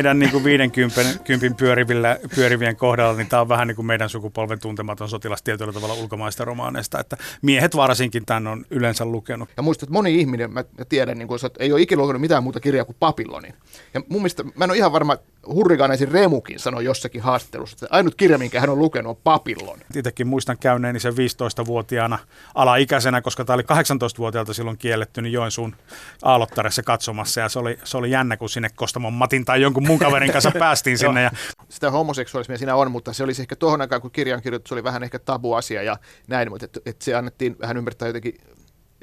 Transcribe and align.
Meidän 0.00 0.18
niin 0.18 0.30
kuin 0.30 0.44
50 0.44 1.56
pyörivillä, 1.56 2.18
pyörivien 2.34 2.76
kohdalla, 2.76 3.16
niin 3.16 3.28
tämä 3.28 3.42
on 3.42 3.48
vähän 3.48 3.68
niin 3.68 3.76
kuin 3.76 3.86
meidän 3.86 4.08
sukupolven 4.08 4.60
tuntematon 4.60 5.08
sotilas 5.08 5.42
tietyllä 5.42 5.72
tavalla 5.72 5.94
ulkomaista 5.94 6.44
romaaneista, 6.44 7.00
että 7.00 7.16
miehet 7.42 7.76
varsinkin 7.76 8.26
tämän 8.26 8.46
on 8.46 8.64
yleensä 8.70 9.04
lukenut. 9.04 9.48
Ja 9.56 9.62
muistat, 9.62 9.82
että 9.82 9.92
moni 9.92 10.20
ihminen, 10.20 10.52
mä 10.52 10.64
tiedän, 10.88 11.18
niin 11.18 11.28
kuin, 11.28 11.46
että 11.46 11.64
ei 11.64 11.72
ole 11.72 11.80
ikinä 11.80 12.02
lukenut 12.02 12.20
mitään 12.20 12.42
muuta 12.42 12.60
kirjaa 12.60 12.84
kuin 12.84 12.96
Papilonin. 13.00 13.54
Ja 13.94 14.00
mun 14.08 14.20
mielestä, 14.20 14.44
mä 14.44 14.64
en 14.64 14.70
ole 14.70 14.78
ihan 14.78 14.92
varma, 14.92 15.16
Hurrikaneisin 15.46 16.12
Remukin 16.12 16.58
sanoi 16.58 16.84
jossakin 16.84 17.22
haastattelussa, 17.22 17.74
että 17.74 17.96
ainut 17.96 18.14
kirja, 18.14 18.38
minkä 18.38 18.60
hän 18.60 18.70
on 18.70 18.78
lukenut, 18.78 19.10
on 19.10 19.22
Papillon. 19.24 19.78
Itsekin 19.96 20.26
muistan 20.26 20.58
käyneeni 20.58 21.00
sen 21.00 21.12
15-vuotiaana 21.12 22.18
alaikäisenä, 22.54 23.20
koska 23.22 23.44
tämä 23.44 23.54
oli 23.54 23.62
18-vuotiaalta 23.62 24.54
silloin 24.54 24.78
kielletty, 24.78 25.22
niin 25.22 25.32
Joensuun 25.32 25.76
Aalottaressa 26.22 26.82
katsomassa. 26.82 27.40
Ja 27.40 27.48
se 27.48 27.58
oli, 27.58 27.78
se 27.84 27.96
oli 27.96 28.10
jännä, 28.10 28.36
kun 28.36 28.48
sinne 28.48 28.68
Kostamon 28.74 29.12
Matin 29.12 29.44
tai 29.44 29.62
jonkun 29.62 29.86
mun 29.90 29.98
kaverin 29.98 30.32
kanssa 30.32 30.52
päästiin 30.58 30.98
sinne. 30.98 31.22
Ja... 31.22 31.30
Sitä 31.68 31.90
homoseksuaalismia 31.90 32.58
siinä 32.58 32.74
on, 32.74 32.90
mutta 32.90 33.12
se 33.12 33.24
oli 33.24 33.32
ehkä 33.40 33.56
tuohon 33.56 33.80
aikaan, 33.80 34.00
kun 34.00 34.10
kirjan 34.10 34.42
kirjoitus 34.42 34.72
oli 34.72 34.84
vähän 34.84 35.02
ehkä 35.02 35.18
tabu 35.18 35.54
asia 35.54 35.82
ja 35.82 35.96
näin, 36.28 36.50
mutta 36.50 36.64
että, 36.64 36.80
että 36.86 37.04
se 37.04 37.14
annettiin 37.14 37.56
vähän 37.60 37.76
ymmärtää 37.76 38.08
jotenkin 38.08 38.34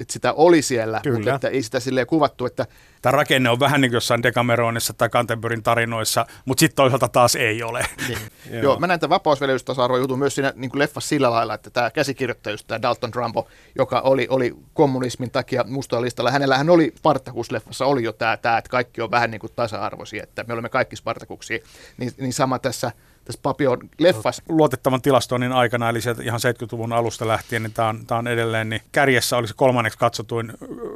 että 0.00 0.12
sitä 0.12 0.32
oli 0.32 0.62
siellä, 0.62 1.00
Kyllä. 1.02 1.18
mutta 1.18 1.34
että 1.34 1.48
ei 1.48 1.62
sitä 1.62 1.80
silleen 1.80 2.06
kuvattu, 2.06 2.46
että... 2.46 2.66
Tämä 3.02 3.10
rakenne 3.10 3.50
on 3.50 3.60
vähän 3.60 3.80
niin 3.80 3.90
kuin 3.90 3.96
jossain 3.96 4.22
Decameronissa 4.22 4.92
tai 4.92 5.08
Canterburyn 5.08 5.62
tarinoissa, 5.62 6.26
mutta 6.44 6.60
sitten 6.60 6.76
toisaalta 6.76 7.08
taas 7.08 7.36
ei 7.36 7.62
ole. 7.62 7.86
Niin. 8.08 8.18
Joo. 8.50 8.62
Joo, 8.62 8.78
mä 8.78 8.86
näen 8.86 9.00
tämän 9.00 9.14
vapausveljeystasa 9.14 9.96
jutun 9.98 10.18
myös 10.18 10.34
siinä 10.34 10.52
niin 10.56 10.70
kuin 10.70 10.78
leffassa 10.78 11.08
sillä 11.08 11.30
lailla, 11.30 11.54
että 11.54 11.70
tämä 11.70 11.90
käsikirjoittaja, 11.90 12.54
just 12.54 12.66
tämä 12.66 12.82
Dalton 12.82 13.10
Trumbo, 13.10 13.48
joka 13.78 14.00
oli, 14.00 14.26
oli 14.30 14.54
kommunismin 14.74 15.30
takia 15.30 15.64
mustalla 15.68 16.04
listalla, 16.04 16.30
hänellähän 16.30 16.70
oli 16.70 16.94
Spartacus-leffassa 16.96 17.84
oli 17.84 18.04
jo 18.04 18.12
tämä, 18.12 18.36
tämä, 18.36 18.58
että 18.58 18.70
kaikki 18.70 19.00
on 19.00 19.10
vähän 19.10 19.30
niin 19.30 19.40
kuin 19.40 19.52
tasa-arvoisia, 19.56 20.22
että 20.22 20.44
me 20.48 20.52
olemme 20.52 20.68
kaikki 20.68 20.96
Spartakuksia, 20.96 21.58
niin, 21.96 22.12
niin 22.18 22.32
sama 22.32 22.58
tässä 22.58 22.92
tässä 23.28 23.40
Papion 23.42 23.78
leffassa. 23.98 24.42
Luotettavan 24.48 25.02
tilastoinnin 25.02 25.52
aikana, 25.52 25.88
eli 25.88 26.00
sieltä 26.00 26.22
ihan 26.22 26.40
70-luvun 26.40 26.92
alusta 26.92 27.28
lähtien, 27.28 27.62
niin 27.62 27.72
tämä 27.72 27.88
on, 27.88 28.06
tämä 28.06 28.18
on 28.18 28.28
edelleen, 28.28 28.68
niin 28.68 28.82
kärjessä 28.92 29.36
oli 29.36 29.48
se 29.48 29.54
kolmanneksi 29.56 29.98
katsotuin 29.98 30.52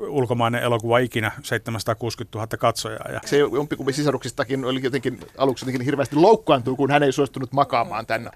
ulkomainen 0.09 0.63
elokuva 0.63 0.99
ikinä, 0.99 1.33
760 1.43 2.39
000 2.39 2.47
katsojaa. 2.47 3.09
Ja... 3.13 3.21
Se 3.25 3.39
jompikumpi 3.39 3.93
sisaruksistakin 3.93 4.65
oli 4.65 4.81
jotenkin 4.83 5.21
aluksi 5.39 5.65
jotenkin 5.65 5.85
hirveästi 5.85 6.17
loukkaantuu, 6.17 6.77
kun 6.77 6.91
hän 6.91 7.03
ei 7.03 7.13
suostunut 7.13 7.53
makaamaan 7.53 8.07
tänne. 8.07 8.31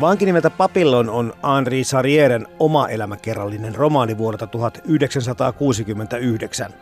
Vanki 0.00 0.24
nimeltä 0.24 0.50
Papillon 0.50 1.10
on 1.10 1.34
Henri 1.56 1.84
Sarrieren 1.84 2.46
oma 2.58 2.88
elämäkerrallinen 2.88 3.74
romaani 3.74 4.18
vuodelta 4.18 4.46
1969. 4.46 6.74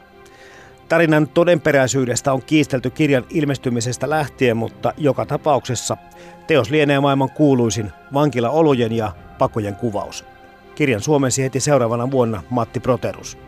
Tarinan 0.88 1.28
todenperäisyydestä 1.28 2.32
on 2.32 2.42
kiistelty 2.42 2.90
kirjan 2.90 3.24
ilmestymisestä 3.30 4.10
lähtien, 4.10 4.56
mutta 4.56 4.92
joka 4.96 5.26
tapauksessa 5.26 5.96
teos 6.46 6.70
lienee 6.70 7.00
maailman 7.00 7.30
kuuluisin 7.30 7.92
vankilaolojen 8.14 8.92
ja 8.92 9.12
pakojen 9.38 9.76
kuvaus. 9.76 10.24
Kirjan 10.74 11.00
suomensi 11.00 11.42
heti 11.42 11.60
seuraavana 11.60 12.10
vuonna 12.10 12.42
Matti 12.50 12.80
Proterus. 12.80 13.38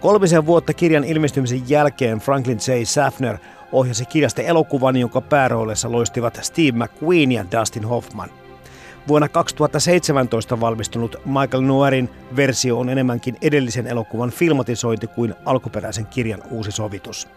Kolmisen 0.00 0.46
vuotta 0.46 0.74
kirjan 0.74 1.04
ilmestymisen 1.04 1.62
jälkeen 1.68 2.18
Franklin 2.18 2.58
J. 2.58 2.84
Safner 2.84 3.38
ohjasi 3.72 4.06
kirjasta 4.06 4.42
elokuvan, 4.42 4.96
jonka 4.96 5.20
pääroolissa 5.20 5.92
loistivat 5.92 6.38
Steve 6.42 6.84
McQueen 6.84 7.32
ja 7.32 7.44
Dustin 7.52 7.84
Hoffman– 7.84 8.30
Vuonna 9.08 9.28
2017 9.28 10.60
valmistunut 10.60 11.16
Michael 11.24 11.62
Noirin 11.62 12.10
versio 12.36 12.78
on 12.78 12.88
enemmänkin 12.88 13.36
edellisen 13.42 13.86
elokuvan 13.86 14.30
filmatisointi 14.30 15.06
kuin 15.06 15.34
alkuperäisen 15.44 16.06
kirjan 16.06 16.42
uusi 16.50 16.72
sovitus. 16.72 17.28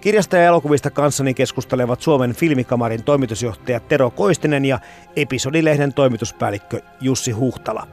Kirjasta 0.00 0.36
ja 0.36 0.44
elokuvista 0.44 0.90
kanssani 0.90 1.34
keskustelevat 1.34 2.00
Suomen 2.00 2.34
filmikamarin 2.34 3.04
toimitusjohtaja 3.04 3.80
Tero 3.80 4.10
Koistinen 4.10 4.64
ja 4.64 4.78
episodilehden 5.16 5.94
toimituspäällikkö 5.94 6.80
Jussi 7.00 7.30
Huhtala. 7.30 7.86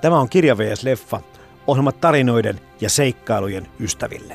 Tämä 0.00 0.20
on 0.20 0.28
Kirja 0.28 0.58
vs. 0.58 0.82
Leffa, 0.82 1.20
ohjelma 1.66 1.92
tarinoiden 1.92 2.60
ja 2.80 2.90
seikkailujen 2.90 3.66
ystäville. 3.80 4.34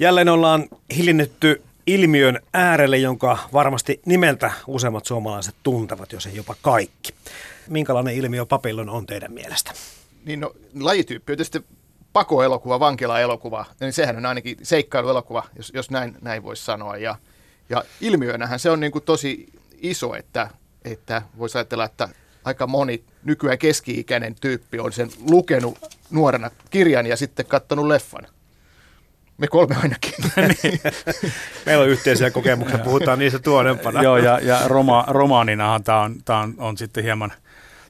Jälleen 0.00 0.28
ollaan 0.28 0.68
hiljennytty 0.96 1.62
ilmiön 1.86 2.40
äärelle, 2.54 2.98
jonka 2.98 3.38
varmasti 3.52 4.00
nimeltä 4.06 4.52
useimmat 4.66 5.06
suomalaiset 5.06 5.54
tuntevat, 5.62 6.12
jos 6.12 6.26
ei 6.26 6.36
jopa 6.36 6.54
kaikki. 6.62 7.14
Minkälainen 7.68 8.14
ilmiö 8.14 8.46
papillon 8.46 8.88
on 8.88 9.06
teidän 9.06 9.32
mielestä? 9.32 9.72
Niin 10.24 10.40
no, 10.40 10.52
lajityyppi 10.80 11.32
on 11.32 11.36
tietysti 11.36 11.64
pakoelokuva, 12.12 12.80
vankilaelokuva, 12.80 13.64
niin 13.80 13.92
sehän 13.92 14.16
on 14.16 14.26
ainakin 14.26 14.56
seikkailuelokuva, 14.62 15.42
jos, 15.56 15.72
jos 15.74 15.90
näin, 15.90 16.16
näin 16.22 16.42
voisi 16.42 16.64
sanoa. 16.64 16.96
Ja, 16.96 17.16
ja 17.68 17.84
ilmiönähän 18.00 18.58
se 18.58 18.70
on 18.70 18.80
niin 18.80 18.92
kuin 18.92 19.04
tosi 19.04 19.46
iso, 19.80 20.14
että, 20.14 20.50
että 20.84 21.22
voisi 21.38 21.58
ajatella, 21.58 21.84
että 21.84 22.08
aika 22.44 22.66
moni 22.66 23.04
nykyään 23.24 23.58
keski-ikäinen 23.58 24.34
tyyppi 24.40 24.78
on 24.78 24.92
sen 24.92 25.10
lukenut 25.30 25.78
nuorena 26.10 26.50
kirjan 26.70 27.06
ja 27.06 27.16
sitten 27.16 27.46
katsonut 27.46 27.86
leffan. 27.86 28.26
Me 29.40 29.48
kolme 29.48 29.76
ainakin. 29.82 30.14
niin. 30.62 30.80
Meillä 31.66 31.82
on 31.82 31.88
yhteisiä 31.88 32.30
kokemuksia, 32.30 32.78
puhutaan 32.78 33.18
niistä 33.18 33.38
tuonempana. 33.38 34.02
Joo, 34.02 34.16
ja, 34.16 34.38
ja 34.42 34.60
roma, 34.66 35.04
romaaninahan 35.08 35.84
tämä 35.84 36.00
on, 36.00 36.16
tää 36.24 36.38
on, 36.38 36.54
on 36.58 36.76
sitten 36.76 37.04
hieman 37.04 37.32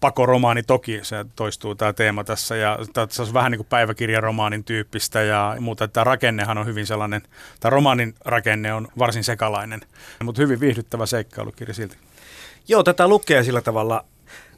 pakoromaani 0.01 0.63
toki, 0.63 1.01
se 1.03 1.25
toistuu 1.37 1.75
tämä 1.75 1.93
teema 1.93 2.25
tässä, 2.25 2.57
ja 2.57 2.79
se 3.09 3.23
on 3.23 3.35
vähän 3.35 3.53
niin 3.53 3.59
kuin 3.59 3.67
päiväkirjaromaanin 3.71 4.65
tyyppistä 4.65 5.23
ja 5.23 5.57
muuta. 5.61 5.89
Tämä 5.89 6.05
rakennehan 6.05 6.59
on 6.59 6.67
hyvin 6.67 6.87
sellainen, 6.87 7.23
tämä 7.61 7.71
romaanin 7.71 8.15
rakenne 8.25 8.75
on 8.75 8.89
varsin 8.99 9.25
sekalainen, 9.25 9.81
mutta 10.25 10.43
hyvin 10.43 10.61
viihdyttävä 10.61 11.07
seikkailukirja 11.07 11.75
silti. 11.75 11.97
Joo, 12.69 12.83
tätä 12.83 13.09
lukee 13.09 13.43
sillä 13.43 13.61
tavalla 13.61 14.05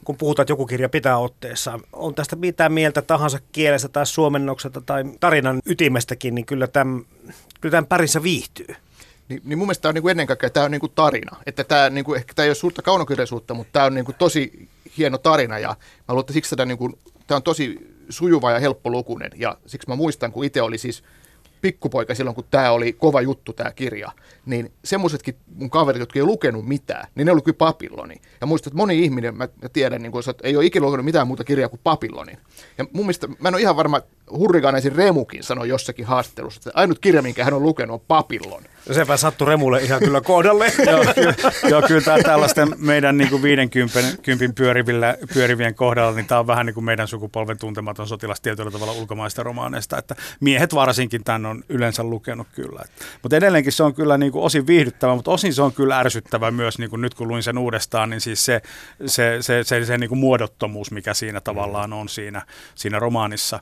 kun 0.03 0.17
puhutaan, 0.17 0.43
että 0.43 0.51
joku 0.51 0.65
kirja 0.65 0.89
pitää 0.89 1.17
otteessa, 1.17 1.79
on 1.93 2.15
tästä 2.15 2.35
mitään 2.35 2.73
mieltä 2.73 3.01
tahansa 3.01 3.39
kielestä 3.51 3.87
tai 3.87 4.05
suomennoksesta 4.05 4.81
tai 4.81 5.03
tarinan 5.19 5.61
ytimestäkin, 5.65 6.35
niin 6.35 6.45
kyllä 6.45 6.67
tämän, 6.67 7.05
kyllä 7.61 7.71
tämän 7.71 7.87
pärissä 7.87 8.23
viihtyy. 8.23 8.75
Niin, 9.29 9.41
niin 9.45 9.57
mun 9.57 9.67
mielestä 9.67 9.81
tämä 9.81 9.89
on 9.89 9.93
niin 9.93 10.01
kuin 10.01 10.11
ennen 10.11 10.27
kaikkea 10.27 10.49
tämä 10.49 10.65
on 10.65 10.71
niin 10.71 10.79
kuin 10.79 10.91
tarina. 10.95 11.37
Että 11.45 11.63
tämä, 11.63 11.89
niin 11.89 12.05
kuin, 12.05 12.17
ehkä 12.17 12.33
tämä 12.33 12.43
ei 12.43 12.49
ole 12.49 12.55
suurta 12.55 12.81
kaunokirjallisuutta, 12.81 13.53
mutta 13.53 13.71
tämä 13.73 13.85
on 13.85 13.93
niin 13.93 14.05
kuin 14.05 14.15
tosi 14.19 14.69
hieno 14.97 15.17
tarina 15.17 15.59
ja 15.59 15.69
mä 15.69 15.75
luulen, 16.09 16.21
että 16.21 16.33
siksi 16.33 16.55
tämä, 16.55 16.65
niin 16.65 16.77
kuin, 16.77 16.99
tämä 17.27 17.35
on 17.35 17.43
tosi 17.43 17.77
sujuva 18.09 18.51
ja 18.51 18.59
helppolukunen 18.59 19.31
ja 19.35 19.57
siksi 19.65 19.89
mä 19.89 19.95
muistan, 19.95 20.31
kun 20.31 20.45
itse 20.45 20.61
oli 20.61 20.77
siis 20.77 21.03
pikkupoika 21.63 22.15
silloin, 22.15 22.35
kun 22.35 22.45
tämä 22.51 22.71
oli 22.71 22.93
kova 22.93 23.21
juttu, 23.21 23.53
tämä 23.53 23.71
kirja, 23.71 24.11
niin 24.45 24.71
semmoisetkin 24.83 25.35
mun 25.55 25.69
kaverit, 25.69 25.99
jotka 25.99 26.19
ei 26.19 26.23
lukenut 26.25 26.67
mitään, 26.67 27.07
niin 27.15 27.25
ne 27.25 27.31
oli 27.31 27.41
kyllä 27.41 27.57
papilloni. 27.57 28.15
Ja 28.41 28.47
muistan, 28.47 28.71
että 28.71 28.77
moni 28.77 29.03
ihminen, 29.03 29.37
mä, 29.37 29.47
tiedän, 29.73 30.01
niin 30.01 30.11
kun, 30.11 30.23
että 30.29 30.47
ei 30.47 30.57
ole 30.57 30.65
ikinä 30.65 30.85
lukenut 30.85 31.05
mitään 31.05 31.27
muuta 31.27 31.43
kirjaa 31.43 31.69
kuin 31.69 31.79
papilloni. 31.83 32.31
Ja 32.77 32.85
mun 32.93 33.05
mielestä, 33.05 33.27
mä 33.27 33.47
en 33.47 33.53
ole 33.53 33.61
ihan 33.61 33.75
varma, 33.75 34.01
Hurriganesin 34.37 34.95
Remukin 34.95 35.43
sanoi 35.43 35.69
jossakin 35.69 36.05
haastattelussa, 36.05 36.57
että 36.57 36.71
ainut 36.79 36.99
kirja, 36.99 37.21
minkä 37.21 37.43
hän 37.43 37.53
on 37.53 37.63
lukenut, 37.63 37.93
on 37.93 38.05
Papillon. 38.07 38.63
No 38.89 38.93
sepä 38.95 39.17
sattui 39.17 39.47
Remulle 39.47 39.81
ihan 39.81 39.99
kyllä 39.99 40.21
kohdalle. 40.21 40.65
joo, 40.91 41.05
kyllä, 41.15 41.33
joo, 41.69 41.81
kyllä 41.81 42.01
tämä 42.01 42.17
tällaisten 42.23 42.75
meidän 42.77 43.17
niin 43.17 43.29
kuin 43.29 43.41
50 43.41 43.99
kympin 44.21 44.55
pyörivillä, 44.55 45.17
pyörivien 45.33 45.75
kohdalla, 45.75 46.11
niin 46.11 46.25
tämä 46.25 46.39
on 46.39 46.47
vähän 46.47 46.65
niin 46.65 46.73
kuin 46.73 46.83
meidän 46.83 47.07
sukupolven 47.07 47.57
tuntematon 47.57 48.07
sotilas 48.07 48.41
tietyllä 48.41 48.71
tavalla 48.71 48.93
ulkomaista 48.93 49.43
romaaneista, 49.43 49.97
että 49.97 50.15
miehet 50.39 50.75
varsinkin 50.75 51.23
tämän 51.23 51.45
on 51.45 51.63
yleensä 51.69 52.03
lukenut 52.03 52.47
kyllä. 52.55 52.83
Mutta 53.21 53.37
edelleenkin 53.37 53.71
se 53.71 53.83
on 53.83 53.93
kyllä 53.93 54.17
niin 54.17 54.31
kuin 54.31 54.43
osin 54.43 54.67
viihdyttävä, 54.67 55.15
mutta 55.15 55.31
osin 55.31 55.53
se 55.53 55.61
on 55.61 55.73
kyllä 55.73 55.99
ärsyttävä 55.99 56.51
myös, 56.51 56.79
niin 56.79 56.89
kuin 56.89 57.01
nyt 57.01 57.13
kun 57.13 57.27
luin 57.27 57.43
sen 57.43 57.57
uudestaan, 57.57 58.09
niin 58.09 58.21
siis 58.21 58.45
se, 58.45 58.61
se, 59.05 59.37
se, 59.41 59.63
se, 59.63 59.85
se 59.85 59.97
niin 59.97 60.09
kuin 60.09 60.19
muodottomuus, 60.19 60.91
mikä 60.91 61.13
siinä 61.13 61.41
tavallaan 61.41 61.93
on 61.93 62.09
siinä, 62.09 62.41
siinä 62.75 62.99
romaanissa. 62.99 63.59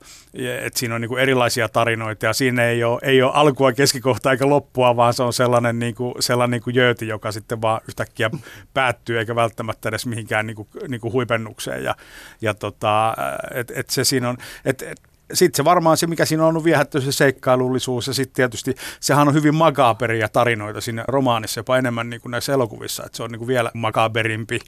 Että 0.63 0.79
siinä 0.79 0.95
on 0.95 1.01
niin 1.01 1.09
kuin 1.09 1.21
erilaisia 1.21 1.69
tarinoita 1.69 2.25
ja 2.25 2.33
siinä 2.33 2.65
ei 2.65 2.83
ole, 2.83 2.99
ei 3.03 3.21
ole 3.21 3.31
alkua, 3.33 3.73
keskikohtaa 3.73 4.31
eikä 4.31 4.49
loppua, 4.49 4.95
vaan 4.95 5.13
se 5.13 5.23
on 5.23 5.33
sellainen, 5.33 5.79
niin 5.79 5.95
kuin, 5.95 6.13
sellainen 6.19 6.51
niin 6.51 6.63
kuin 6.97 7.07
joka 7.07 7.31
sitten 7.31 7.61
vaan 7.61 7.81
yhtäkkiä 7.87 8.29
päättyy 8.73 9.19
eikä 9.19 9.35
välttämättä 9.35 9.89
edes 9.89 10.05
mihinkään 10.05 10.47
niin 10.47 10.55
kuin, 10.55 10.67
niin 10.87 11.01
kuin 11.01 11.13
huipennukseen. 11.13 11.83
Ja, 11.83 11.95
ja 12.41 12.53
tota, 12.53 13.13
et, 13.53 13.71
et 13.75 13.89
se 13.89 14.03
siinä 14.03 14.29
on, 14.29 14.37
et, 14.65 14.81
et, 14.81 15.01
sitten 15.33 15.57
se 15.57 15.65
varmaan 15.65 15.97
se, 15.97 16.07
mikä 16.07 16.25
siinä 16.25 16.43
on 16.43 16.49
ollut 16.49 16.63
viehätty, 16.63 17.01
se 17.01 17.11
seikkailullisuus 17.11 18.07
ja 18.07 18.13
sitten 18.13 18.35
tietysti 18.35 18.75
sehän 18.99 19.27
on 19.27 19.33
hyvin 19.33 19.55
makaaperia 19.55 20.29
tarinoita 20.29 20.81
siinä 20.81 21.05
romaanissa, 21.07 21.59
jopa 21.59 21.77
enemmän 21.77 22.09
niin 22.09 22.21
kuin 22.21 22.31
näissä 22.31 22.53
elokuvissa, 22.53 23.03
että 23.05 23.17
se 23.17 23.23
on 23.23 23.31
niin 23.31 23.39
kuin 23.39 23.47
vielä 23.47 23.71
makaaberimpi 23.73 24.59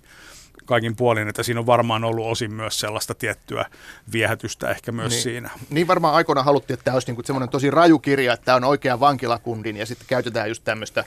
kaikin 0.66 0.96
puolin, 0.96 1.28
että 1.28 1.44
siinä 1.44 1.60
on 1.60 1.66
varmaan 1.66 2.04
ollut 2.04 2.26
osin 2.26 2.54
myös 2.54 2.80
sellaista 2.80 3.16
tiettyä 3.16 3.66
viehätystä 4.12 4.70
ehkä 4.70 4.92
myös 4.92 5.12
niin, 5.12 5.22
siinä. 5.22 5.50
Niin 5.70 5.88
varmaan 5.88 6.16
aikoina 6.16 6.44
haluttiin, 6.44 6.74
että 6.74 6.84
tämä 6.84 6.96
olisi 6.96 7.08
niinku 7.08 7.24
semmoinen 7.26 7.50
tosi 7.50 7.72
raju 7.72 8.00
kirja, 8.00 8.34
että 8.34 8.46
tämä 8.46 8.56
on 8.56 8.64
oikea 8.64 9.00
vankilakundin 9.00 9.78
ja 9.78 9.86
sitten 9.86 10.08
käytetään 10.08 10.50
just 10.50 10.64
tämmöistä 10.64 11.04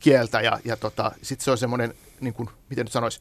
kieltä 0.00 0.40
ja, 0.40 0.58
ja 0.64 0.76
tota, 0.76 1.12
sitten 1.22 1.44
se 1.44 1.50
on 1.50 1.58
semmoinen, 1.58 1.94
niin 2.20 2.34
kuin, 2.34 2.48
miten 2.68 2.84
nyt 2.84 2.92
sanoisi, 2.92 3.20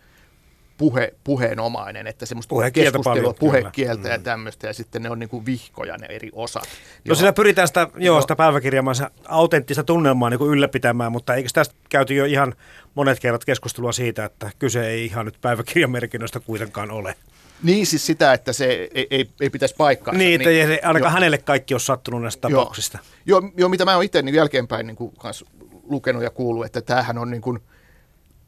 puhe, 0.78 1.14
puheenomainen, 1.24 2.08
että 2.08 2.26
semmoista 2.26 2.56
keskustelua, 2.74 3.34
puhekieltä 3.34 4.10
ja 4.10 4.20
tämmöistä, 4.20 4.68
ja 4.68 4.74
sitten 4.74 5.04
ne 5.04 5.10
on 5.10 5.20
niin 5.20 5.30
kuin 5.30 5.46
vihkoja 5.46 5.98
ne 5.98 6.08
eri 6.10 6.30
osat. 6.34 6.64
No 6.64 6.70
Joo. 7.06 7.16
siinä 7.16 7.34
pyritään 7.34 7.68
sitä, 7.68 7.88
joo, 7.98 8.22
sitä 8.22 8.36
päiväkirjaamansa 8.36 9.12
autenttista 9.28 9.84
tunnelmaa 9.84 10.30
niin 10.30 10.38
kuin 10.38 10.52
ylläpitämään, 10.52 11.12
mutta 11.12 11.36
eikö 11.36 11.50
tästä 11.54 11.76
käyty 11.90 12.14
jo 12.14 12.26
ihan 12.26 12.56
monet 12.96 13.20
kerrat 13.20 13.46
keskustelua 13.46 13.92
siitä, 13.92 14.26
että 14.26 14.52
kyse 14.60 14.88
ei 14.88 15.06
ihan 15.06 15.26
nyt 15.26 15.38
päiväkirjamerkinnöistä 15.42 16.40
kuitenkaan 16.40 16.92
ole. 16.92 17.16
Niin 17.64 17.86
siis 17.86 18.06
sitä, 18.06 18.34
että 18.34 18.54
se 18.54 18.66
ei, 18.66 19.08
ei, 19.10 19.30
ei 19.42 19.50
pitäisi 19.50 19.76
paikkaansa. 19.78 20.18
Niin, 20.18 20.42
että 20.42 20.50
ei 20.50 20.62
ainakaan 20.62 21.00
joo. 21.00 21.10
hänelle 21.10 21.38
kaikki 21.38 21.74
ole 21.74 21.80
sattunut 21.80 22.22
näistä 22.22 22.48
Joo. 22.48 22.60
tapauksista. 22.60 23.00
Joo, 23.26 23.52
joo, 23.58 23.70
mitä 23.70 23.86
mä 23.86 23.96
oon 23.96 24.04
itse 24.04 24.22
niin 24.22 24.36
jälkeenpäin 24.36 24.88
niin 24.88 24.96
kuin, 24.96 25.14
kans 25.18 25.46
lukenut 25.84 26.24
ja 26.24 26.30
kuullut, 26.30 26.66
että 26.66 26.82
tämähän 26.82 27.18
on 27.18 27.32
niin 27.32 27.42
kuin, 27.42 27.60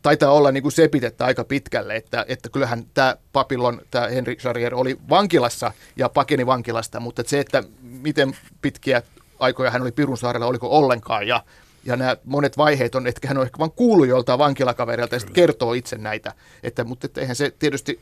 taitaa 0.02 0.32
olla 0.32 0.52
niin 0.52 0.64
kuin 0.64 0.72
sepitettä 0.72 1.26
aika 1.26 1.44
pitkälle, 1.44 1.96
että, 1.96 2.26
että 2.28 2.50
kyllähän 2.50 2.86
tämä 2.94 3.16
Papillon, 3.34 3.82
tämä 3.92 4.08
Henri 4.08 4.36
Charrier 4.36 4.76
oli 4.76 4.98
vankilassa 5.10 5.72
ja 5.96 6.10
pakeni 6.10 6.46
vankilasta, 6.46 7.00
mutta 7.00 7.22
että 7.22 7.30
se, 7.30 7.40
että 7.40 7.64
miten 7.82 8.38
pitkiä 8.62 9.02
aikoja 9.40 9.72
hän 9.72 9.82
oli 9.82 9.92
Pirunsaarella, 9.92 10.48
oliko 10.48 10.78
ollenkaan 10.78 11.28
ja 11.28 11.44
ja 11.86 11.96
nämä 11.96 12.18
monet 12.26 12.58
vaiheet 12.58 12.96
on, 12.96 13.08
että 13.08 13.28
hän 13.28 13.38
on 13.38 13.44
ehkä 13.44 13.60
vain 13.60 13.72
kuullut 13.72 14.08
joltain 14.08 14.40
vankilakaverilta 14.40 15.16
ja 15.16 15.20
sitten 15.20 15.36
kertoo 15.36 15.74
itse 15.74 15.98
näitä. 15.98 16.34
Että, 16.64 16.84
mutta 16.84 17.06
että 17.06 17.22
eihän 17.22 17.36
se 17.36 17.52
tietysti 17.60 18.00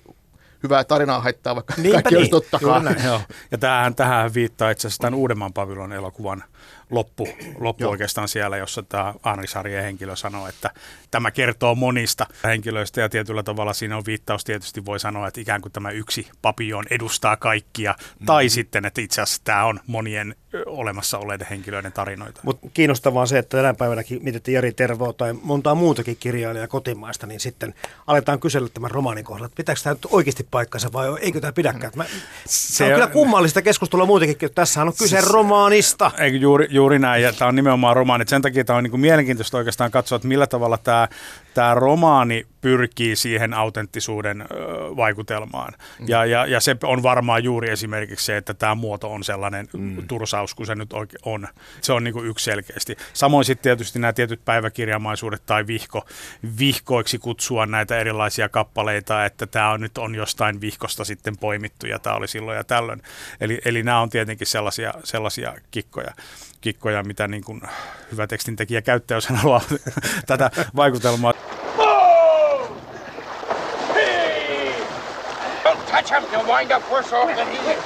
hyvää 0.63 0.83
tarinaa 0.83 1.21
haittaa, 1.21 1.55
vaikka 1.55 1.73
Niinpä 1.77 2.01
kaikki 2.01 2.15
niin, 2.15 2.35
olisi 2.35 2.65
näin. 2.83 3.05
Joo. 3.05 3.21
Ja 3.51 3.57
tähän, 3.57 3.95
tähän 3.95 4.33
viittaa 4.33 4.69
itse 4.69 4.87
asiassa 4.87 5.01
tämän 5.01 5.13
uudemman 5.13 5.53
Pavilon 5.53 5.93
elokuvan 5.93 6.43
loppu, 6.89 7.27
loppu 7.59 7.83
Joo. 7.83 7.91
oikeastaan 7.91 8.27
siellä, 8.27 8.57
jossa 8.57 8.83
tämä 8.83 9.13
Henri 9.25 9.47
Sarjen 9.47 9.83
henkilö 9.83 10.15
sanoo, 10.15 10.47
että 10.47 10.69
tämä 11.11 11.31
kertoo 11.31 11.75
monista 11.75 12.27
henkilöistä 12.43 13.01
ja 13.01 13.09
tietyllä 13.09 13.43
tavalla 13.43 13.73
siinä 13.73 13.97
on 13.97 14.05
viittaus 14.05 14.43
tietysti 14.43 14.85
voi 14.85 14.99
sanoa, 14.99 15.27
että 15.27 15.41
ikään 15.41 15.61
kuin 15.61 15.71
tämä 15.71 15.91
yksi 15.91 16.27
papillon 16.41 16.85
edustaa 16.89 17.37
kaikkia, 17.37 17.95
mm. 18.19 18.25
tai 18.25 18.49
sitten, 18.49 18.85
että 18.85 19.01
itse 19.01 19.21
asiassa 19.21 19.41
tämä 19.43 19.65
on 19.65 19.79
monien 19.87 20.35
olemassa 20.65 21.17
olleiden 21.17 21.47
henkilöiden 21.49 21.91
tarinoita. 21.91 22.41
Mutta 22.43 22.67
kiinnostavaa 22.73 23.21
on 23.21 23.27
se, 23.27 23.37
että 23.37 23.57
tänä 23.57 23.73
päivänäkin 23.73 24.19
mietittiin 24.23 24.55
Jari 24.55 24.71
Tervoa 24.71 25.13
tai 25.13 25.33
montaa 25.41 25.75
muutakin 25.75 26.17
kirjailijaa 26.19 26.67
kotimaista, 26.67 27.27
niin 27.27 27.39
sitten 27.39 27.73
aletaan 28.07 28.39
kysellä 28.39 28.69
tämän 28.73 28.91
romaanin 28.91 29.25
kohdalla, 29.25 29.45
että 29.45 29.57
pitääkö 29.57 29.81
tämä 29.83 29.93
nyt 29.93 30.07
oikeasti 30.11 30.47
paikkansa 30.51 30.93
vai 30.93 31.07
eikö 31.21 31.39
tämä 31.39 31.53
pidäkään. 31.53 31.91
Mä, 31.95 32.05
se, 32.45 32.83
on 32.83 32.91
kyllä 32.91 33.07
kummallista 33.07 33.61
keskustelua 33.61 34.05
muutenkin, 34.05 34.35
että 34.41 34.55
tässähän 34.55 34.87
on 34.87 34.93
kyse 34.99 35.21
romaanista. 35.21 36.11
Eikö 36.17 36.37
juuri, 36.37 36.67
juuri 36.69 36.99
näin, 36.99 37.23
ja 37.23 37.33
tämä 37.33 37.49
on 37.49 37.55
nimenomaan 37.55 37.95
romaani. 37.95 38.25
Sen 38.27 38.41
takia 38.41 38.65
tämä 38.65 38.77
on 38.77 38.83
niin 38.83 38.91
kuin 38.91 39.01
mielenkiintoista 39.01 39.57
oikeastaan 39.57 39.91
katsoa, 39.91 40.15
että 40.15 40.27
millä 40.27 40.47
tavalla 40.47 40.77
tämä, 40.77 41.07
tämä 41.57 41.73
romaani 41.73 42.45
pyrkii 42.61 43.15
siihen 43.15 43.53
autenttisuuden 43.53 44.45
vaikutelmaan. 44.97 45.73
Mm. 45.99 46.05
Ja, 46.09 46.25
ja, 46.25 46.45
ja 46.45 46.59
se 46.59 46.75
on 46.83 47.03
varmaan 47.03 47.43
juuri 47.43 47.69
esimerkiksi 47.69 48.25
se, 48.25 48.37
että 48.37 48.53
tämä 48.53 48.75
muoto 48.75 49.13
on 49.13 49.23
sellainen 49.23 49.67
mm. 49.73 50.07
tursaus, 50.07 50.55
kun 50.55 50.65
se 50.65 50.75
nyt 50.75 50.93
oikein 50.93 51.21
on. 51.25 51.47
Se 51.81 51.93
on 51.93 52.03
niin 52.03 52.13
kuin 52.13 52.27
yksi 52.27 52.45
selkeästi. 52.45 52.97
Samoin 53.13 53.45
sitten 53.45 53.63
tietysti 53.63 53.99
nämä 53.99 54.13
tietyt 54.13 54.45
päiväkirjamaisuudet 54.45 55.45
tai 55.45 55.67
vihko, 55.67 56.05
vihkoiksi 56.59 57.19
kutsua 57.19 57.65
näitä 57.65 57.99
erilaisia 57.99 58.49
kappaleita, 58.49 59.25
että 59.25 59.47
tämä 59.47 59.71
on 59.71 59.81
nyt 59.81 59.97
on 59.97 60.15
jostain 60.15 60.61
vihkosta 60.61 61.05
sitten 61.05 61.37
poimittu 61.37 61.87
ja 61.87 61.99
tämä 61.99 62.15
oli 62.15 62.27
silloin 62.27 62.57
ja 62.57 62.63
tällöin. 62.63 63.01
Eli, 63.41 63.61
eli 63.65 63.83
nämä 63.83 64.01
on 64.01 64.09
tietenkin 64.09 64.47
sellaisia, 64.47 64.93
sellaisia 65.03 65.53
kikkoja 65.71 66.13
kikkoja, 66.61 67.03
mitä 67.03 67.27
niin 67.27 67.43
kuin 67.43 67.61
hyvä 68.11 68.27
tekstintekijä 68.27 68.81
käyttää, 68.81 69.15
jos 69.15 69.27
hän 69.27 69.37
haluaa 69.37 69.61
tätä 70.27 70.51
vaikutelmaa. 70.75 71.33
Touch 76.07 76.23
him. 76.23 76.39
He'll 76.39 76.47
wind 76.47 76.71
up 76.71 76.91
worse 76.91 77.15
off 77.15 77.35
than 77.35 77.47
he 77.47 77.73
is. 77.73 77.83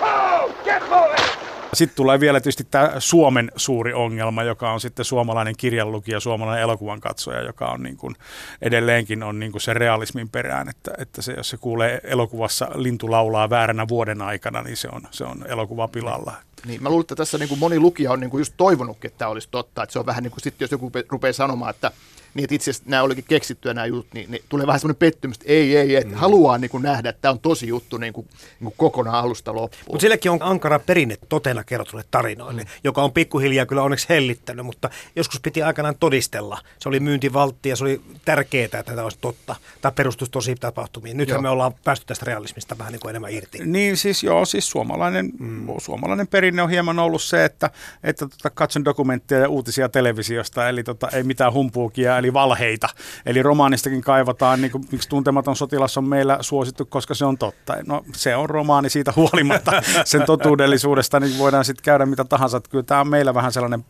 Oh, 0.00 0.64
get 0.64 0.82
moving! 0.90 1.50
Sitten 1.74 1.96
tulee 1.96 2.20
vielä 2.20 2.40
tietysti 2.40 2.66
tämä 2.70 2.92
Suomen 2.98 3.52
suuri 3.56 3.94
ongelma, 3.94 4.42
joka 4.42 4.72
on 4.72 4.80
sitten 4.80 5.04
suomalainen 5.04 5.54
kirjanlukija, 5.56 6.20
suomalainen 6.20 6.62
elokuvan 6.62 7.00
katsoja, 7.00 7.42
joka 7.42 7.66
on 7.66 7.82
niin 7.82 7.96
kuin, 7.96 8.16
edelleenkin 8.62 9.22
on 9.22 9.38
niin 9.38 9.52
kuin 9.52 9.62
se 9.62 9.74
realismin 9.74 10.28
perään, 10.28 10.68
että, 10.68 10.90
että 10.98 11.22
se, 11.22 11.32
jos 11.32 11.50
se 11.50 11.56
kuulee 11.56 12.00
elokuvassa 12.04 12.68
lintu 12.74 13.10
laulaa 13.10 13.50
vääränä 13.50 13.88
vuoden 13.88 14.22
aikana, 14.22 14.62
niin 14.62 14.76
se 14.76 14.88
on, 14.92 15.02
se 15.10 15.24
on 15.24 15.44
elokuva 15.48 15.88
pilalla. 15.88 16.32
Niin, 16.66 16.82
mä 16.82 16.88
luulen, 16.88 17.02
että 17.02 17.14
tässä 17.14 17.38
niin 17.38 17.48
kuin 17.48 17.58
moni 17.58 17.78
lukija 17.78 18.12
on 18.12 18.20
niin 18.20 18.30
kuin 18.30 18.40
just 18.40 18.54
toivonutkin, 18.56 19.08
että 19.08 19.18
tämä 19.18 19.30
olisi 19.30 19.48
totta. 19.50 19.82
Että 19.82 19.92
se 19.92 19.98
on 19.98 20.06
vähän 20.06 20.22
niin 20.22 20.30
kuin 20.30 20.42
sitten, 20.42 20.64
jos 20.64 20.70
joku 20.70 20.88
rupe- 20.88 21.06
rupeaa 21.08 21.32
sanomaan, 21.32 21.70
että, 21.70 21.92
niin, 22.34 22.44
että 22.44 22.54
itse 22.54 22.70
asiassa 22.70 22.90
nämä 22.90 23.02
olikin 23.02 23.24
keksittyä 23.28 23.74
nämä 23.74 23.86
jutut, 23.86 24.14
niin, 24.14 24.30
niin 24.30 24.44
tulee 24.48 24.66
vähän 24.66 24.80
semmoinen 24.80 24.98
pettymys, 24.98 25.36
että 25.36 25.52
ei, 25.52 25.76
ei, 25.76 25.96
että 25.96 26.14
mm. 26.14 26.18
haluaa 26.18 26.58
niin 26.58 26.70
kuin 26.70 26.82
nähdä, 26.82 27.08
että 27.08 27.22
tämä 27.22 27.32
on 27.32 27.40
tosi 27.40 27.68
juttu 27.68 27.96
niin 27.96 28.12
kuin, 28.12 28.26
niin 28.60 28.64
kuin 28.64 28.74
kokonaan 28.76 29.24
alusta 29.24 29.54
loppuun. 29.54 29.84
Mutta 29.86 30.00
sillekin 30.00 30.30
on 30.30 30.42
ankara 30.42 30.78
perinne 30.78 31.16
totena 31.28 31.64
kerrotulle 31.64 32.04
tarinoille, 32.10 32.62
mm. 32.62 32.68
joka 32.84 33.02
on 33.02 33.12
pikkuhiljaa 33.12 33.66
kyllä 33.66 33.82
onneksi 33.82 34.08
hellittänyt, 34.08 34.66
mutta 34.66 34.90
joskus 35.16 35.40
piti 35.40 35.62
aikanaan 35.62 35.96
todistella. 36.00 36.58
Se 36.78 36.88
oli 36.88 37.00
myyntivaltti 37.00 37.68
ja 37.68 37.76
se 37.76 37.84
oli 37.84 38.00
tärkeää, 38.24 38.64
että 38.64 38.82
tämä 38.82 39.02
olisi 39.02 39.18
totta. 39.20 39.56
Tämä 39.80 39.92
perustuisi 39.92 40.30
tosi 40.30 40.54
tapahtumiin. 40.54 41.16
Nythän 41.16 41.34
Joo. 41.34 41.42
me 41.42 41.48
ollaan 41.48 41.74
päästy 41.84 42.06
tästä 42.06 42.26
realismista 42.26 42.78
vähän 42.78 42.92
niin 42.92 43.00
kuin 43.00 43.10
enemmän 43.10 43.32
irti. 43.32 43.58
Niin 43.64 43.96
siis 43.96 44.22
joo, 44.22 44.44
siis 44.44 44.70
suomalainen, 44.70 45.30
mm. 45.38 45.66
suomalainen 45.78 46.28
perinne 46.28 46.62
on 46.62 46.70
hieman 46.70 46.98
ollut 46.98 47.22
se, 47.22 47.44
että, 47.44 47.70
että 48.04 48.26
tota, 48.26 48.50
katson 48.50 48.84
dokumentteja 48.84 49.40
ja 49.40 49.48
uutisia 49.48 49.88
televisiosta, 49.88 50.68
eli 50.68 50.84
tota, 50.84 51.08
ei 51.08 51.22
mitään 51.22 51.52
humpuukia, 51.52 52.18
eli 52.20 52.32
valheita. 52.32 52.88
Eli 53.26 53.42
romaanistakin 53.42 54.00
kaivataan, 54.00 54.60
niin 54.60 54.72
kuin, 54.72 54.84
miksi 54.92 55.08
tuntematon 55.08 55.56
sotilas 55.56 55.98
on 55.98 56.04
meillä 56.04 56.38
suosittu, 56.40 56.84
koska 56.84 57.14
se 57.14 57.24
on 57.24 57.38
totta. 57.38 57.76
No 57.86 58.02
se 58.12 58.36
on 58.36 58.50
romaani 58.50 58.90
siitä 58.90 59.12
huolimatta 59.16 59.82
sen 60.04 60.22
totuudellisuudesta, 60.22 61.20
niin 61.20 61.38
voidaan 61.38 61.64
sitten 61.64 61.84
käydä 61.84 62.06
mitä 62.06 62.24
tahansa. 62.24 62.56
Että 62.56 62.70
kyllä 62.70 62.84
tämä 62.84 63.00
on 63.00 63.08
meillä 63.08 63.34
vähän 63.34 63.52
sellainen, 63.52 63.84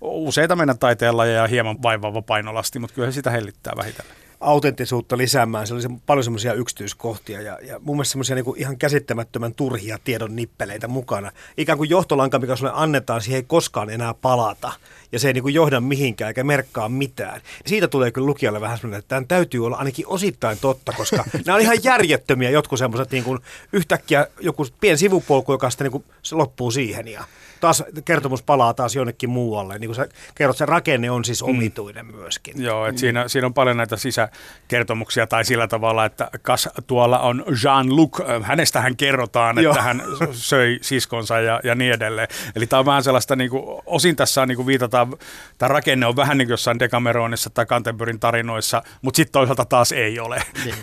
useita 0.00 0.56
meidän 0.56 0.78
taiteenlajeja 0.78 1.46
hieman 1.46 1.82
vaivaava 1.82 2.22
painolasti, 2.22 2.78
mutta 2.78 2.94
kyllä 2.94 3.10
se 3.10 3.14
sitä 3.14 3.30
hellittää 3.30 3.72
vähitellen 3.76 4.25
autenttisuutta 4.40 5.16
lisäämään. 5.16 5.66
Siellä 5.66 5.88
oli 5.88 5.98
paljon 6.06 6.24
semmoisia 6.24 6.52
yksityiskohtia 6.52 7.40
ja, 7.42 7.58
ja 7.62 7.78
mun 7.80 7.96
mielestä 7.96 8.12
semmoisia 8.12 8.36
niin 8.36 8.56
ihan 8.56 8.78
käsittämättömän 8.78 9.54
turhia 9.54 9.98
tiedon 10.04 10.36
nippeleitä 10.36 10.88
mukana. 10.88 11.32
Ikään 11.56 11.78
kuin 11.78 11.90
johtolanka, 11.90 12.38
mikä 12.38 12.56
sulle 12.56 12.72
annetaan, 12.74 13.20
siihen 13.20 13.36
ei 13.36 13.44
koskaan 13.46 13.90
enää 13.90 14.14
palata. 14.14 14.72
Ja 15.12 15.18
se 15.18 15.28
ei 15.28 15.34
niin 15.34 15.42
kuin 15.42 15.54
johda 15.54 15.80
mihinkään 15.80 16.28
eikä 16.28 16.44
merkkaa 16.44 16.88
mitään. 16.88 17.34
Ja 17.34 17.68
siitä 17.68 17.88
tulee 17.88 18.10
kyllä 18.10 18.26
lukijalle 18.26 18.60
vähän 18.60 18.78
semmoinen, 18.78 18.98
että 18.98 19.08
tämän 19.08 19.26
täytyy 19.26 19.66
olla 19.66 19.76
ainakin 19.76 20.06
osittain 20.06 20.58
totta, 20.58 20.92
koska 20.92 21.24
nämä 21.46 21.56
on 21.56 21.62
ihan 21.62 21.78
järjettömiä 21.82 22.50
jotkut 22.50 22.78
semmoiset 22.78 23.10
niin 23.10 23.24
kuin 23.24 23.38
yhtäkkiä 23.72 24.26
joku 24.40 24.66
pien 24.80 24.98
sivupolku, 24.98 25.52
joka 25.52 25.70
sitten 25.70 25.84
niin 25.84 25.92
kuin 25.92 26.04
se 26.22 26.34
loppuu 26.34 26.70
siihen 26.70 27.08
ja 27.08 27.24
taas 27.60 27.84
kertomus 28.04 28.42
palaa 28.42 28.74
taas 28.74 28.94
jonnekin 28.94 29.30
muualle. 29.30 29.78
Niin 29.78 29.88
kuin 29.88 29.96
sä 29.96 30.08
kerrot, 30.34 30.56
se 30.56 30.66
rakenne 30.66 31.10
on 31.10 31.24
siis 31.24 31.42
omituinen 31.42 32.06
myöskin. 32.06 32.62
Joo, 32.62 32.86
että 32.86 33.00
siinä, 33.00 33.28
siinä 33.28 33.46
on 33.46 33.54
paljon 33.54 33.76
näitä 33.76 33.96
sisä, 33.96 34.16
tämmöisiä 34.16 34.56
kertomuksia 34.68 35.26
tai 35.26 35.44
sillä 35.44 35.68
tavalla, 35.68 36.04
että 36.04 36.30
kas 36.42 36.68
tuolla 36.86 37.18
on 37.18 37.44
Jean-Luc, 37.62 38.42
hänestähän 38.42 38.96
kerrotaan, 38.96 39.62
Joo. 39.62 39.72
että 39.72 39.82
hän 39.82 40.02
söi 40.32 40.78
siskonsa 40.82 41.40
ja, 41.40 41.60
ja 41.64 41.74
niin 41.74 41.92
edelleen. 41.92 42.28
Eli 42.56 42.66
tämä 42.66 42.80
on 42.80 42.86
vähän 42.86 43.04
sellaista, 43.04 43.36
niin 43.36 43.50
kuin, 43.50 43.82
osin 43.86 44.16
tässä 44.16 44.42
on, 44.42 44.48
niin 44.48 44.56
kuin 44.56 44.66
viitataan, 44.66 45.16
tämä 45.58 45.68
rakenne 45.68 46.06
on 46.06 46.16
vähän 46.16 46.38
niin 46.38 46.46
kuin 46.46 46.52
jossain 46.52 46.78
Decameronissa 46.78 47.50
tai 47.50 47.66
Canterburyn 47.66 48.20
tarinoissa, 48.20 48.82
mutta 49.02 49.16
sitten 49.16 49.32
toisaalta 49.32 49.64
taas 49.64 49.92
ei 49.92 50.20
ole. 50.20 50.42
Niin. 50.64 50.74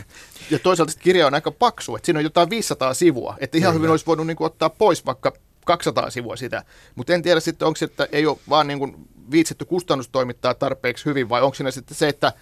Ja 0.50 0.60
toisaalta 0.60 0.94
kirja 1.00 1.28
on 1.28 1.34
aika 1.34 1.52
paksu, 1.52 1.96
että 1.96 2.06
siinä 2.06 2.20
on 2.20 2.24
jotain 2.24 2.50
500 2.50 2.94
sivua, 2.94 3.36
että 3.40 3.58
ihan 3.58 3.74
hyvin 3.74 3.90
olisi 3.90 4.06
voinut 4.06 4.28
niin 4.28 4.38
kuin, 4.38 4.46
ottaa 4.46 4.70
pois 4.70 5.06
vaikka 5.06 5.34
200 5.66 6.10
sivua 6.10 6.36
sitä, 6.36 6.64
mutta 6.96 7.14
en 7.14 7.22
tiedä 7.22 7.40
sitten, 7.40 7.66
onko 7.66 7.78
se, 7.78 7.86
että 7.86 8.08
ei 8.12 8.26
ole 8.26 8.38
vaan 8.50 8.68
niin 8.68 8.80
kuin, 8.80 8.96
viitsitty 9.32 9.66
kustannustoimittaa 9.66 10.54
tarpeeksi 10.54 11.06
hyvin, 11.06 11.30
vai 11.30 11.42
onko 11.42 11.56
siinä 11.56 11.72
sitten 11.72 11.98
se, 11.98 12.08
että 12.08 12.34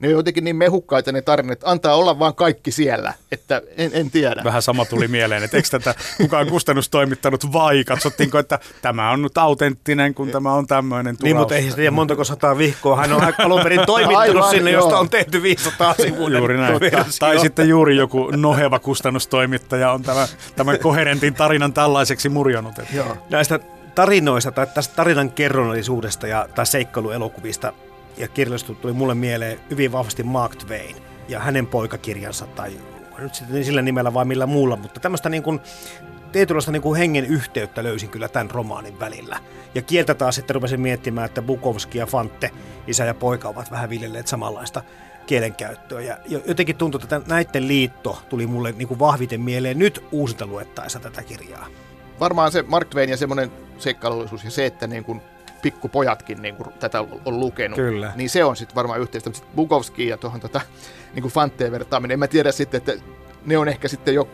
ne 0.00 0.08
on 0.08 0.14
jotenkin 0.14 0.44
niin 0.44 0.56
mehukkaita 0.56 1.12
ne 1.12 1.22
tarinat, 1.22 1.52
että 1.52 1.70
antaa 1.70 1.94
olla 1.94 2.18
vaan 2.18 2.34
kaikki 2.34 2.70
siellä, 2.70 3.14
että 3.32 3.62
en, 3.76 3.90
en 3.94 4.10
tiedä. 4.10 4.42
Vähän 4.44 4.62
sama 4.62 4.84
tuli 4.84 5.08
mieleen, 5.08 5.42
että 5.42 5.56
eikö 5.56 5.68
tätä 5.70 5.94
kukaan 6.16 6.46
kustannustoimittanut 6.46 7.52
vai 7.52 7.84
katsottiinko, 7.84 8.38
että 8.38 8.58
tämä 8.82 9.10
on 9.10 9.22
nyt 9.22 9.38
autenttinen, 9.38 10.14
kun 10.14 10.28
tämä 10.28 10.52
on 10.52 10.66
tämmöinen 10.66 11.16
Niin, 11.22 11.36
mutta 11.36 11.56
ei 11.56 11.70
se 11.70 11.76
tiedä 11.76 11.90
montako 11.90 12.24
sataa 12.24 12.58
vihkoa. 12.58 12.96
Hän 12.96 13.12
on 13.12 13.22
alun 13.38 13.62
perin 13.62 13.80
toimittanut 13.86 14.36
Aivan, 14.36 14.50
sinne, 14.50 14.70
joo. 14.70 14.82
josta 14.82 14.98
on 14.98 15.10
tehty 15.10 15.42
500 15.42 15.94
sivuinen 16.02 16.38
Juuri 16.38 16.56
näin. 16.56 16.80
Tai 17.18 17.38
sitten 17.38 17.68
juuri 17.68 17.96
joku 17.96 18.30
noheva 18.36 18.78
kustannustoimittaja 18.78 19.92
on 19.92 20.02
tämän, 20.02 20.28
tämän 20.56 20.78
koherentin 20.78 21.34
tarinan 21.34 21.72
tällaiseksi 21.72 22.28
murjonut. 22.28 22.78
Että 22.78 22.96
Joo. 22.96 23.16
näistä 23.30 23.60
tarinoista 23.94 24.52
tai 24.52 24.66
tästä 24.74 24.96
tarinan 24.96 25.30
kerronnallisuudesta 25.30 26.26
ja 26.26 26.48
tai 26.54 26.66
seikkailuelokuvista 26.66 27.72
ja 28.16 28.28
kirjallisuudesta 28.28 28.82
tuli 28.82 28.92
mulle 28.92 29.14
mieleen 29.14 29.60
hyvin 29.70 29.92
vahvasti 29.92 30.22
Mark 30.22 30.56
Twain 30.56 30.96
ja 31.28 31.40
hänen 31.40 31.66
poikakirjansa 31.66 32.46
tai 32.46 32.72
nyt 33.18 33.34
sitten 33.34 33.64
sillä 33.64 33.82
nimellä 33.82 34.14
vai 34.14 34.24
millä 34.24 34.46
muulla, 34.46 34.76
mutta 34.76 35.00
tämmöistä 35.00 35.28
niin 35.28 35.42
kuin 35.42 35.60
tietynlaista 36.32 36.72
niin 36.72 36.82
kuin 36.82 36.98
hengen 36.98 37.24
yhteyttä 37.24 37.82
löysin 37.82 38.08
kyllä 38.08 38.28
tämän 38.28 38.50
romaanin 38.50 39.00
välillä. 39.00 39.40
Ja 39.74 39.82
kieltä 39.82 40.14
taas 40.14 40.34
sitten 40.34 40.54
rupesin 40.54 40.80
miettimään, 40.80 41.26
että 41.26 41.42
Bukowski 41.42 41.98
ja 41.98 42.06
Fante, 42.06 42.50
isä 42.86 43.04
ja 43.04 43.14
poika, 43.14 43.48
ovat 43.48 43.70
vähän 43.70 43.90
viljelleet 43.90 44.26
samanlaista 44.26 44.82
kielenkäyttöä. 45.26 46.00
Ja 46.00 46.18
jo- 46.28 46.42
jotenkin 46.46 46.76
tuntui, 46.76 47.00
että 47.02 47.20
näiden 47.26 47.68
liitto 47.68 48.22
tuli 48.28 48.46
mulle 48.46 48.72
niin 48.72 48.88
kuin 48.88 48.98
vahviten 48.98 49.40
mieleen 49.40 49.78
nyt 49.78 50.04
uusinta 50.12 50.46
luettaessa 50.46 51.00
tätä 51.00 51.22
kirjaa. 51.22 51.66
Varmaan 52.20 52.52
se 52.52 52.62
Mark 52.62 52.88
Twain 52.88 53.10
ja 53.10 53.16
semmoinen 53.16 53.52
seikkailullisuus 53.78 54.44
ja 54.44 54.50
se, 54.50 54.66
että 54.66 54.86
niin 54.86 55.04
kuin 55.04 55.22
pikkupojatkin 55.62 56.42
niin 56.42 56.56
kuin 56.56 56.72
tätä 56.80 57.00
on 57.00 57.40
lukenut, 57.40 57.76
Kyllä. 57.76 58.12
niin 58.16 58.30
se 58.30 58.44
on 58.44 58.56
sitten 58.56 58.74
varmaan 58.74 59.00
yhteistä. 59.00 59.30
Sitten 59.32 59.54
Bukowski 59.56 60.08
ja 60.08 60.16
tuohon 60.16 60.40
tota, 60.40 60.60
niin 61.14 61.22
kuin 61.22 61.32
Fanteen 61.32 61.72
vertaaminen, 61.72 62.14
en 62.14 62.18
mä 62.18 62.26
tiedä 62.26 62.52
sitten, 62.52 62.78
että 62.78 62.92
ne 63.46 63.58
on 63.58 63.68
ehkä 63.68 63.88
sitten 63.88 64.14
jo 64.14 64.28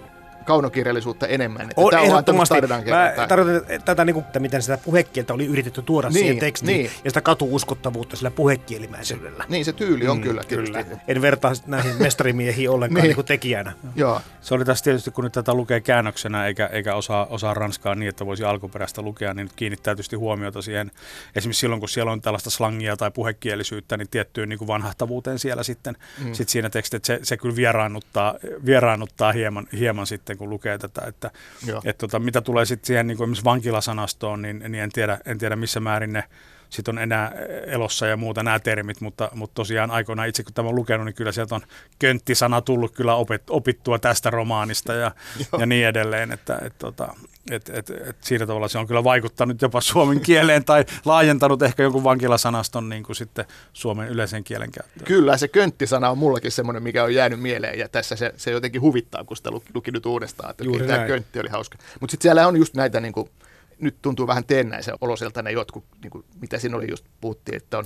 kaunokirjallisuutta 0.47 1.27
enemmän. 1.27 1.63
Että 1.63 1.75
On 1.77 1.91
tää 1.91 2.01
on 2.01 2.09
vaan 2.09 2.19
ehdottomasti. 2.19 2.55
tämmöistä 2.55 2.91
Mä 3.21 3.27
tarkoitan 3.27 3.57
että 3.57 3.85
tätä, 3.85 4.05
niin 4.05 4.15
kuin, 4.15 4.25
että 4.25 4.41
miten 4.41 4.63
sitä 4.63 4.79
puhekieltä 4.79 5.35
oli 5.35 5.47
yritetty 5.47 5.83
tuoda 5.83 6.09
Niin, 6.09 6.19
siihen 6.19 6.39
tekstiin 6.39 6.79
niin. 6.79 6.91
ja 7.05 7.11
sitä 7.11 7.21
katuuskottavuutta 7.21 8.17
sillä 8.17 8.31
puhekielimäisyydellä. 8.31 9.45
Niin 9.49 9.65
se 9.65 9.73
tyyli 9.73 10.09
on 10.09 10.21
kyllä. 10.21 10.43
Mm, 10.43 10.49
Kyllä. 10.49 10.85
En 11.09 11.23
vertaa 11.23 11.53
näihin 11.67 11.93
mestarimiehiin 12.03 12.71
ollenkaan 12.71 12.95
Niin. 13.03 13.09
niin. 13.09 13.15
kuin 13.15 13.27
tekijänä. 13.27 13.73
Joo. 13.97 14.21
Se 14.41 14.55
oli 14.55 14.65
tässä 14.65 14.85
tietysti, 14.85 15.11
kun 15.11 15.25
nyt 15.25 15.33
tätä 15.33 15.55
lukee 15.55 15.81
käännöksenä 15.81 16.47
eikä, 16.47 16.67
eikä 16.67 16.95
osaa, 16.95 17.27
osaa 17.27 17.55
ranskaa 17.55 17.95
niin, 17.95 18.09
että 18.09 18.27
voisi 18.27 18.45
alkuperäistä 18.45 19.03
lukea, 19.03 19.35
niin 19.35 19.45
nyt 19.45 19.53
kiinnittää 19.57 19.95
tietysti 19.95 20.17
huomiota 20.17 20.63
siihen. 20.63 20.91
Esimerkiksi 21.37 21.61
silloin, 21.61 21.81
kun 21.81 21.89
siellä 21.89 22.13
on 22.13 22.21
tällaista 22.21 22.51
slangia 22.51 22.97
tai 22.97 23.11
puhekielisyyttä, 23.11 23.97
niin 23.97 24.09
tiettyyn 24.09 24.49
niin 24.49 24.59
kuin 24.59 24.69
vanhahtavuuteen 24.69 25.39
siellä 25.39 25.63
sitten 25.63 25.97
mm. 26.25 26.33
sit 26.35 26.49
siinä 26.49 26.71
tekstissä, 26.71 26.97
että 26.97 27.07
se, 27.07 27.21
se 27.23 27.37
kyllä 27.37 27.57
vieraannuttaa, 27.57 28.35
vieraannuttaa 28.67 29.33
hieman, 29.33 29.67
hieman 29.79 30.07
sitten, 30.07 30.36
kun 30.39 30.51
lukee 30.51 30.79
tätä. 30.79 31.03
Että, 31.07 31.31
Joo. 31.67 31.83
et 31.85 31.99
tota, 31.99 32.19
mitä 32.19 32.41
tulee 32.41 32.65
sitten 32.65 32.87
siihen 32.87 33.07
niin 33.07 33.17
kuin 33.17 33.25
esimerkiksi 33.25 33.45
vankilasanastoon, 33.45 34.43
niin, 34.43 34.59
niin 34.59 34.83
en, 34.83 34.93
tiedä, 34.93 35.19
en 35.27 35.39
tiedä 35.39 35.57
missä 35.57 35.81
määrin 35.81 36.13
ne 36.13 36.25
sitten 36.71 36.95
on 36.95 37.03
enää 37.03 37.33
elossa 37.67 38.07
ja 38.07 38.17
muuta 38.17 38.43
nämä 38.43 38.59
termit, 38.59 39.01
mutta, 39.01 39.31
mutta 39.35 39.55
tosiaan 39.55 39.91
aikoinaan 39.91 40.29
itse 40.29 40.43
kun 40.43 40.55
tämä 40.55 40.69
on 40.69 40.75
lukenut, 40.75 41.07
niin 41.07 41.15
kyllä 41.15 41.33
sieltä 41.33 41.55
on 41.55 41.63
könttisana 41.99 42.61
tullut 42.61 42.93
kyllä 42.93 43.15
opet, 43.15 43.43
opittua 43.51 43.99
tästä 43.99 44.31
romaanista 44.31 44.95
ja, 44.95 45.11
ja 45.61 45.67
niin 45.67 45.87
edelleen, 45.87 46.33
että 46.33 46.59
et, 46.63 46.79
tota, 46.79 47.15
et, 47.51 47.69
et, 47.69 47.91
et 47.91 48.17
siinä 48.21 48.47
tavalla 48.47 48.69
se 48.69 48.79
on 48.79 48.87
kyllä 48.87 49.05
vaikuttanut 49.05 49.63
jopa 49.63 49.81
suomen 49.81 50.21
kieleen 50.21 50.65
tai 50.65 50.85
laajentanut 51.05 51.63
ehkä 51.63 51.83
jonkun 51.83 52.05
vankilasanaston 52.05 52.89
niin 52.89 53.03
kuin 53.03 53.17
sitten 53.17 53.45
suomen 53.73 54.09
yleisen 54.09 54.45
kielen 54.45 54.73
käyttöön. 54.73 55.07
Kyllä, 55.07 55.37
se 55.37 55.49
könttisana 55.49 56.11
on 56.11 56.19
mullakin 56.19 56.53
semmoinen, 56.53 56.83
mikä 56.83 57.05
on 57.05 57.15
jäänyt 57.15 57.41
mieleen, 57.41 57.79
ja 57.79 57.89
tässä 57.89 58.17
se, 58.17 58.33
se 58.37 58.51
jotenkin 58.51 58.81
huvittaa, 58.81 59.25
kun 59.25 59.37
sitä 59.37 59.51
luki, 59.51 59.71
luki 59.75 59.91
nyt 59.91 60.07
uudestaan, 60.07 60.51
että 60.51 60.65
Juuri 60.65 60.87
tämä 60.87 60.97
näin. 60.97 61.09
köntti 61.09 61.41
oli 61.41 61.49
hauska. 61.49 61.79
Mutta 62.01 62.11
sitten 62.11 62.23
siellä 62.23 62.47
on 62.47 62.57
just 62.57 62.75
näitä, 62.75 63.01
niin 63.01 63.13
kuin, 63.13 63.31
nyt 63.81 63.97
tuntuu 64.03 64.27
vähän 64.27 64.45
teennäisen 64.45 64.95
oloselta 65.01 65.43
ne 65.43 65.51
jotkut, 65.51 65.85
niin 66.03 66.11
kuin, 66.11 66.25
mitä 66.41 66.59
siinä 66.59 66.77
oli 66.77 66.91
just 66.91 67.05
puhuttiin, 67.21 67.57
että 67.57 67.79
on 67.79 67.85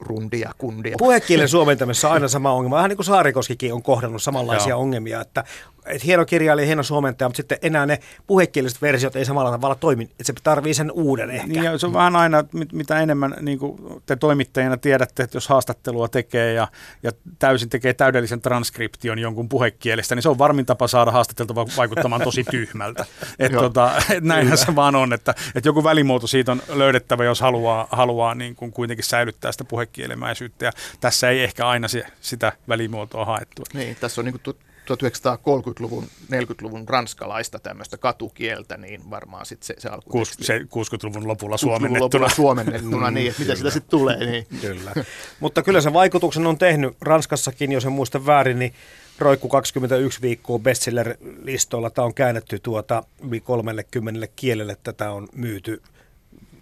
rundia, 0.00 0.52
kundia. 0.58 0.94
Puhekielen 0.98 1.48
suomentamisessa 1.48 2.08
on 2.08 2.14
aina 2.14 2.28
sama 2.28 2.52
ongelma. 2.52 2.76
Vähän 2.76 2.88
niin 2.88 2.96
kuin 2.96 3.06
Saarikoskikin 3.06 3.72
on 3.72 3.82
kohdannut 3.82 4.22
samanlaisia 4.22 4.70
Joo. 4.70 4.80
ongelmia, 4.80 5.20
että, 5.20 5.44
että 5.88 6.06
hieno 6.06 6.24
kirjailija, 6.24 6.66
hieno 6.66 6.82
suomentaja, 6.82 7.28
mutta 7.28 7.36
sitten 7.36 7.58
enää 7.62 7.86
ne 7.86 7.98
puhekieliset 8.26 8.82
versiot 8.82 9.16
ei 9.16 9.24
samalla 9.24 9.50
tavalla 9.50 9.74
toimi, 9.74 10.04
että 10.04 10.24
se 10.24 10.32
tarvii 10.42 10.74
sen 10.74 10.90
uuden 10.90 11.30
ehkä. 11.30 11.46
Niin 11.46 11.62
ja 11.62 11.78
se 11.78 11.86
on 11.86 11.92
vähän 11.92 12.16
aina, 12.16 12.38
että 12.38 12.58
mit- 12.58 12.72
mitä 12.72 13.00
enemmän 13.00 13.34
niin 13.40 13.58
kuin 13.58 14.02
te 14.06 14.16
toimittajina 14.16 14.76
tiedätte, 14.76 15.22
että 15.22 15.36
jos 15.36 15.48
haastattelua 15.48 16.08
tekee 16.08 16.52
ja, 16.52 16.68
ja 17.02 17.10
täysin 17.38 17.68
tekee 17.68 17.94
täydellisen 17.94 18.40
transkription 18.40 19.18
jonkun 19.18 19.48
puhekielestä, 19.48 20.14
niin 20.14 20.22
se 20.22 20.28
on 20.28 20.38
varmin 20.38 20.66
tapa 20.66 20.88
saada 20.88 21.10
haastateltava 21.10 21.66
vaikuttamaan 21.76 22.22
tosi 22.22 22.44
tyhmältä. 22.44 23.04
Et 23.38 23.52
tota, 23.52 24.02
et 24.10 24.24
näinhän 24.24 24.58
se 24.58 24.74
vaan 24.76 24.96
on, 24.96 25.12
että, 25.12 25.34
että 25.54 25.68
joku 25.68 25.84
välimuoto 25.84 26.26
siitä 26.26 26.52
on 26.52 26.62
löydettävä, 26.68 27.24
jos 27.24 27.40
haluaa, 27.40 27.88
haluaa 27.90 28.34
niin 28.34 28.56
kuin 28.56 28.72
kuitenkin 28.72 29.04
säilyttää 29.04 29.52
sitä 29.52 29.64
puhekielemäisyyttä. 29.64 30.64
Ja 30.64 30.72
tässä 31.00 31.30
ei 31.30 31.44
ehkä 31.44 31.68
aina 31.68 31.88
se, 31.88 32.04
sitä 32.20 32.52
välimuotoa 32.68 33.24
haettu. 33.24 33.62
Niin, 33.74 33.96
tässä 34.00 34.20
on 34.20 34.24
niin 34.24 34.40
kuin 34.44 34.56
1930-luvun, 34.94 36.04
40-luvun 36.32 36.88
ranskalaista 36.88 37.58
tämmöistä 37.58 37.96
katukieltä, 37.96 38.76
niin 38.76 39.10
varmaan 39.10 39.46
sitten 39.46 39.66
se, 39.66 39.74
se 39.78 39.88
alku. 39.88 40.10
Kuus- 40.10 40.36
se 40.40 40.58
60-luvun 40.58 41.28
lopulla 41.28 41.56
60-luvun 41.56 41.58
suomennettuna. 41.58 42.04
lopulla 42.04 42.28
suomennettuna, 42.28 43.10
niin, 43.10 43.28
että 43.28 43.42
mitä 43.42 43.54
sitä 43.54 43.70
sitten 43.70 43.90
tulee. 43.90 44.26
Niin. 44.26 44.46
Kyllä. 44.60 44.92
Mutta 45.40 45.62
kyllä 45.62 45.80
se 45.80 45.92
vaikutuksen 45.92 46.46
on 46.46 46.58
tehnyt 46.58 46.96
Ranskassakin, 47.00 47.72
jos 47.72 47.84
en 47.84 47.92
muista 47.92 48.26
väärin, 48.26 48.58
niin 48.58 48.74
roikku 49.18 49.48
21 49.48 50.22
viikkoa 50.22 50.58
bestseller-listoilla. 50.58 51.90
Tämä 51.90 52.06
on 52.06 52.14
käännetty 52.14 52.58
tuota 52.58 53.02
yli 53.28 53.40
30 53.40 54.28
kielelle. 54.36 54.76
Tätä 54.82 55.10
on 55.10 55.28
myyty 55.34 55.82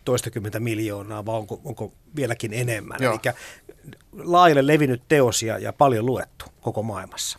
toistakymmentä 0.04 0.60
miljoonaa, 0.60 1.26
vai 1.26 1.34
onko, 1.34 1.60
onko 1.64 1.92
vieläkin 2.16 2.52
enemmän. 2.52 2.98
Joo. 3.00 3.18
Eli 3.24 3.34
laajalle 4.12 4.66
levinnyt 4.66 5.02
teos 5.08 5.42
ja, 5.42 5.58
ja 5.58 5.72
paljon 5.72 6.06
luettu 6.06 6.44
koko 6.60 6.82
maailmassa. 6.82 7.38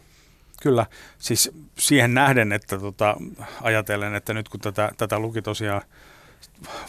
Kyllä, 0.62 0.86
siis 1.18 1.52
siihen 1.78 2.14
nähden, 2.14 2.52
että 2.52 2.78
tota, 2.78 3.18
ajatellen, 3.62 4.16
että 4.16 4.34
nyt 4.34 4.50
kun 4.50 4.60
tätä, 4.60 4.92
tätä 4.98 5.20
luki 5.20 5.42
tosiaan 5.42 5.82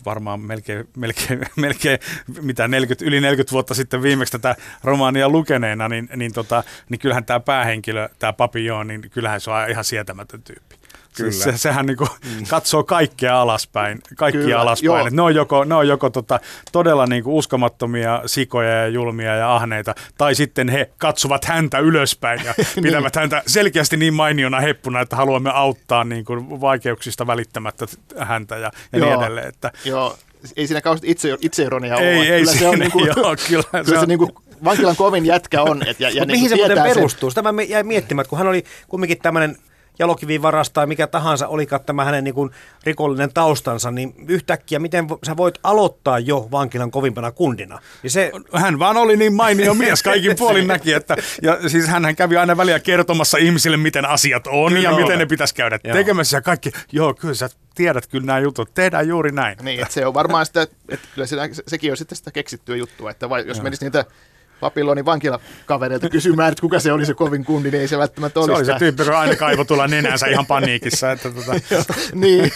varmaan 0.07 0.41
melkein, 0.41 0.89
melkein, 0.97 1.41
melkein 1.57 1.99
mitä 2.43 2.69
40, 2.69 3.05
yli 3.05 3.21
40 3.21 3.53
vuotta 3.53 3.75
sitten 3.75 4.03
viimeksi 4.03 4.33
tätä 4.33 4.57
romaania 4.85 5.29
lukeneena, 5.29 5.89
niin, 5.89 6.09
niin, 6.17 6.33
tota, 6.33 6.65
niin 6.89 6.99
kyllähän 6.99 7.25
tämä 7.25 7.41
päähenkilö, 7.41 8.09
tämä 8.19 8.33
Papillon, 8.33 8.87
niin 8.87 9.11
kyllähän 9.11 9.41
se 9.41 9.51
on 9.51 9.71
ihan 9.71 9.85
sietämätön 9.85 10.43
tyyppi. 10.43 10.78
Kyllä. 11.19 11.33
Siis 11.33 11.45
se, 11.45 11.59
sehän 11.59 11.87
niinku 11.87 12.09
katsoo 12.49 12.85
kaikkea 12.85 13.41
alaspäin, 13.41 13.99
kaikkia 14.17 14.43
Kyllä, 14.43 14.61
alaspäin. 14.61 14.85
joo. 14.85 15.09
Ne 15.11 15.23
on 15.23 15.35
joko, 15.35 15.65
ne 15.65 15.75
on 15.75 15.89
joko 15.89 16.11
tota, 16.11 16.41
todella 16.73 17.07
niinku 17.07 17.39
uskomattomia 17.39 18.23
sikoja 18.27 18.71
ja 18.71 18.89
julmia 18.89 19.37
ja 19.37 19.55
ahneita, 19.57 19.95
tai 20.19 20.35
sitten 20.35 20.69
he 20.69 20.91
katsovat 20.99 21.45
häntä 21.45 21.79
ylöspäin 21.79 22.41
ja 22.45 22.55
pitävät 22.83 23.17
häntä 23.17 23.43
selkeästi 23.47 23.97
niin 23.97 24.15
mainiona 24.15 24.61
heppuna, 24.61 25.01
että 25.01 25.17
haluamme 25.17 25.51
auttaa 25.51 26.05
niinku 26.05 26.61
vaikeuksista 26.61 27.27
välittämättä 27.27 27.87
häntä 28.19 28.55
ja, 28.57 28.61
ja 28.63 28.71
niin 28.93 29.09
Joo. 29.09 29.23
edelleen. 29.23 29.49
Että, 29.49 29.73
Joo, 29.85 30.17
ei 30.57 30.67
siinä 30.67 30.81
kauheasti 30.81 31.11
itse, 31.11 31.37
itseironiaa 31.41 31.99
ole. 31.99 32.07
ei, 32.09 32.33
ei 32.33 32.41
kyllä 32.41 32.53
se 32.59 32.69
on 32.69 32.79
niin 32.79 32.93
kuin, 32.93 33.07
joo, 33.07 33.17
kyllä, 33.49 33.63
kyllä 33.71 33.85
se 33.85 33.91
se, 33.91 33.99
on, 33.99 34.09
niin 34.09 34.19
kuin 34.19 34.31
vankilan 34.65 34.97
kovin 34.97 35.27
jätkä 35.27 35.63
on. 35.63 35.89
Et, 35.89 36.01
ja, 36.01 36.11
ja 36.11 36.25
niin 36.25 36.31
mihin 36.31 36.49
se 36.49 36.55
kuin 36.55 36.61
muuten 36.61 36.77
tietää 36.77 36.85
sen- 36.85 36.95
perustuu? 36.95 37.31
Sitä 37.31 37.53
mä 37.53 37.63
jäin 37.63 37.87
miettimään, 37.87 38.23
että 38.23 38.29
kun 38.31 38.39
hän 38.39 38.49
oli 38.49 38.65
kumminkin 38.89 39.19
tämmöinen 39.19 39.57
jalokivivaras 39.99 40.71
tai 40.71 40.87
mikä 40.87 41.07
tahansa 41.07 41.49
olikaan 41.49 41.85
tämä 41.85 42.05
hänen 42.05 42.25
niin 42.25 42.35
kuin 42.35 42.50
rikollinen 42.85 43.33
taustansa, 43.35 43.90
niin 43.90 44.14
yhtäkkiä 44.28 44.78
miten 44.78 45.11
vo- 45.11 45.19
sä 45.26 45.37
voit 45.37 45.59
aloittaa 45.62 46.19
jo 46.19 46.49
vankilan 46.50 46.90
kovimpana 46.90 47.33
kundina? 47.33 47.78
Niin 48.02 48.11
se, 48.11 48.33
hän 48.55 48.78
vaan 48.78 48.97
oli 48.97 49.17
niin 49.17 49.35
mainio 49.35 49.75
mies, 49.75 50.02
kaikin 50.02 50.37
puolin 50.38 50.67
näki, 50.67 50.93
että 50.93 51.17
ja 51.43 51.69
siis 51.69 51.87
hän 51.88 52.17
kävi 52.17 52.37
aina 52.37 52.57
väliä 52.57 52.81
kertomassa 52.81 53.38
ihmisille, 53.38 53.76
miten 53.76 54.05
asiat 54.05 54.47
on 54.47 54.83
ja 54.83 54.90
Kyllä. 54.90 55.02
miten 55.02 55.19
ne 55.19 55.26
pitäisi 55.26 55.55
käydä 55.55 55.78
Joo. 55.85 55.97
tekemässä 55.97 56.37
ja 56.37 56.43
kaikki, 56.43 56.73
joo, 56.93 57.14
kyllä 57.14 57.35
sä 57.35 57.49
tiedät 57.75 58.07
kyllä 58.07 58.26
nämä 58.26 58.38
jutut, 58.38 58.75
tehdään 58.75 59.09
juuri 59.09 59.33
näin. 59.33 59.59
Niin, 59.62 59.81
että 59.81 59.95
se 59.95 60.07
on 60.07 60.14
varmaan 60.14 60.47
sitä, 60.47 60.62
että 60.88 61.09
kyllä 61.14 61.26
se, 61.26 61.37
sekin 61.67 61.90
on 61.90 61.97
sitten 61.97 62.17
sitä 62.17 62.31
keksittyä 62.31 62.76
juttua, 62.76 63.11
että 63.11 63.28
vai, 63.28 63.45
jos 63.47 63.62
menisi 63.62 63.85
niitä 63.85 64.05
Babylonin 64.61 65.05
vankilakavereilta 65.05 66.09
kysymään, 66.09 66.53
että 66.53 66.61
kuka 66.61 66.81
se 66.81 66.93
oli 66.93 67.07
se 67.07 67.15
kovin 67.15 67.45
kundi, 67.45 67.71
niin 67.71 67.81
ei 67.81 67.88
se 67.88 67.99
välttämättä 67.99 68.41
Se 68.45 68.50
olisi. 68.50 68.55
oli 68.57 68.65
se 68.65 68.79
tyyppi, 68.79 69.03
joka 69.03 69.21
aina 69.21 69.37
kaivoi 69.37 69.65
tulla 69.65 69.87
nenänsä 69.88 70.27
ihan 70.27 70.47
paniikissa. 70.47 71.12
Että 71.12 71.31
tota, 71.31 71.53
niin. 72.15 72.53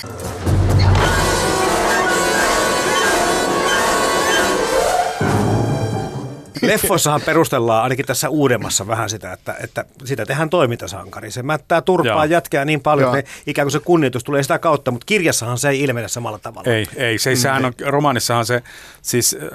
Leffoissahan 6.63 7.21
perustellaan 7.21 7.83
ainakin 7.83 8.07
tässä 8.07 8.29
uudemmassa 8.29 8.87
vähän 8.87 9.11
sitä, 9.11 9.33
että, 9.33 9.55
että 9.61 9.85
sitä 10.05 10.27
tehdään 10.27 10.51
toimintasankari. 10.51 11.31
Se 11.31 11.43
mättää 11.43 11.81
turpaa 11.81 12.15
Joo. 12.15 12.25
jätkää 12.25 12.65
niin 12.65 12.81
paljon, 12.81 13.09
Joo. 13.09 13.17
että 13.17 13.31
ne, 13.31 13.43
ikään 13.47 13.67
kuin 13.67 13.73
se 13.73 13.81
kunnioitus 13.81 14.25
tulee 14.25 14.43
sitä 14.43 14.59
kautta, 14.59 14.91
mutta 14.91 15.05
kirjassahan 15.05 15.59
se 15.59 15.69
ei 15.69 15.81
ilmene 15.81 16.09
samalla 16.09 16.39
tavalla. 16.39 16.73
Ei, 16.73 16.87
ei. 16.97 17.19
Se, 17.19 17.37
sehän 17.37 17.65
on, 17.65 17.73
romaanissahan 17.87 18.47
se 18.47 18.63
siis 19.03 19.37
äh, 19.43 19.49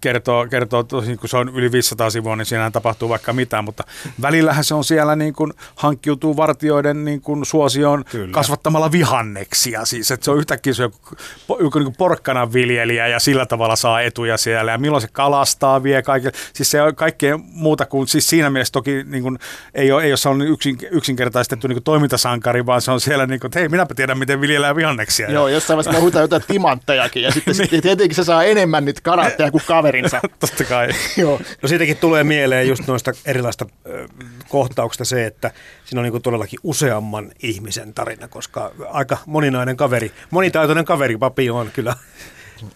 kertoo, 0.00 0.46
kertoo 0.46 0.82
tosin, 0.82 1.18
kun 1.18 1.28
se 1.28 1.36
on 1.36 1.48
yli 1.48 1.72
500 1.72 2.10
sivua, 2.10 2.36
niin 2.36 2.46
siinähän 2.46 2.72
tapahtuu 2.72 3.08
vaikka 3.08 3.32
mitään, 3.32 3.64
mutta 3.64 3.84
välillähän 4.22 4.64
se 4.64 4.74
on 4.74 4.84
siellä 4.84 5.16
niin 5.16 5.32
kuin 5.32 5.52
hankkiutuu 5.74 6.36
vartioiden 6.36 7.04
niin 7.04 7.20
kuin 7.20 7.46
suosioon 7.46 8.04
Kyllä. 8.04 8.32
kasvattamalla 8.32 8.92
vihanneksia. 8.92 9.84
Siis, 9.84 10.10
että 10.10 10.24
se 10.24 10.30
on 10.30 10.38
yhtäkkiä 10.38 10.74
se 10.74 10.82
joku, 10.82 11.16
joku 11.48 11.78
niin 11.78 11.84
kuin 11.84 11.96
porkkanan 11.98 12.52
viljelijä 12.52 13.06
ja 13.06 13.20
sillä 13.20 13.46
tavalla 13.46 13.76
saa 13.76 14.00
etuja 14.00 14.36
siellä 14.36 14.72
ja 14.72 14.78
milloin 14.78 15.02
se 15.02 15.08
kalastaa 15.12 15.82
vie 15.82 16.02
kaikille. 16.02 16.32
Siis 16.52 16.70
se 16.70 16.82
on 16.82 16.94
kaikkea 16.94 17.38
muuta 17.38 17.86
kuin, 17.86 18.08
siis 18.08 18.28
siinä 18.28 18.50
mielessä 18.50 18.72
toki 18.72 19.04
niin 19.04 19.22
kuin, 19.22 19.38
ei, 19.74 19.92
ole, 19.92 20.02
ei 20.02 20.10
ole 20.10 20.16
sellainen 20.16 20.48
yksin, 20.48 20.78
yksinkertaistettu 20.90 21.68
niin 21.68 21.76
kuin 21.76 21.84
toimintasankari, 21.84 22.66
vaan 22.66 22.82
se 22.82 22.90
on 22.90 23.00
siellä 23.00 23.26
niin 23.26 23.40
kuin, 23.40 23.48
että 23.48 23.58
hei, 23.58 23.68
minäpä 23.68 23.94
tiedän, 23.94 24.18
miten 24.18 24.40
viljellään 24.40 24.76
vihanneksia. 24.76 25.30
Joo, 25.30 25.48
jossain 25.48 25.76
vaiheessa 25.76 26.00
puhutaan 26.00 26.22
jotain 26.32 26.42
timanttejakin, 26.46 27.22
ja 27.22 27.30
sitten 27.30 27.54
niin. 27.56 27.82
tietenkin 27.82 28.16
se 28.16 28.24
saa 28.24 28.44
enemmän 28.44 28.84
nyt 28.84 29.00
karatteja 29.00 29.50
kuin 29.50 29.62
kaverinsa. 29.66 30.20
Totta 30.40 30.64
kai. 30.64 30.88
Joo. 31.16 31.40
No 31.62 31.68
siitäkin 31.68 31.96
tulee 31.96 32.24
mieleen 32.24 32.68
just 32.68 32.86
noista 32.86 33.12
erilaista 33.24 33.66
kohtauksista 34.48 35.04
se, 35.04 35.26
että 35.26 35.50
siinä 35.84 36.00
on 36.00 36.12
niin 36.12 36.22
todellakin 36.22 36.58
useamman 36.62 37.32
ihmisen 37.42 37.94
tarina, 37.94 38.28
koska 38.28 38.72
aika 38.90 39.18
moninainen 39.26 39.76
kaveri, 39.76 40.12
monitaitoinen 40.30 40.84
kaveri 40.84 41.16
papi 41.16 41.50
on 41.50 41.70
kyllä 41.72 41.96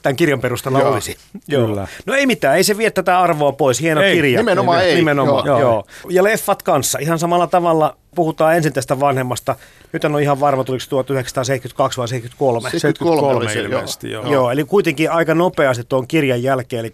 tämän 0.02 0.16
kirjan 0.16 0.40
perusteella 0.40 0.80
Joo. 0.80 0.92
olisi. 0.92 1.16
Kyllä. 1.50 1.88
No 2.06 2.14
ei 2.14 2.26
mitään, 2.26 2.56
ei 2.56 2.64
se 2.64 2.78
vie 2.78 2.90
tätä 2.90 3.20
arvoa 3.20 3.52
pois. 3.52 3.80
Hieno 3.80 4.00
Ei, 4.00 4.14
kirja. 4.14 4.38
nimenomaan 4.40 4.84
ei. 4.84 4.94
Nimenomaan, 4.94 5.46
Joo. 5.46 5.60
joo. 5.60 5.70
joo. 5.70 5.86
Ja 6.08 6.24
leffat 6.24 6.62
kanssa. 6.62 6.98
Ihan 6.98 7.18
samalla 7.18 7.46
tavalla 7.46 7.96
puhutaan 8.14 8.56
ensin 8.56 8.72
tästä 8.72 9.00
vanhemmasta. 9.00 9.56
Nyt 9.92 10.04
en 10.04 10.14
ole 10.14 10.22
ihan 10.22 10.40
varma, 10.40 10.64
tuliko 10.64 10.80
se 10.80 10.88
1972 10.88 11.98
vai 11.98 12.08
73. 12.08 12.70
73 12.70 13.36
oli 13.36 13.52
se, 13.52 13.60
ilmeisesti, 13.60 14.10
joo. 14.10 14.22
Joo. 14.24 14.32
Joo, 14.32 14.50
eli 14.50 14.64
kuitenkin 14.64 15.10
aika 15.10 15.34
nopeasti 15.34 15.84
tuon 15.84 16.08
kirjan 16.08 16.42
jälkeen. 16.42 16.80
Eli 16.80 16.92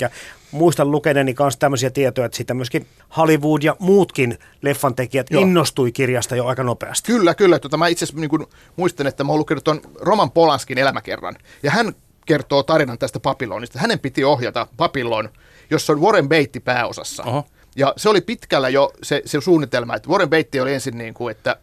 muistan 0.53 0.91
lukeneeni 0.91 1.35
kanssa 1.35 1.61
tämmöisiä 1.61 1.91
tietoja, 1.91 2.27
että 2.27 2.37
siitä 2.37 2.55
myöskin 2.55 2.87
Hollywood 3.17 3.63
ja 3.63 3.77
muutkin 3.79 4.39
leffantekijät 4.63 5.27
Joo. 5.31 5.43
innostui 5.43 5.93
kirjasta 5.93 6.37
jo 6.37 6.47
aika 6.47 6.63
nopeasti. 6.63 7.13
Kyllä, 7.13 7.35
kyllä. 7.35 7.59
Tota, 7.59 7.77
mä 7.77 7.87
itse 7.89 8.05
asiassa 8.05 8.21
niin 8.21 8.47
muistan, 8.77 9.07
että 9.07 9.25
mä 9.25 9.33
oon 9.33 9.39
lukenut 9.39 9.65
tuon 9.65 9.81
Roman 10.01 10.31
Polanskin 10.31 10.79
elämäkerran. 10.79 11.37
Ja 11.63 11.71
hän 11.71 11.95
kertoo 12.27 12.63
tarinan 12.63 12.99
tästä 12.99 13.21
Babylonista. 13.21 13.79
Hänen 13.79 13.99
piti 13.99 14.25
ohjata 14.25 14.67
Babylon, 14.77 15.29
jossa 15.71 15.93
on 15.93 16.01
Warren 16.01 16.29
Beatty 16.29 16.61
pääosassa. 16.61 17.23
Oho. 17.23 17.47
Ja 17.77 17.95
se 17.97 18.09
oli 18.09 18.21
pitkällä 18.21 18.69
jo 18.69 18.93
se, 19.03 19.23
se 19.25 19.41
suunnitelma, 19.41 19.97
että 19.97 20.09
Warren 20.09 20.31
Beatty 20.31 20.61
oli 20.61 20.75
ensin 20.75 20.99
niin 20.99 21.15
kuin, 21.15 21.31
että 21.31 21.57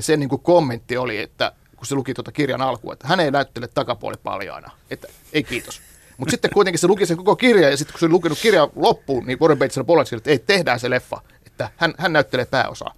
sen 0.00 0.20
niin 0.20 0.28
kuin 0.28 0.42
kommentti 0.42 0.96
oli, 0.96 1.18
että 1.18 1.52
kun 1.76 1.86
se 1.86 1.94
luki 1.94 2.14
tuota 2.14 2.32
kirjan 2.32 2.62
alkua, 2.62 2.92
että 2.92 3.08
hän 3.08 3.20
ei 3.20 3.30
näyttele 3.30 3.68
takapuoli 3.68 4.16
paljaana, 4.22 4.70
että 4.90 5.08
ei 5.32 5.42
kiitos. 5.42 5.80
Mutta 6.16 6.30
sitten 6.30 6.50
kuitenkin 6.54 6.78
se 6.78 6.86
luki 6.86 7.06
sen 7.06 7.16
koko 7.16 7.36
kirjan 7.36 7.70
ja 7.70 7.76
sitten 7.76 7.92
kun 7.92 8.00
se 8.00 8.06
oli 8.06 8.12
lukenut 8.12 8.38
kirjan 8.42 8.68
loppuun, 8.76 9.26
niin 9.26 9.40
Warren 9.40 9.58
Beatty 9.58 9.74
sanoi 9.74 10.04
että 10.12 10.30
ei, 10.30 10.38
tehdään 10.38 10.80
se 10.80 10.90
leffa, 10.90 11.20
että 11.46 11.70
hän, 11.76 11.94
hän 11.98 12.12
näyttelee 12.12 12.44
pääosaa. 12.44 12.94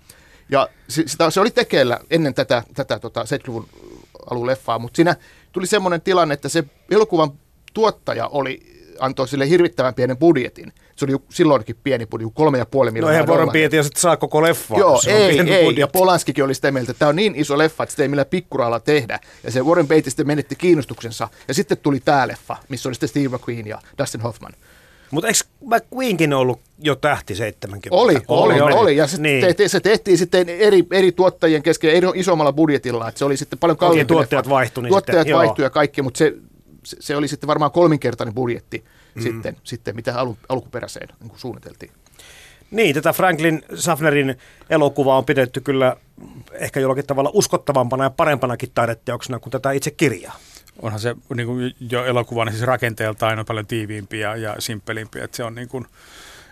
Ja 0.49 0.68
se, 0.88 1.02
sitä, 1.06 1.30
se 1.30 1.40
oli 1.40 1.50
tekeillä 1.50 2.00
ennen 2.11 2.35
tätä, 2.35 2.62
tätä 2.75 2.99
tota 2.99 3.23
70-luvun 3.23 3.68
alun 4.30 4.47
leffaa, 4.47 4.78
mutta 4.78 4.97
siinä 4.97 5.16
tuli 5.52 5.66
semmoinen 5.66 6.00
tilanne, 6.00 6.35
että 6.35 6.49
se 6.49 6.64
elokuvan 6.90 7.30
tuottaja 7.75 8.26
oli, 8.26 8.61
antoi 9.00 9.28
sille 9.28 9.49
hirvittävän 9.49 9.95
pienen 9.95 10.16
budjetin. 10.16 10.73
Se 10.97 11.04
oli 11.04 11.16
silloinkin 11.30 11.76
pieni 11.83 12.07
budjetti, 12.07 12.35
kolme 12.35 12.59
ja 12.59 12.66
puoli 12.66 12.90
No 12.90 12.92
miljoonaa 12.92 13.12
eihän 13.12 13.28
Warren. 13.28 13.50
Beatty 13.50 13.76
ja 13.76 13.83
sitten 13.83 14.00
saa 14.00 14.16
koko 14.16 14.42
leffaa. 14.42 14.78
Joo, 14.78 14.92
jos 14.92 15.07
ei, 15.07 15.38
ei. 15.40 15.64
budjetti. 15.64 15.80
Ja 15.80 15.88
Polanskikin 15.88 16.45
oli 16.45 16.54
sitä 16.54 16.71
mieltä, 16.71 16.90
että 16.90 16.99
tämä 16.99 17.09
on 17.09 17.16
niin 17.16 17.35
iso 17.37 17.59
leffa, 17.59 17.83
että 17.83 17.90
sitä 17.90 18.02
ei 18.02 18.09
millään 18.09 18.26
pikkuralla 18.26 18.80
tehdä. 18.80 19.21
Ja 19.45 19.50
se 19.50 19.62
Warren 19.62 19.88
Beatty 19.88 20.11
sitten 20.11 20.26
menetti 20.26 20.57
kiinnostuksensa. 20.57 21.28
Ja 21.49 21.54
sitten 21.54 21.78
tuli 21.78 22.00
tämä 22.00 22.28
leffa, 22.28 22.57
missä 22.69 22.88
oli 22.88 22.95
sitten 22.95 23.09
Steve 23.09 23.28
McQueen 23.28 23.66
ja 23.66 23.78
Dustin 23.99 24.21
Hoffman. 24.21 24.52
Mutta 25.11 25.29
eikö 25.29 25.38
McQueenkin 25.61 26.33
ollut 26.33 26.61
jo 26.79 26.95
tähti 26.95 27.35
70? 27.35 27.88
Oli, 27.90 28.14
oli, 28.29 28.61
oli. 28.61 28.75
oli. 28.75 28.96
Ja 28.96 29.07
se, 29.07 29.23
niin. 29.23 29.46
te, 29.46 29.55
te, 29.55 29.68
se 29.68 29.81
tehtiin 29.81 30.18
sitten 30.18 30.49
eri, 30.49 30.85
eri 30.90 31.12
tuottajien 31.12 31.62
kesken 31.62 31.90
eri, 31.90 32.07
isommalla 32.14 32.53
budjetilla. 32.53 33.09
Että 33.09 33.18
se 33.18 33.25
oli 33.25 33.37
sitten 33.37 33.59
paljon 33.59 33.77
kalliimpi 33.77 34.09
tuottajat 34.14 34.46
leffa. 34.46 34.55
vaihtui, 34.55 34.83
niin 34.83 34.90
Tuottajat 34.90 35.18
sitten, 35.18 35.31
joo. 35.31 35.38
vaihtui 35.38 35.64
ja 35.64 35.70
kaikki, 35.70 36.03
mutta 36.03 36.18
se, 36.18 36.35
se, 36.85 36.96
se, 37.01 37.16
oli 37.16 37.29
sitten 37.29 37.46
varmaan 37.46 37.73
kolminkertainen 37.73 38.35
budjetti 38.35 38.85
mm. 39.14 39.23
sitten, 39.23 39.57
sitten, 39.64 39.96
mitä 39.96 40.18
alu, 40.18 40.37
alkuperäiseen 40.49 41.09
niin 41.20 41.33
suunniteltiin. 41.37 41.90
Niin, 42.70 42.94
tätä 42.94 43.12
Franklin 43.12 43.62
Safnerin 43.75 44.38
elokuvaa 44.70 45.18
on 45.18 45.25
pidetty 45.25 45.61
kyllä 45.61 45.96
ehkä 46.53 46.81
jollakin 46.81 47.07
tavalla 47.07 47.31
uskottavampana 47.35 48.05
ja 48.05 48.11
parempanakin 48.11 48.70
taideteoksena 48.75 49.38
kuin 49.38 49.51
tätä 49.51 49.73
itse 49.73 49.90
kirjaa. 49.90 50.37
Onhan 50.83 51.00
se 51.00 51.16
niin 51.35 51.46
kuin 51.46 51.74
jo 51.90 52.04
elokuvana 52.04 52.50
siis 52.50 52.62
rakenteeltaan 52.62 53.38
on 53.38 53.44
paljon 53.44 53.66
tiiviimpi 53.66 54.18
ja, 54.18 54.37
ja 54.37 54.56
simppelimpi, 54.59 55.20
että 55.20 55.37
se 55.37 55.44
on 55.44 55.54
niin 55.54 55.68
kuin, 55.68 55.87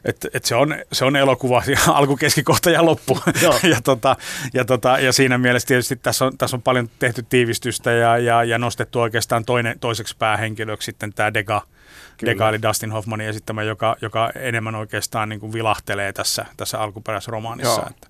että, 0.04 0.28
että 0.34 0.48
se, 0.48 0.54
on, 0.54 0.76
se 0.92 1.04
on 1.04 1.16
elokuva 1.16 1.62
alku, 1.88 2.16
keskikohta 2.16 2.70
ja 2.70 2.84
loppu. 2.84 3.18
Ja, 3.70 3.80
tota, 3.84 4.16
ja, 4.54 4.64
tota, 4.64 4.98
ja 4.98 5.12
siinä 5.12 5.38
mielessä 5.38 5.66
tietysti 5.68 5.96
tässä 5.96 6.24
on, 6.24 6.38
tässä 6.38 6.56
on 6.56 6.62
paljon 6.62 6.90
tehty 6.98 7.22
tiivistystä 7.22 7.92
ja, 7.92 8.18
ja, 8.18 8.44
ja 8.44 8.58
nostettu 8.58 9.00
oikeastaan 9.00 9.44
toinen, 9.44 9.78
toiseksi 9.78 10.16
päähenkilöksi 10.18 10.86
sitten 10.86 11.12
tämä 11.12 11.34
Dega, 11.34 11.62
Dega 12.26 12.48
eli 12.48 12.62
Dustin 12.62 12.92
Hoffmanin 12.92 13.28
esittämä, 13.28 13.62
joka, 13.62 13.96
joka 14.02 14.30
enemmän 14.34 14.74
oikeastaan 14.74 15.28
niin 15.28 15.40
kuin 15.40 15.52
vilahtelee 15.52 16.12
tässä, 16.12 16.46
tässä 16.56 16.80
alkuperäisromaanissa. 16.80 17.80
Joo. 17.80 17.90
Että, 17.90 18.08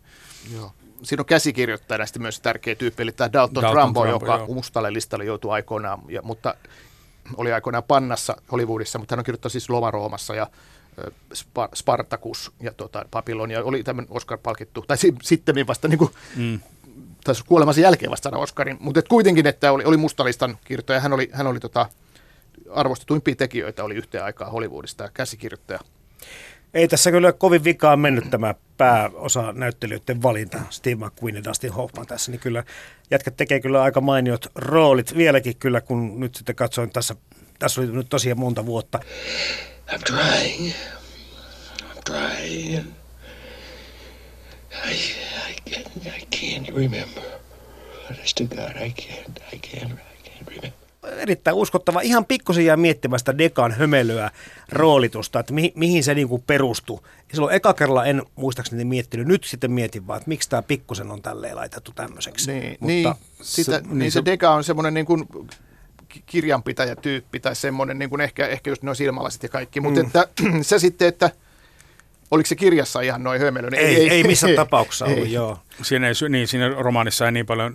Joo. 0.55 0.73
Siinä 1.03 1.21
on 1.21 1.27
käsikirjoittajana 1.27 2.07
sitten 2.07 2.23
myös 2.23 2.41
tärkeä 2.41 2.75
tyyppi, 2.75 3.03
eli 3.03 3.13
tämä 3.13 3.33
Dalton, 3.33 3.63
Dalton 3.63 3.81
Trumbo, 3.81 4.01
Trumbo, 4.01 4.27
joka 4.27 4.37
joo. 4.37 4.55
mustalle 4.55 4.93
listalle 4.93 5.25
joutui 5.25 5.53
aikoinaan, 5.53 6.03
ja, 6.09 6.23
mutta 6.23 6.55
oli 7.37 7.53
aikoinaan 7.53 7.85
pannassa 7.85 8.37
Hollywoodissa, 8.53 8.99
mutta 8.99 9.13
hän 9.13 9.19
on 9.19 9.25
kirjoittanut 9.25 9.53
siis 9.53 9.71
Loma 9.71 9.91
Roomassa 9.91 10.35
ja 10.35 10.47
ö, 10.99 11.11
Spa- 11.35 11.69
Spartacus 11.75 12.53
ja 12.61 12.73
tota, 12.73 13.05
Babylon, 13.11 13.51
ja 13.51 13.65
oli 13.65 13.83
tämmöinen 13.83 14.13
Oscar-palkittu, 14.13 14.85
tai 14.89 14.97
si- 14.97 15.15
sitten 15.23 15.67
vasta 15.67 15.89
niin 15.89 15.99
kuin, 15.99 16.11
mm. 16.37 16.61
taisi 17.25 17.45
kuolemansa 17.45 17.81
jälkeen 17.81 18.11
vasta 18.11 18.31
saada 18.31 18.43
Oscarin, 18.43 18.77
mutta 18.81 18.99
et 18.99 19.09
kuitenkin, 19.09 19.47
että 19.47 19.73
oli, 19.73 19.85
oli 19.85 19.97
mustalistan 19.97 20.59
kirjoittaja, 20.65 21.01
hän 21.01 21.13
oli, 21.13 21.31
hän 21.33 21.47
oli 21.47 21.61
tota, 21.61 21.87
arvostetuimpia 22.71 23.37
tekijöitä 23.37 23.85
oli 23.85 23.95
yhteen 23.95 24.25
aikaa 24.25 24.51
Hollywoodista 24.51 25.05
ja 25.05 25.11
käsikirjoittaja. 25.15 25.81
Ei 26.75 26.89
tässä 26.89 27.11
kyllä 27.11 27.33
kovin 27.33 27.65
vikaan 27.65 28.01
mennyt 28.01 28.31
tämä 28.31 28.55
pääosa 28.77 29.53
näyttelijöiden 29.53 30.23
valinta, 30.23 30.59
Steve 30.71 31.07
McQueen 31.07 31.37
ja 31.37 31.45
Dustin 31.45 31.73
Hoffman 31.73 32.07
tässä, 32.07 32.31
niin 32.31 32.41
kyllä 32.41 32.65
jätkät 33.11 33.37
tekee 33.37 33.61
kyllä 33.61 33.83
aika 33.83 34.01
mainiot 34.01 34.47
roolit 34.55 35.17
vieläkin 35.17 35.57
kyllä, 35.57 35.81
kun 35.81 36.21
nyt 36.21 36.35
sitten 36.35 36.57
katsoin 36.57 36.91
tässä, 36.91 37.17
tässä 37.59 37.81
oli 37.81 37.93
nyt 37.93 38.09
tosiaan 38.09 38.39
monta 38.39 38.67
vuotta. 38.67 39.01
I'm 39.91 40.03
trying. 40.07 40.73
I'm 41.81 42.03
trying. 42.05 42.85
I, 44.85 44.95
I, 45.49 45.57
can't, 45.71 46.07
I 46.07 46.27
can't 46.37 46.77
remember. 46.77 47.23
Honest 48.09 48.37
to 48.37 48.45
God, 48.45 48.77
I 48.77 48.95
can't. 49.01 49.41
I 49.53 49.59
can't. 49.59 49.93
I 49.93 50.29
can't 50.29 50.47
remember. 50.47 50.88
Erittäin 51.17 51.57
uskottava. 51.57 52.01
Ihan 52.01 52.25
pikkusen 52.25 52.65
jää 52.65 52.77
miettimään 52.77 53.19
sitä 53.19 53.39
Dekan 53.39 53.73
hömelyä 53.73 54.31
roolitusta, 54.73 55.41
että 55.41 55.53
mihin, 55.53 55.73
mihin 55.75 56.05
se 56.05 56.15
niinku 56.15 56.39
perustuu. 56.39 57.01
Ja 57.05 57.35
silloin 57.35 57.55
eka 57.55 57.75
kerralla 57.75 58.05
en 58.05 58.23
muistaakseni 58.37 58.85
miettinyt, 58.85 59.27
nyt 59.27 59.45
sitten 59.45 59.71
mietin 59.73 60.07
vaan, 60.07 60.17
että 60.17 60.29
miksi 60.29 60.51
tämä 60.51 60.63
pikkusen 60.63 61.11
on 61.11 61.23
tälleen 61.23 61.57
laitettu 61.57 61.93
tämmöiseksi. 61.95 62.53
Niin, 62.53 62.71
Mutta 62.71 62.87
niin, 62.87 63.15
sitä, 63.43 63.73
se- 63.73 63.81
niin 63.81 63.99
niin 63.99 64.13
se- 64.13 64.19
se 64.19 64.25
Dega 64.25 64.51
on 64.51 64.65
semmoinen 64.65 64.95
niin 64.95 65.07
kuin 65.07 65.29
ki- 66.09 66.23
kirjanpitäjätyyppi 66.27 67.41
tai 67.41 67.57
semmoinen 67.57 67.99
niin 67.99 68.11
kuin 68.11 68.21
ehkä, 68.21 68.47
ehkä 68.47 68.71
just 68.71 68.83
noin 68.83 68.97
silmälasit 68.97 69.43
ja 69.43 69.49
kaikki, 69.49 69.81
mutta 69.81 70.01
mm. 70.01 70.07
että, 70.07 70.29
se 70.63 70.79
sitten, 70.79 71.09
että 71.09 71.31
oliko 72.31 72.47
se 72.47 72.57
kirjassa 72.57 73.01
ihan 73.01 73.23
noin 73.23 73.41
hömelö? 73.41 73.71
niin 73.71 73.83
Ei, 73.83 74.11
ei, 74.11 74.25
missään 74.29 74.55
tapauksessa 74.55 75.07
ei. 75.07 75.15
ollut, 75.15 75.29
joo. 75.29 75.59
Siinä, 75.83 76.09
ei, 76.09 76.15
niin, 76.29 76.49
siinä 76.49 76.69
romaanissa 76.69 77.27
ei 77.27 77.33
niin 77.33 77.47
paljon 77.47 77.75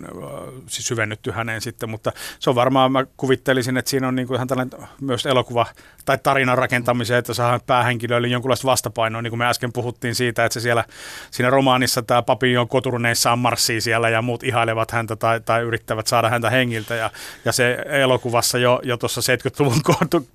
siis 0.66 0.86
syvennytty 0.86 1.30
häneen 1.30 1.60
sitten, 1.60 1.90
mutta 1.90 2.12
se 2.38 2.50
on 2.50 2.56
varmaan, 2.56 2.92
mä 2.92 3.06
kuvittelisin, 3.16 3.76
että 3.76 3.90
siinä 3.90 4.08
on 4.08 4.14
niin 4.14 4.26
kuin 4.26 4.36
ihan 4.36 4.48
tällainen 4.48 4.88
myös 5.00 5.26
elokuva 5.26 5.66
tai 6.04 6.18
tarinan 6.22 6.58
rakentamiseen, 6.58 7.18
että 7.18 7.34
saa 7.34 7.60
päähenkilöille 7.66 8.28
jonkunlaista 8.28 8.66
vastapainoa, 8.66 9.22
niin 9.22 9.30
kuin 9.30 9.38
me 9.38 9.46
äsken 9.46 9.72
puhuttiin 9.72 10.14
siitä, 10.14 10.44
että 10.44 10.54
se 10.54 10.60
siellä 10.60 10.84
siinä 11.30 11.50
romaanissa 11.50 12.02
tämä 12.02 12.22
papillon 12.22 12.68
koturuneissaan 12.68 13.38
marssii 13.38 13.80
siellä 13.80 14.08
ja 14.08 14.22
muut 14.22 14.42
ihailevat 14.42 14.90
häntä 14.90 15.16
tai, 15.16 15.40
tai 15.40 15.62
yrittävät 15.62 16.06
saada 16.06 16.30
häntä 16.30 16.50
hengiltä. 16.50 16.94
Ja, 16.94 17.10
ja 17.44 17.52
se 17.52 17.78
elokuvassa 17.86 18.58
jo, 18.58 18.80
jo 18.82 18.96
tuossa 18.96 19.20
70-luvun 19.20 19.80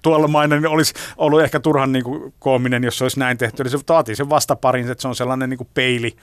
tuolla 0.01 0.27
mainen 0.27 0.61
niin 0.61 0.69
olisi 0.69 0.93
ollut 1.17 1.41
ehkä 1.41 1.59
turhan 1.59 1.91
niin 1.91 2.03
kuin 2.03 2.33
koominen, 2.39 2.83
jos 2.83 2.97
se 2.97 3.03
olisi 3.03 3.19
näin 3.19 3.37
tehty, 3.37 3.63
eli 3.63 3.69
se 3.69 3.79
vaatii 3.89 4.15
sen 4.15 4.29
vastaparin, 4.29 4.91
että 4.91 5.01
se 5.01 5.07
on 5.07 5.15
sellainen 5.15 5.49
niin 5.49 5.57
kuin 5.57 5.69
peili, 5.73 6.15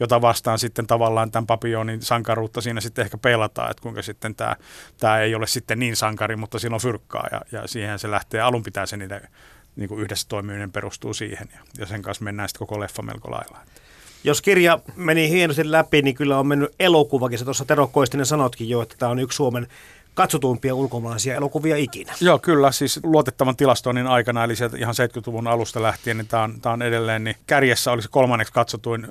jota 0.00 0.20
vastaan 0.20 0.58
sitten 0.58 0.86
tavallaan 0.86 1.30
tämän 1.30 1.46
papionin 1.46 2.02
sankaruutta 2.02 2.60
siinä 2.60 2.80
sitten 2.80 3.04
ehkä 3.04 3.18
pelataan, 3.18 3.70
että 3.70 3.82
kuinka 3.82 4.02
sitten 4.02 4.34
tämä, 4.34 4.56
tämä 4.98 5.20
ei 5.20 5.34
ole 5.34 5.46
sitten 5.46 5.78
niin 5.78 5.96
sankari, 5.96 6.36
mutta 6.36 6.58
sillä 6.58 6.74
on 6.74 6.80
fyrkkaa 6.80 7.28
ja, 7.32 7.40
ja 7.52 7.68
siihen 7.68 7.98
se 7.98 8.10
lähtee, 8.10 8.40
alun 8.40 8.62
pitää 8.62 8.86
se 8.86 8.96
niiden 8.96 9.28
niin 9.76 9.88
kuin 9.88 10.00
yhdessä 10.00 10.28
toimiminen 10.28 10.72
perustuu 10.72 11.14
siihen 11.14 11.48
ja, 11.52 11.60
ja 11.78 11.86
sen 11.86 12.02
kanssa 12.02 12.24
mennään 12.24 12.48
sitten 12.48 12.66
koko 12.66 12.80
leffa 12.80 13.02
melko 13.02 13.30
lailla. 13.30 13.58
Jos 14.24 14.42
kirja 14.42 14.78
meni 14.96 15.30
hienosti 15.30 15.70
läpi, 15.70 16.02
niin 16.02 16.14
kyllä 16.14 16.38
on 16.38 16.46
mennyt 16.46 16.74
elokuvakin. 16.80 17.38
Sä 17.38 17.44
tuossa 17.44 17.64
Tero 17.64 17.86
Koistinen 17.86 18.26
sanotkin 18.26 18.68
jo, 18.68 18.82
että 18.82 18.96
tämä 18.98 19.12
on 19.12 19.18
yksi 19.18 19.36
Suomen 19.36 19.66
katsotuimpia 20.14 20.74
ulkomaalaisia 20.74 21.34
elokuvia 21.34 21.76
ikinä. 21.76 22.12
Joo, 22.20 22.38
kyllä. 22.38 22.72
Siis 22.72 23.00
luotettavan 23.02 23.56
tilastoinnin 23.56 24.06
aikana, 24.06 24.44
eli 24.44 24.56
sieltä 24.56 24.76
ihan 24.76 24.94
70-luvun 24.94 25.46
alusta 25.46 25.82
lähtien, 25.82 26.16
niin 26.16 26.26
tämä 26.26 26.42
on, 26.42 26.60
tämä 26.60 26.72
on 26.72 26.82
edelleen, 26.82 27.24
niin 27.24 27.36
kärjessä 27.46 27.92
oli 27.92 28.02
se 28.02 28.08
kolmanneksi 28.10 28.52
katsotuin 28.52 29.06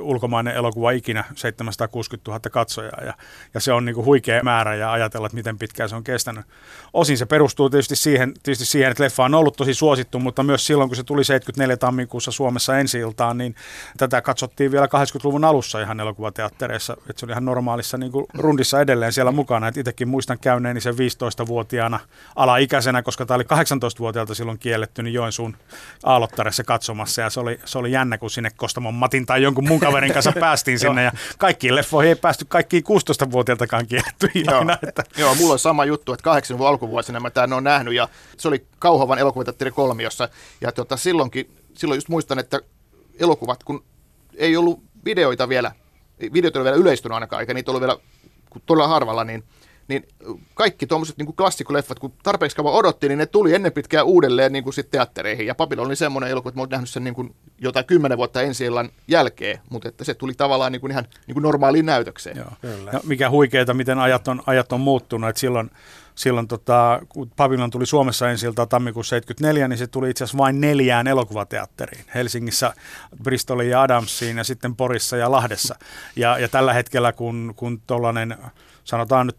ulkomainen 0.00 0.54
elokuva 0.54 0.90
ikinä, 0.90 1.24
760 1.34 2.30
000 2.30 2.40
katsojaa, 2.50 3.00
ja, 3.04 3.14
ja 3.54 3.60
se 3.60 3.72
on 3.72 3.84
niin 3.84 3.94
kuin 3.94 4.04
huikea 4.04 4.42
määrä 4.42 4.74
ja 4.74 4.92
ajatella, 4.92 5.26
että 5.26 5.36
miten 5.36 5.58
pitkään 5.58 5.88
se 5.88 5.96
on 5.96 6.04
kestänyt. 6.04 6.46
Osin 6.92 7.18
se 7.18 7.26
perustuu 7.26 7.70
tietysti 7.70 7.96
siihen, 7.96 8.34
tietysti 8.42 8.64
siihen, 8.64 8.90
että 8.90 9.04
leffa 9.04 9.24
on 9.24 9.34
ollut 9.34 9.56
tosi 9.56 9.74
suosittu, 9.74 10.18
mutta 10.18 10.42
myös 10.42 10.66
silloin, 10.66 10.90
kun 10.90 10.96
se 10.96 11.04
tuli 11.04 11.24
74 11.24 11.76
tammikuussa 11.76 12.30
Suomessa 12.30 12.78
ensi 12.78 12.98
iltaan, 12.98 13.38
niin 13.38 13.54
tätä 13.96 14.20
katsottiin 14.20 14.72
vielä 14.72 14.86
80-luvun 14.86 15.44
alussa 15.44 15.80
ihan 15.80 16.00
elokuvateattereissa, 16.00 16.92
että 16.92 17.20
se 17.20 17.26
oli 17.26 17.32
ihan 17.32 17.44
normaalissa 17.44 17.98
niin 17.98 18.12
kuin 18.12 18.26
rundissa 18.38 18.80
edelleen 18.80 19.12
siellä 19.12 19.32
mukana, 19.32 19.68
itsekin 19.68 20.08
muistan 20.08 20.38
käyneeni 20.46 20.80
sen 20.80 20.94
15-vuotiaana 20.94 22.00
alaikäisenä, 22.36 23.02
koska 23.02 23.26
tämä 23.26 23.36
oli 23.36 23.44
18-vuotiaalta 23.44 24.34
silloin 24.34 24.58
kielletty, 24.58 25.02
niin 25.02 25.14
Joensuun 25.14 25.56
Aallottaressa 26.04 26.64
katsomassa. 26.64 27.22
Ja 27.22 27.30
se 27.30 27.40
oli, 27.40 27.60
se 27.64 27.78
oli 27.78 27.92
jännä, 27.92 28.18
kun 28.18 28.30
sinne 28.30 28.50
Kostamon 28.56 28.94
Matin 28.94 29.26
tai 29.26 29.42
jonkun 29.42 29.68
mun 29.68 29.80
kaverin 29.80 30.12
kanssa 30.12 30.32
päästiin 30.40 30.78
sinne. 30.78 31.02
Ja 31.02 31.12
kaikkiin 31.38 31.74
leffoihin 31.74 32.08
ei 32.08 32.14
päästy 32.14 32.44
kaikkiin 32.48 32.82
16-vuotiaaltakaan 32.84 33.86
kielletty 33.86 34.30
Joo. 34.34 34.62
että... 34.88 35.04
Joo, 35.16 35.34
mulla 35.34 35.52
on 35.52 35.58
sama 35.58 35.84
juttu, 35.84 36.12
että 36.12 36.30
80-luvun 36.30 36.68
alkuvuosina 36.68 37.20
mä 37.20 37.30
tämän 37.30 37.52
on 37.52 37.64
nähnyt. 37.64 37.94
Ja 37.94 38.08
se 38.36 38.48
oli 38.48 38.66
Kauhavan 38.78 39.18
elokuvateatteri 39.18 39.70
kolmiossa. 39.70 40.28
Ja 40.60 40.72
tota, 40.72 40.96
silloinkin, 40.96 41.50
silloin 41.74 41.96
just 41.96 42.08
muistan, 42.08 42.38
että 42.38 42.60
elokuvat, 43.18 43.64
kun 43.64 43.84
ei 44.34 44.56
ollut 44.56 44.82
videoita 45.04 45.48
vielä, 45.48 45.72
videoita 46.32 46.58
oli 46.58 46.64
vielä 46.64 46.76
yleistynyt 46.76 47.14
ainakaan, 47.14 47.40
eikä 47.40 47.54
niitä 47.54 47.70
ollut 47.70 47.80
vielä 47.80 47.98
todella 48.66 48.88
harvalla, 48.88 49.24
niin 49.24 49.44
niin 49.88 50.08
kaikki 50.54 50.86
tuommoiset 50.86 51.16
niin 51.16 51.36
klassikoleffat, 51.36 51.98
kun 51.98 52.12
tarpeeksi 52.22 52.56
kauan 52.56 52.74
odotti, 52.74 53.08
niin 53.08 53.18
ne 53.18 53.26
tuli 53.26 53.54
ennen 53.54 53.72
pitkää 53.72 54.02
uudelleen 54.02 54.52
niin 54.52 54.64
kuin 54.64 54.74
sit 54.74 54.90
teattereihin. 54.90 55.46
Ja 55.46 55.54
Babylon 55.54 55.86
oli 55.86 55.96
semmoinen 55.96 56.30
elokuva, 56.30 56.48
että 56.48 56.58
mä 56.58 56.62
olen 56.62 56.70
nähnyt 56.70 56.90
sen 56.90 57.04
niin 57.04 57.14
kuin 57.14 57.34
jotain 57.58 57.86
kymmenen 57.86 58.18
vuotta 58.18 58.42
ensi 58.42 58.64
illan 58.64 58.90
jälkeen, 59.08 59.60
mutta 59.70 59.88
että 59.88 60.04
se 60.04 60.14
tuli 60.14 60.34
tavallaan 60.34 60.72
niin 60.72 60.80
kuin 60.80 60.90
ihan 60.90 61.04
niin 61.26 61.34
kuin 61.34 61.42
normaaliin 61.42 61.86
näytökseen. 61.86 62.36
Joo. 62.36 62.52
Kyllä. 62.60 62.90
Ja 62.92 63.00
mikä 63.04 63.30
huikeeta, 63.30 63.74
miten 63.74 63.98
ajat 63.98 64.28
on, 64.28 64.42
ajat 64.46 64.72
on 64.72 64.80
muuttunut, 64.80 65.30
että 65.30 65.40
silloin 65.40 65.70
silloin 66.16 66.48
tota, 66.48 67.00
kun 67.08 67.30
Babylon 67.36 67.70
tuli 67.70 67.86
Suomessa 67.86 68.30
ensi 68.30 68.46
tammikuussa 68.68 69.10
74, 69.10 69.68
niin 69.68 69.78
se 69.78 69.86
tuli 69.86 70.10
itse 70.10 70.24
asiassa 70.24 70.38
vain 70.38 70.60
neljään 70.60 71.06
elokuvateatteriin. 71.06 72.04
Helsingissä, 72.14 72.74
Bristolin 73.22 73.70
ja 73.70 73.82
Adamsiin 73.82 74.36
ja 74.36 74.44
sitten 74.44 74.76
Porissa 74.76 75.16
ja 75.16 75.30
Lahdessa. 75.30 75.74
Ja, 76.16 76.38
ja 76.38 76.48
tällä 76.48 76.72
hetkellä, 76.72 77.12
kun, 77.12 77.54
kun 77.56 77.80
tuollainen, 77.86 78.36
sanotaan 78.84 79.26
nyt 79.26 79.36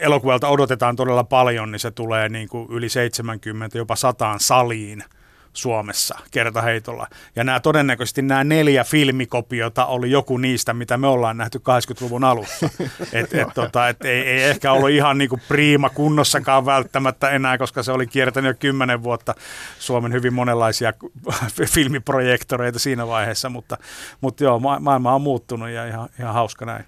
elokuvalta 0.00 0.48
odotetaan 0.48 0.96
todella 0.96 1.24
paljon, 1.24 1.72
niin 1.72 1.80
se 1.80 1.90
tulee 1.90 2.28
niin 2.28 2.48
kuin 2.48 2.66
yli 2.70 2.88
70, 2.88 3.78
jopa 3.78 3.96
sataan 3.96 4.40
saliin 4.40 5.04
Suomessa 5.52 6.18
kertaheitolla. 6.30 7.06
Ja 7.36 7.44
nämä 7.44 7.60
todennäköisesti 7.60 8.22
nämä 8.22 8.44
neljä 8.44 8.84
filmikopiota 8.84 9.86
oli 9.86 10.10
joku 10.10 10.36
niistä, 10.36 10.74
mitä 10.74 10.96
me 10.96 11.06
ollaan 11.06 11.36
nähty 11.36 11.58
80-luvun 11.58 12.24
alussa. 12.24 12.68
Et, 13.12 13.34
et, 13.34 13.48
tota, 13.54 13.88
et 13.88 14.04
ei, 14.04 14.20
ei 14.20 14.42
ehkä 14.42 14.72
ollut 14.72 14.90
ihan 14.90 15.18
niin 15.18 15.28
kuin 15.28 15.42
priima 15.48 15.90
kunnossakaan 15.90 16.66
välttämättä 16.66 17.30
enää, 17.30 17.58
koska 17.58 17.82
se 17.82 17.92
oli 17.92 18.06
kiertänyt 18.06 18.48
jo 18.48 18.54
kymmenen 18.58 19.02
vuotta 19.02 19.34
Suomen 19.78 20.12
hyvin 20.12 20.34
monenlaisia 20.34 20.92
filmiprojektoreita 21.74 22.78
siinä 22.78 23.06
vaiheessa, 23.06 23.48
mutta, 23.48 23.78
mutta 24.20 24.44
joo, 24.44 24.58
maailma 24.58 25.14
on 25.14 25.22
muuttunut 25.22 25.70
ja 25.70 25.86
ihan, 25.86 26.08
ihan 26.18 26.34
hauska 26.34 26.64
näin. 26.64 26.84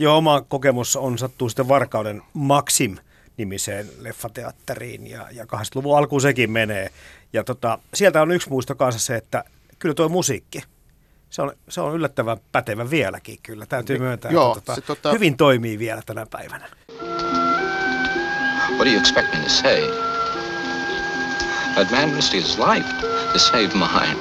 Joo, 0.00 0.16
oma 0.16 0.40
kokemus 0.40 0.96
on 0.96 1.18
sattuu 1.18 1.48
sitten 1.48 1.68
Varkauden 1.68 2.22
Maxim 2.34 2.96
nimiseen 3.36 3.86
leffateatteriin 4.00 5.06
ja, 5.06 5.28
ja 5.32 5.44
80-luvun 5.44 5.98
alkuun 5.98 6.20
sekin 6.20 6.50
menee. 6.50 6.90
Ja 7.32 7.44
tota, 7.44 7.78
sieltä 7.94 8.22
on 8.22 8.30
yksi 8.30 8.50
muisto 8.50 8.74
kanssa 8.74 9.06
se, 9.06 9.16
että 9.16 9.44
kyllä 9.78 9.94
tuo 9.94 10.08
musiikki, 10.08 10.62
se 11.30 11.42
on, 11.42 11.52
se 11.68 11.80
on 11.80 11.94
yllättävän 11.94 12.36
pätevä 12.52 12.90
vieläkin 12.90 13.38
kyllä, 13.42 13.66
täytyy 13.66 13.98
myöntää. 13.98 14.30
Joo, 14.30 14.48
että, 14.58 14.60
tota, 14.60 14.74
se, 14.74 14.80
tota... 14.80 15.12
Hyvin 15.12 15.36
toimii 15.36 15.78
vielä 15.78 16.02
tänä 16.06 16.26
päivänä. 16.30 16.68
What 18.70 18.86
do 18.86 18.90
you 18.90 19.00
expect 19.00 19.34
me 19.34 19.42
to 19.42 19.48
say? 19.50 19.80
That 21.74 21.90
man 21.90 22.14
risked 22.16 22.40
his 22.40 22.58
life 22.58 22.88
to 23.32 23.38
save 23.38 23.68
mine. 23.74 24.20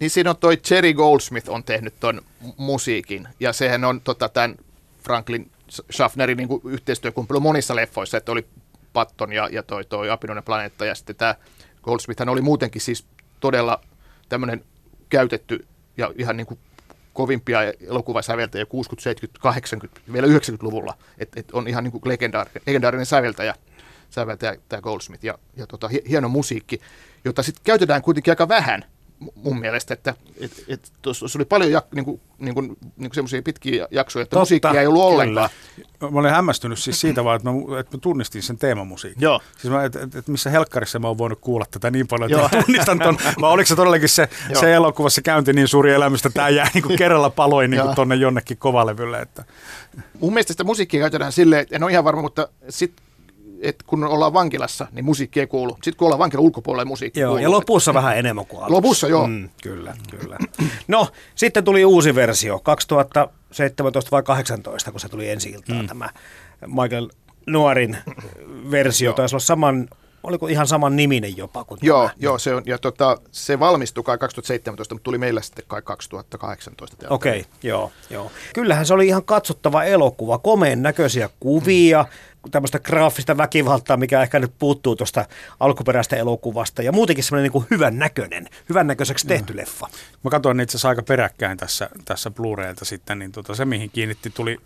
Niin 0.00 0.10
siinä 0.10 0.30
on 0.30 0.36
toi 0.36 0.58
Jerry 0.70 0.94
Goldsmith 0.94 1.50
on 1.50 1.64
tehnyt 1.64 1.94
ton 2.00 2.22
musiikin, 2.56 3.28
ja 3.40 3.52
sehän 3.52 3.84
on 3.84 4.00
tota, 4.00 4.28
tämän 4.28 4.56
Franklin 5.00 5.50
Schaffnerin 5.92 6.36
niin 6.36 6.48
kuin 6.48 6.62
yhteistyökumppelu 6.64 7.40
monissa 7.40 7.76
leffoissa, 7.76 8.16
että 8.16 8.32
oli 8.32 8.46
Patton 8.92 9.32
ja, 9.32 9.48
ja 9.52 9.62
toi, 9.62 9.84
toi 9.84 10.10
Apinoinen 10.10 10.44
planeetta 10.44 10.84
ja 10.84 10.94
sitten 10.94 11.16
tämä 11.16 11.34
Goldsmith 11.82 12.28
oli 12.28 12.40
muutenkin 12.40 12.82
siis 12.82 13.06
todella 13.40 13.80
tämmöinen 14.28 14.64
käytetty 15.08 15.66
ja 15.96 16.12
ihan 16.16 16.36
niin 16.36 16.46
kuin 16.46 16.60
kovimpia 17.12 17.60
elokuvasäveltäjiä 17.86 18.66
60, 18.66 19.02
70, 19.02 19.42
80, 19.42 20.00
vielä 20.12 20.26
90-luvulla. 20.26 20.94
että 21.18 21.40
et 21.40 21.50
on 21.52 21.68
ihan 21.68 21.84
niin 21.84 21.92
kuin 21.92 22.02
legendaarinen, 22.04 22.62
legendaarinen 22.66 23.06
säveltäjä, 23.06 23.54
säveltäjä 24.10 24.56
tämä 24.68 24.82
Goldsmith 24.82 25.24
ja, 25.24 25.38
ja 25.56 25.66
tota, 25.66 25.88
hieno 26.08 26.28
musiikki, 26.28 26.80
jota 27.24 27.42
sitten 27.42 27.64
käytetään 27.64 28.02
kuitenkin 28.02 28.32
aika 28.32 28.48
vähän– 28.48 28.84
mun 29.34 29.60
mielestä, 29.60 29.94
että 29.94 30.14
et, 30.40 30.64
et, 30.68 30.92
tuossa 31.02 31.26
oli 31.38 31.44
paljon 31.44 31.70
jak, 31.70 31.86
niin 31.94 32.04
kuin, 32.04 32.20
niin 32.38 32.54
kuin, 32.54 32.66
niin 32.66 33.10
kuin 33.10 33.14
semmoisia 33.14 33.42
pitkiä 33.42 33.88
jaksoja, 33.90 34.22
että 34.22 34.30
Totta, 34.30 34.40
musiikkia 34.40 34.80
ei 34.80 34.86
ollut 34.86 35.02
ollenkaan. 35.02 35.50
Mä 36.10 36.20
olen 36.20 36.32
hämmästynyt 36.32 36.78
siis 36.78 37.00
siitä 37.00 37.24
vaan, 37.24 37.36
että 37.36 37.50
mä, 37.50 37.80
että 37.80 37.96
mä 37.96 38.00
tunnistin 38.00 38.42
sen 38.42 38.58
teemamusiikin. 38.58 39.22
Joo. 39.22 39.40
Siis 39.58 39.72
mä, 39.72 39.84
että, 39.84 40.02
että 40.02 40.32
missä 40.32 40.50
helkkarissa 40.50 40.98
mä 40.98 41.08
oon 41.08 41.18
voinut 41.18 41.40
kuulla 41.40 41.64
tätä 41.70 41.90
niin 41.90 42.06
paljon, 42.06 42.30
että 42.30 42.56
Joo. 42.56 42.62
tunnistan 42.64 42.98
ton. 42.98 43.18
Mä 43.40 43.48
oliko 43.48 43.68
se 43.68 43.76
todellakin 43.76 44.08
se, 44.08 44.28
se 44.60 44.74
elokuvassa 44.74 45.22
käynti 45.22 45.52
niin 45.52 45.68
suuri 45.68 45.92
elämys, 45.92 46.20
että 46.20 46.30
tämä 46.30 46.48
jää 46.48 46.68
niin 46.74 46.82
kuin 46.82 46.98
kerralla 46.98 47.30
paloin 47.30 47.70
niin 47.70 47.82
kuin 47.82 47.94
tonne 47.94 48.14
jonnekin 48.14 48.56
kovalevylle. 48.56 49.20
Että. 49.20 49.44
Mun 50.20 50.32
mielestä 50.32 50.52
sitä 50.52 50.64
musiikkia 50.64 51.00
käytetään 51.00 51.32
silleen, 51.32 51.66
en 51.70 51.82
ole 51.82 51.92
ihan 51.92 52.04
varma, 52.04 52.22
mutta 52.22 52.48
sitten 52.68 53.09
että 53.60 53.84
kun 53.86 54.04
ollaan 54.04 54.32
vankilassa, 54.32 54.86
niin 54.92 55.04
musiikki 55.04 55.40
ei 55.40 55.46
kuulu. 55.46 55.74
Sitten 55.74 55.96
kun 55.96 56.06
ollaan 56.06 56.18
vankilan 56.18 56.44
ulkopuolella, 56.44 56.84
musiikki 56.84 57.20
joo, 57.20 57.28
kuuluu. 57.28 57.42
Ja 57.42 57.50
lopussa 57.50 57.94
vähän 57.94 58.18
enemmän 58.18 58.46
kuin 58.46 58.58
alussa. 58.60 58.74
Lopussa, 58.74 59.08
joo. 59.08 59.26
Mm, 59.26 59.48
kyllä, 59.62 59.94
kyllä. 60.10 60.38
No, 60.88 61.08
sitten 61.34 61.64
tuli 61.64 61.84
uusi 61.84 62.14
versio, 62.14 62.58
2017 62.58 64.10
vai 64.10 64.22
2018, 64.22 64.90
kun 64.90 65.00
se 65.00 65.08
tuli 65.08 65.30
ensi 65.30 65.50
iltaan 65.50 65.80
mm. 65.80 65.88
tämä 65.88 66.08
Michael 66.66 67.08
Nuorin 67.46 67.96
versio. 68.70 69.12
Taisi 69.12 69.34
olla 69.34 69.44
saman 69.44 69.88
oliko 70.22 70.46
ihan 70.46 70.66
saman 70.66 70.96
niminen 70.96 71.36
jopa 71.36 71.64
kuin 71.64 71.78
Joo, 71.82 72.02
tämä? 72.02 72.14
joo 72.18 72.38
se, 72.38 72.54
on, 72.54 72.62
ja 72.66 72.78
tota, 72.78 73.16
se 73.30 73.60
valmistui 73.60 74.04
kai 74.04 74.18
2017, 74.18 74.94
mutta 74.94 75.04
tuli 75.04 75.18
meillä 75.18 75.42
sitten 75.42 75.64
kai 75.68 75.82
2018. 75.82 76.96
Okei, 77.10 77.40
okay, 77.40 77.52
joo, 77.62 77.92
joo. 78.10 78.30
Kyllähän 78.54 78.86
se 78.86 78.94
oli 78.94 79.06
ihan 79.06 79.24
katsottava 79.24 79.84
elokuva, 79.84 80.38
komeen 80.38 80.82
näköisiä 80.82 81.30
kuvia, 81.40 82.04
tämmöistä 82.50 82.78
graafista 82.78 83.36
väkivaltaa, 83.36 83.96
mikä 83.96 84.22
ehkä 84.22 84.38
nyt 84.38 84.52
puuttuu 84.58 84.96
tuosta 84.96 85.24
alkuperäistä 85.60 86.16
elokuvasta. 86.16 86.82
Ja 86.82 86.92
muutenkin 86.92 87.24
semmoinen 87.24 87.42
niin 87.42 87.52
kuin 87.52 87.66
hyvän 87.70 87.98
näköinen, 87.98 88.48
hyvän 88.68 88.86
näköiseksi 88.86 89.26
tehty 89.26 89.56
leffa. 89.56 89.86
Mä 90.24 90.30
katsoin 90.30 90.60
itse 90.60 90.70
asiassa 90.76 90.88
aika 90.88 91.02
peräkkäin 91.02 91.58
tässä, 91.58 91.90
tässä 92.04 92.30
Blu-raylta 92.30 92.84
sitten, 92.84 93.18
niin 93.18 93.32
tota, 93.32 93.54
se 93.54 93.64
mihin 93.64 93.90
kiinnitti 93.90 94.30
tuli 94.30 94.58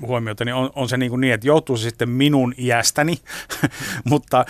huomiota, 0.00 0.44
niin 0.44 0.54
on, 0.54 0.70
on 0.74 0.88
se 0.88 0.96
niin, 0.96 1.10
kuin 1.10 1.20
niin, 1.20 1.34
että 1.34 1.46
joutuu 1.46 1.76
se 1.76 1.82
sitten 1.82 2.08
minun 2.08 2.54
iästäni, 2.58 3.18
mutta, 4.10 4.44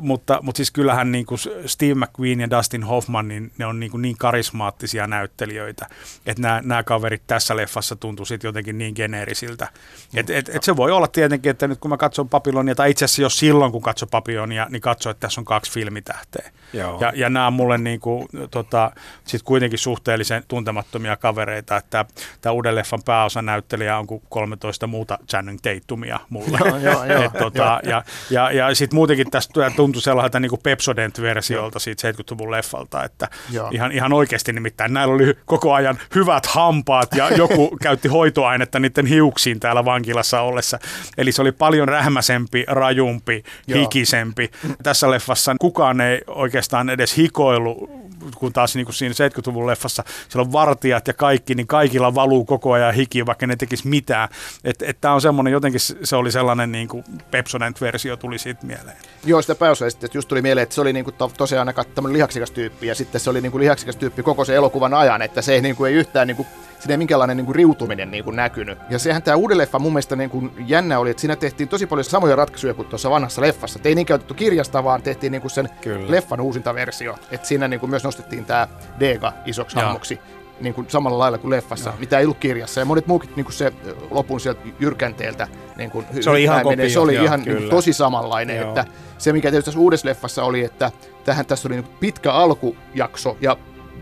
mutta, 0.00 0.38
mutta 0.42 0.56
siis 0.56 0.70
kyllähän 0.70 1.12
niin 1.12 1.26
kuin 1.26 1.38
Steve 1.66 1.94
McQueen 1.94 2.40
ja 2.40 2.50
Dustin 2.50 2.82
Hoffman, 2.82 3.28
niin 3.28 3.52
ne 3.58 3.66
on 3.66 3.80
niin, 3.80 3.90
kuin 3.90 4.02
niin 4.02 4.16
karismaattisia 4.18 5.06
näyttelijöitä, 5.06 5.86
että 6.26 6.42
nämä, 6.42 6.60
nämä 6.64 6.82
kaverit 6.82 7.22
tässä 7.26 7.56
leffassa 7.56 7.96
tuntuu 7.96 8.24
sitten 8.24 8.48
jotenkin 8.48 8.78
niin 8.78 8.94
geneerisiltä. 8.96 9.68
Et, 10.14 10.30
et, 10.30 10.48
et 10.48 10.62
se 10.62 10.76
voi 10.76 10.92
olla 10.92 11.08
tietenkin, 11.08 11.50
että 11.50 11.68
nyt 11.68 11.78
kun 11.78 11.88
mä 11.88 11.96
katson 11.96 12.19
Babylonia, 12.28 12.74
tai 12.74 12.90
itse 12.90 13.04
asiassa 13.04 13.22
jo 13.22 13.30
silloin 13.30 13.72
kun 13.72 13.82
katson 13.82 14.08
Babylonia, 14.10 14.66
niin 14.70 14.82
katso, 14.82 15.10
että 15.10 15.20
tässä 15.20 15.40
on 15.40 15.44
kaksi 15.44 15.72
filmitähteä. 15.72 16.50
Joo. 16.72 17.00
Ja, 17.00 17.12
ja 17.14 17.30
nämä 17.30 17.46
on 17.46 17.52
mulle 17.52 17.78
niin 17.78 18.00
kuin, 18.00 18.28
tota, 18.50 18.90
sit 19.24 19.42
kuitenkin 19.42 19.78
suhteellisen 19.78 20.44
tuntemattomia 20.48 21.16
kavereita, 21.16 21.76
että 21.76 22.04
tämä 22.40 22.52
uuden 22.52 22.74
leffan 22.74 23.02
pääosanäyttelijä 23.04 23.98
on 23.98 24.06
kuin 24.06 24.22
13 24.28 24.86
muuta 24.86 25.18
Channing 25.28 25.58
Tatumia 25.62 26.20
mulle. 26.28 26.58
Joo, 26.64 26.78
joo, 26.78 27.04
joo, 27.12 27.22
Et 27.22 27.32
tota, 27.32 27.80
ja 27.82 28.02
ja, 28.30 28.52
ja 28.52 28.74
sitten 28.74 28.96
muutenkin 28.96 29.30
tästä 29.30 29.70
tuntui 29.76 30.02
sellaiselta 30.02 30.40
niin 30.40 30.50
kuin 30.50 30.60
Pepsodent-versiolta 30.62 31.78
siitä 31.78 32.10
70-luvun 32.10 32.50
leffalta, 32.50 33.04
että 33.04 33.28
ihan, 33.70 33.92
ihan 33.92 34.12
oikeasti 34.12 34.52
nimittäin 34.52 34.94
näillä 34.94 35.14
oli 35.14 35.34
koko 35.44 35.74
ajan 35.74 35.98
hyvät 36.14 36.46
hampaat 36.46 37.14
ja 37.14 37.30
joku 37.30 37.76
käytti 37.82 38.08
hoitoainetta 38.08 38.80
niiden 38.80 39.06
hiuksiin 39.06 39.60
täällä 39.60 39.84
vankilassa 39.84 40.40
ollessa. 40.40 40.78
Eli 41.18 41.32
se 41.32 41.42
oli 41.42 41.52
paljon 41.52 41.88
rähmäsempi, 41.88 42.64
rajumpi, 42.68 43.44
Joo. 43.66 43.80
hikisempi. 43.80 44.50
Tässä 44.82 45.10
leffassa 45.10 45.54
kukaan 45.60 46.00
ei 46.00 46.20
oikeastaan 46.60 46.90
edes 46.90 47.16
hikoilu, 47.16 47.88
kun 48.36 48.52
taas 48.52 48.74
niin 48.74 48.84
kuin 48.84 48.94
siinä 48.94 49.14
70-luvun 49.28 49.66
leffassa 49.66 50.04
siellä 50.28 50.46
on 50.46 50.52
vartijat 50.52 51.08
ja 51.08 51.14
kaikki, 51.14 51.54
niin 51.54 51.66
kaikilla 51.66 52.14
valuu 52.14 52.44
koko 52.44 52.72
ajan 52.72 52.94
hiki, 52.94 53.26
vaikka 53.26 53.46
ne 53.46 53.56
tekisi 53.56 53.88
mitään. 53.88 54.28
Että 54.64 54.84
et 54.88 55.00
tämä 55.00 55.14
on 55.14 55.20
semmoinen, 55.20 55.52
jotenkin 55.52 55.80
se 55.80 56.16
oli 56.16 56.32
sellainen 56.32 56.72
niin 56.72 56.88
kuin 56.88 57.04
Pepsodent-versio 57.30 58.16
tuli 58.16 58.38
siitä 58.38 58.66
mieleen. 58.66 58.96
Joo, 59.24 59.42
sitä 59.42 59.54
pääosa 59.54 59.86
että 59.86 60.08
just 60.14 60.28
tuli 60.28 60.42
mieleen, 60.42 60.62
että 60.62 60.74
se 60.74 60.80
oli 60.80 60.92
niinku 60.92 61.12
to, 61.12 61.32
tosiaan 61.36 61.68
aika 61.68 61.84
lihaksikas 62.08 62.50
tyyppi 62.50 62.86
ja 62.86 62.94
sitten 62.94 63.20
se 63.20 63.30
oli 63.30 63.40
niinku 63.40 63.58
lihaksikas 63.58 63.96
tyyppi 63.96 64.22
koko 64.22 64.44
se 64.44 64.54
elokuvan 64.54 64.94
ajan, 64.94 65.22
että 65.22 65.42
se 65.42 65.54
ei, 65.54 65.60
niinku, 65.60 65.84
ei 65.84 65.94
yhtään 65.94 66.26
niinku, 66.26 66.46
siinä 66.80 66.92
ei 66.92 66.98
minkäänlainen 66.98 67.36
niinku 67.36 67.52
riutuminen 67.52 68.10
niinku 68.10 68.30
näkynyt. 68.30 68.78
Ja 68.90 68.98
sehän 68.98 69.22
tämä 69.22 69.36
uuden 69.36 69.58
leffa 69.58 69.78
mun 69.78 69.92
mielestä 69.92 70.16
niinku 70.16 70.50
jännä 70.66 70.98
oli, 70.98 71.10
että 71.10 71.20
siinä 71.20 71.36
tehtiin 71.36 71.68
tosi 71.68 71.86
paljon 71.86 72.04
samoja 72.04 72.36
ratkaisuja 72.36 72.74
kuin 72.74 72.88
tuossa 72.88 73.10
vanhassa 73.10 73.42
leffassa. 73.42 73.78
Et 73.78 73.86
ei 73.86 73.94
niin 73.94 74.06
käytetty 74.06 74.34
kirjasta, 74.34 74.84
vaan 74.84 75.02
tehtiin 75.02 75.30
niinku 75.32 75.48
sen 75.48 75.68
Kyllä. 75.80 76.10
leffan 76.10 76.40
uusinta 76.40 76.74
versio. 76.74 77.14
että 77.30 77.48
siinä 77.48 77.68
niinku 77.68 77.86
myös 77.86 78.04
nostettiin 78.04 78.44
tämä 78.44 78.68
Dega 79.00 79.32
isoksi 79.46 79.76
hahmoksi 79.76 80.20
niin 80.60 80.74
kuin 80.74 80.90
samalla 80.90 81.18
lailla 81.18 81.38
kuin 81.38 81.50
leffassa, 81.50 81.90
Joo. 81.90 81.98
mitä 81.98 82.18
ei 82.18 82.24
ollut 82.24 82.38
kirjassa. 82.38 82.80
Ja 82.80 82.84
monet 82.84 83.06
muukin 83.06 83.30
niin 83.36 83.44
kuin 83.44 83.54
se 83.54 83.72
lopun 84.10 84.40
sieltä 84.40 84.60
jyrkänteeltä 84.80 85.48
niin 85.76 85.90
kuin 85.90 86.06
se 86.20 86.30
oli 86.30 86.42
ihan, 86.42 86.62
kopio, 86.62 86.88
se 86.88 87.00
oli 87.00 87.14
joo, 87.14 87.24
ihan 87.24 87.42
niin 87.42 87.68
tosi 87.70 87.92
samanlainen. 87.92 88.56
Joo. 88.56 88.68
Että 88.68 88.84
se, 89.18 89.32
mikä 89.32 89.50
tietysti 89.50 89.66
tässä 89.66 89.80
uudessa 89.80 90.08
leffassa 90.08 90.44
oli, 90.44 90.64
että 90.64 90.90
tähän 91.24 91.46
tässä 91.46 91.68
oli 91.68 91.74
niin 91.74 91.88
pitkä 92.00 92.32
alkujakso 92.32 93.36
ja 93.40 93.56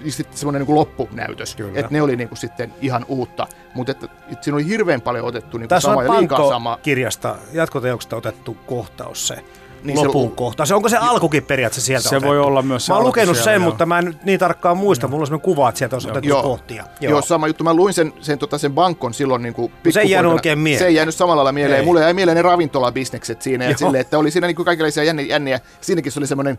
sitten 0.09 0.39
semmoinen 0.39 0.63
niin 0.67 0.75
loppunäytös. 0.75 1.57
Että 1.75 1.89
ne 1.91 2.03
oli 2.03 2.17
niin 2.17 2.29
kuin 2.29 2.39
sitten 2.39 2.75
ihan 2.81 3.05
uutta. 3.09 3.47
Mutta 3.75 3.93
että, 3.93 4.07
että 4.33 4.45
siinä 4.45 4.57
oli 4.57 4.67
hirveän 4.67 5.01
paljon 5.01 5.25
otettu 5.25 5.59
niin 5.59 5.63
kuin 5.63 5.69
Tässä 5.69 5.89
sama 5.89 6.01
on 6.01 6.19
liikaa 6.21 6.49
sama. 6.49 6.79
kirjasta 6.83 7.37
jatkoteoksesta 7.53 8.17
otettu 8.17 8.57
kohtaus 8.67 9.29
se 9.29 9.45
niin 9.83 10.07
lopun 10.07 10.29
se, 10.29 10.37
kohta. 10.37 10.67
Se, 10.67 10.75
onko 10.75 10.89
se 10.89 10.97
alkukin 10.97 11.43
periaatteessa 11.43 11.87
sieltä 11.87 12.09
Se 12.09 12.17
otettu? 12.17 12.29
voi 12.29 12.39
olla 12.39 12.63
myös 12.63 12.87
se 12.87 12.93
Mä 12.93 12.97
oon 12.97 13.07
lukenut 13.07 13.37
sen, 13.37 13.55
joo. 13.55 13.65
mutta 13.65 13.87
mä 13.87 13.99
en 13.99 14.05
nyt 14.05 14.25
niin 14.25 14.41
tarkkaan 14.41 14.77
muista. 14.77 15.05
Joo. 15.05 15.11
Mulla 15.11 15.23
on 15.23 15.27
sellainen 15.27 15.45
kuva, 15.45 15.69
että 15.69 15.79
sieltä 15.79 15.97
on 15.97 16.03
otettu 16.11 16.29
joo. 16.29 16.43
kohtia. 16.43 16.85
Joo. 17.01 17.11
joo. 17.11 17.23
sama 17.23 17.47
juttu. 17.47 17.65
Mä 17.65 17.75
luin 17.75 17.95
sen, 17.95 18.13
sen, 18.21 18.39
tota, 18.39 18.59
sen 18.59 18.73
bankon 18.73 19.15
silloin 19.15 19.43
niin 19.43 19.55
kuin 19.55 19.73
no, 19.85 19.93
Se 19.93 20.01
ei 20.01 20.11
jäänyt 20.11 20.33
oikein 20.33 20.59
mieleen. 20.59 20.79
Se 20.79 20.87
ei 20.87 20.95
jäänyt 20.95 21.15
samalla 21.15 21.37
lailla 21.37 21.53
mieleen. 21.53 21.81
Ei. 21.81 21.87
Mulle 21.87 22.01
jäi 22.01 22.15
mieleen 22.15 22.37
ne 22.37 22.43
ravintolabisnekset 22.43 23.43
siinä. 23.43 23.65
Ja 23.65 23.79
sille, 23.79 24.01
että 24.01 24.19
oli 24.19 24.31
siinä 24.31 24.47
niin 24.47 24.57
kuin 24.57 24.67
kaikenlaisia 24.67 25.05
jänniä, 25.05 25.27
jänniä. 25.27 25.61
Siinäkin 25.81 26.13
se 26.13 26.21
oli 26.21 26.27
semmoinen 26.27 26.59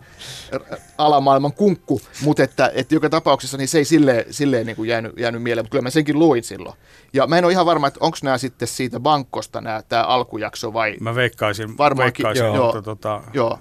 alamaailman 0.98 1.54
kunkku, 1.54 2.02
mutta 2.24 2.44
että, 2.44 2.72
että 2.76 2.96
joka 2.96 3.10
tapauksessa 3.10 3.58
niin 3.58 3.68
se 3.68 3.78
ei 3.78 3.86
silleen, 3.86 4.26
silleen 4.30 4.66
niin 4.66 4.76
kuin 4.76 4.90
jäänyt, 4.90 5.12
jäänyt 5.18 5.44
mieleen. 5.44 5.64
Mutta 5.64 5.72
kyllä 5.72 5.84
mä 5.84 5.90
senkin 5.90 6.20
luin 6.20 6.44
silloin. 6.44 6.76
Ja 7.14 7.28
mä 7.28 7.38
en 7.38 7.46
ole 7.46 7.52
ihan 7.52 7.66
varma, 7.66 7.88
että 7.88 8.00
onko 8.04 8.18
nämä 8.24 8.38
sitten 8.38 8.68
siitä 8.68 9.00
bankosta 9.00 9.62
nämä, 9.62 9.82
tämä 9.90 10.04
alkujakso 10.04 10.74
vai... 10.74 10.96
Mä 11.00 11.16
veikkaisin, 11.16 11.78
Varmaankin, 11.78 12.24
veikkaisin 12.24 12.56
joo, 12.56 12.66
mutta 12.66 12.82
tota... 12.82 13.09
Joo, 13.34 13.60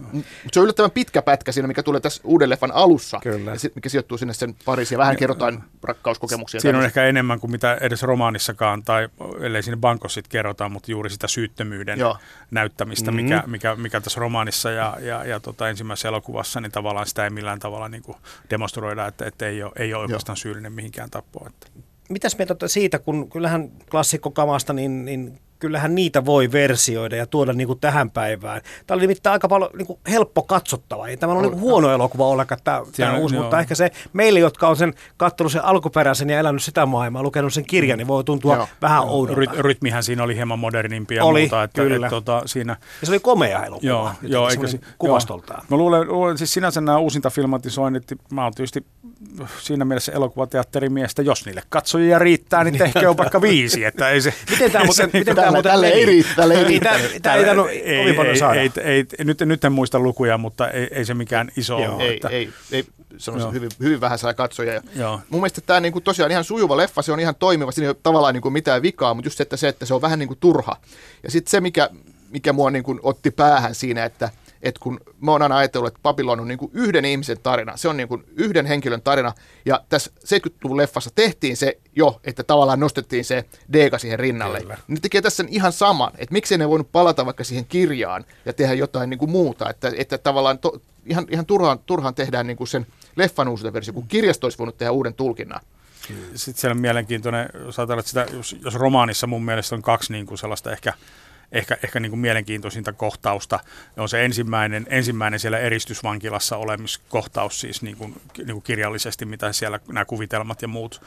se 0.52 0.60
on 0.60 0.64
yllättävän 0.64 0.90
pitkä 0.90 1.22
pätkä 1.22 1.52
siinä, 1.52 1.68
mikä 1.68 1.82
tulee 1.82 2.00
tässä 2.00 2.20
uuden 2.24 2.50
leffan 2.50 2.72
alussa, 2.72 3.20
Kyllä. 3.22 3.50
Ja 3.50 3.58
sit, 3.58 3.74
mikä 3.74 3.88
sijoittuu 3.88 4.18
sinne 4.18 4.34
sen 4.34 4.54
Pariisiin 4.64 4.96
ja 4.96 4.98
vähän 4.98 5.14
ja, 5.14 5.18
kerrotaan 5.18 5.64
rakkauskokemuksia. 5.82 6.60
Siinä 6.60 6.78
on 6.78 6.84
ehkä 6.84 7.04
enemmän 7.04 7.40
kuin 7.40 7.50
mitä 7.50 7.78
edes 7.80 8.02
romaanissakaan, 8.02 8.82
tai 8.82 9.08
ellei 9.40 9.62
siinä 9.62 9.76
bankossa 9.76 10.14
sit 10.14 10.28
kerrotaan, 10.28 10.72
mutta 10.72 10.90
juuri 10.90 11.10
sitä 11.10 11.28
syyttömyyden 11.28 11.98
Joo. 11.98 12.16
näyttämistä, 12.50 13.10
mm-hmm. 13.10 13.24
mikä, 13.24 13.42
mikä, 13.46 13.76
mikä 13.76 14.00
tässä 14.00 14.20
romaanissa 14.20 14.70
ja, 14.70 14.96
ja, 15.00 15.24
ja 15.24 15.40
tota 15.40 15.68
ensimmäisessä 15.68 16.08
elokuvassa, 16.08 16.60
niin 16.60 16.72
tavallaan 16.72 17.06
sitä 17.06 17.24
ei 17.24 17.30
millään 17.30 17.58
tavalla 17.58 17.88
niin 17.88 18.02
kuin 18.02 18.16
demonstroida, 18.50 19.06
että, 19.06 19.26
että 19.26 19.46
ei 19.46 19.62
ole, 19.62 19.72
ei 19.76 19.94
ole 19.94 20.02
oikeastaan 20.02 20.36
syyllinen 20.36 20.72
mihinkään 20.72 21.10
tappoon. 21.10 21.46
Että 21.46 21.66
mitäs 22.08 22.38
mieltä 22.38 22.68
siitä, 22.68 22.98
kun 22.98 23.30
kyllähän 23.30 23.70
klassikkokamasta, 23.90 24.72
niin, 24.72 25.04
niin 25.04 25.40
kyllähän 25.58 25.94
niitä 25.94 26.24
voi 26.24 26.52
versioida 26.52 27.16
ja 27.16 27.26
tuoda 27.26 27.52
niin 27.52 27.66
kuin 27.66 27.80
tähän 27.80 28.10
päivään. 28.10 28.60
Tämä 28.86 28.96
oli 28.96 29.02
nimittäin 29.02 29.32
aika 29.32 29.48
paljon 29.48 29.70
niin 29.76 29.86
kuin 29.86 29.98
helppo 30.10 30.42
katsottava. 30.42 31.08
Ei 31.08 31.16
tämä 31.16 31.32
on 31.32 31.42
niin 31.42 31.60
huono 31.60 31.92
elokuva 31.92 32.26
ollenkaan 32.26 32.60
tämä, 32.64 32.82
tämä 32.96 33.16
uusi, 33.16 33.34
joo. 33.34 33.42
mutta 33.42 33.60
ehkä 33.60 33.74
se 33.74 33.90
meille, 34.12 34.38
jotka 34.38 34.68
on 34.68 34.76
sen 34.76 34.94
kattonut 35.16 35.52
sen 35.52 35.64
alkuperäisen 35.64 36.30
ja 36.30 36.38
elänyt 36.38 36.62
sitä 36.62 36.86
maailmaa, 36.86 37.22
lukenut 37.22 37.52
sen 37.52 37.64
kirjan, 37.64 37.98
niin 37.98 38.08
voi 38.08 38.24
tuntua 38.24 38.56
joo. 38.56 38.68
vähän 38.82 39.02
oudolta. 39.02 39.40
Ry- 39.40 39.58
rytmihän 39.58 40.02
siinä 40.02 40.22
oli 40.22 40.36
hieman 40.36 40.58
modernimpi 40.58 41.14
ja 41.14 41.24
oli, 41.24 41.40
muuta. 41.40 41.62
Että, 41.62 41.82
kyllä. 41.82 42.06
Et, 42.06 42.10
tota, 42.10 42.42
siinä... 42.46 42.76
Ja 43.00 43.06
se 43.06 43.12
oli 43.12 43.20
komea 43.20 43.64
elokuva. 43.64 43.88
Joo, 43.88 44.10
joo 44.22 44.48
eikä 44.48 44.66
si- 44.66 44.80
kuvastoltaan. 44.98 45.60
Joo. 45.60 45.66
Mä 45.70 45.76
luulen, 45.76 46.08
luulen, 46.08 46.38
siis 46.38 46.54
sinänsä 46.54 46.80
nämä 46.80 46.98
uusinta 46.98 47.30
filmatisoinnit, 47.30 48.04
mä 48.32 48.44
oon 48.44 48.54
tietysti 48.54 48.84
siinä 49.60 49.84
mielessä 49.84 50.12
elokuvateatterimiestä, 50.12 51.22
jos 51.22 51.46
niille 51.46 51.62
katsojia 51.68 52.18
riittää, 52.18 52.64
niin 52.64 52.78
tehkö 52.78 53.10
on 53.10 53.16
vaikka 53.22 53.40
viisi. 53.40 53.84
Että 53.84 54.10
ei 54.10 54.20
se, 54.20 54.34
miten 54.50 54.72
tämä 54.72 54.84
muuten, 54.84 55.10
miten 55.12 55.36
tämä 55.36 55.47
muuten 55.50 55.72
tälle 55.72 55.88
ei 55.88 56.04
riitä. 56.04 56.28
Tälle 56.36 56.54
ei 56.54 56.64
riitä. 56.64 57.00
Tämä 57.22 57.34
ei 57.34 57.44
tainnut 57.44 57.66
kovin 57.98 58.14
paljon 58.14 58.36
saada. 58.36 58.60
Ei, 58.60 58.70
ei, 58.82 59.04
ei, 59.18 59.24
nyt, 59.24 59.40
nyt 59.40 59.64
en 59.64 59.72
muista 59.72 60.00
lukuja, 60.00 60.38
mutta 60.38 60.70
ei, 60.70 60.88
ei 60.90 61.04
se 61.04 61.14
mikään 61.14 61.50
iso 61.56 61.78
Joo, 61.78 61.94
ole. 61.94 62.02
Ei, 62.02 62.14
että... 62.14 62.28
ei, 62.28 62.50
ei, 62.72 62.84
sanoisin, 63.16 63.52
hyvin, 63.52 63.70
hyvin 63.80 64.00
vähän 64.00 64.18
saa 64.18 64.34
katsoja. 64.34 64.82
Joo. 64.96 65.20
Mun 65.30 65.40
mielestä 65.40 65.60
tämä 65.60 65.80
niinku, 65.80 66.00
tosiaan 66.00 66.30
ihan 66.30 66.44
sujuva 66.44 66.76
leffa, 66.76 67.02
se 67.02 67.12
on 67.12 67.20
ihan 67.20 67.34
toimiva, 67.34 67.72
siinä 67.72 67.86
ei 67.86 67.90
ole 67.90 67.96
tavallaan 68.02 68.34
niinku 68.34 68.50
mitään 68.50 68.82
vikaa, 68.82 69.14
mutta 69.14 69.26
just 69.26 69.36
se, 69.36 69.42
että 69.42 69.56
se, 69.56 69.68
että 69.68 69.86
se 69.86 69.94
on 69.94 70.02
vähän 70.02 70.18
niinku 70.18 70.34
turha. 70.34 70.76
Ja 71.22 71.30
sitten 71.30 71.50
se, 71.50 71.60
mikä, 71.60 71.90
mikä 72.30 72.52
mua 72.52 72.70
niinku 72.70 73.00
otti 73.02 73.30
päähän 73.30 73.74
siinä, 73.74 74.04
että– 74.04 74.30
että 74.62 74.80
kun 74.80 75.00
mä 75.20 75.30
oon 75.30 75.42
aina 75.42 75.56
ajatellut, 75.56 75.88
että 75.88 76.00
Babylon 76.02 76.40
on 76.40 76.48
niin 76.48 76.58
kuin 76.58 76.70
yhden 76.74 77.04
ihmisen 77.04 77.38
tarina, 77.42 77.76
se 77.76 77.88
on 77.88 77.96
niin 77.96 78.08
kuin 78.08 78.24
yhden 78.36 78.66
henkilön 78.66 79.02
tarina, 79.02 79.32
ja 79.64 79.84
tässä 79.88 80.10
70-luvun 80.24 80.76
leffassa 80.76 81.10
tehtiin 81.14 81.56
se 81.56 81.78
jo, 81.96 82.20
että 82.24 82.42
tavallaan 82.42 82.80
nostettiin 82.80 83.24
se 83.24 83.44
Deega 83.72 83.98
siihen 83.98 84.18
rinnalle. 84.18 84.60
Kyllä. 84.60 84.78
Ne 84.88 85.00
tekee 85.00 85.22
tässä 85.22 85.44
ihan 85.48 85.72
saman, 85.72 86.12
että 86.18 86.32
miksei 86.32 86.58
ne 86.58 86.68
voinut 86.68 86.92
palata 86.92 87.26
vaikka 87.26 87.44
siihen 87.44 87.66
kirjaan 87.66 88.24
ja 88.44 88.52
tehdä 88.52 88.74
jotain 88.74 89.10
niin 89.10 89.18
kuin 89.18 89.30
muuta, 89.30 89.70
että, 89.70 89.92
että 89.96 90.18
tavallaan 90.18 90.58
to, 90.58 90.80
ihan, 91.06 91.26
ihan 91.30 91.46
turhaan, 91.46 91.78
turhaan 91.86 92.14
tehdään 92.14 92.46
niin 92.46 92.56
kuin 92.56 92.68
sen 92.68 92.86
leffan 93.16 93.48
uusinta 93.48 93.72
versio, 93.72 93.94
kun 93.94 94.08
kirjasto 94.08 94.46
olisi 94.46 94.58
voinut 94.58 94.78
tehdä 94.78 94.92
uuden 94.92 95.14
tulkinnan. 95.14 95.60
Sitten 96.34 96.60
siellä 96.60 96.74
on 96.74 96.80
mielenkiintoinen, 96.80 97.48
jos 97.64 97.78
ajatellaan, 97.78 98.00
että 98.00 98.08
sitä, 98.08 98.26
jos, 98.36 98.56
jos 98.64 98.74
romaanissa 98.74 99.26
mun 99.26 99.44
mielestä 99.44 99.74
on 99.74 99.82
kaksi 99.82 100.12
niin 100.12 100.26
kuin 100.26 100.38
sellaista 100.38 100.72
ehkä 100.72 100.92
ehkä, 101.52 101.76
ehkä 101.84 102.00
niin 102.00 102.10
kuin 102.10 102.20
mielenkiintoisinta 102.20 102.92
kohtausta. 102.92 103.60
On 103.96 104.08
se 104.08 104.24
ensimmäinen, 104.24 104.86
ensimmäinen 104.90 105.40
siellä 105.40 105.58
eristysvankilassa 105.58 106.56
olemiskohtaus 106.56 107.60
siis 107.60 107.82
niin 107.82 107.96
kuin, 107.96 108.20
niin 108.36 108.52
kuin 108.52 108.62
kirjallisesti, 108.62 109.24
mitä 109.24 109.52
siellä 109.52 109.80
nämä 109.88 110.04
kuvitelmat 110.04 110.62
ja 110.62 110.68
muut. 110.68 111.02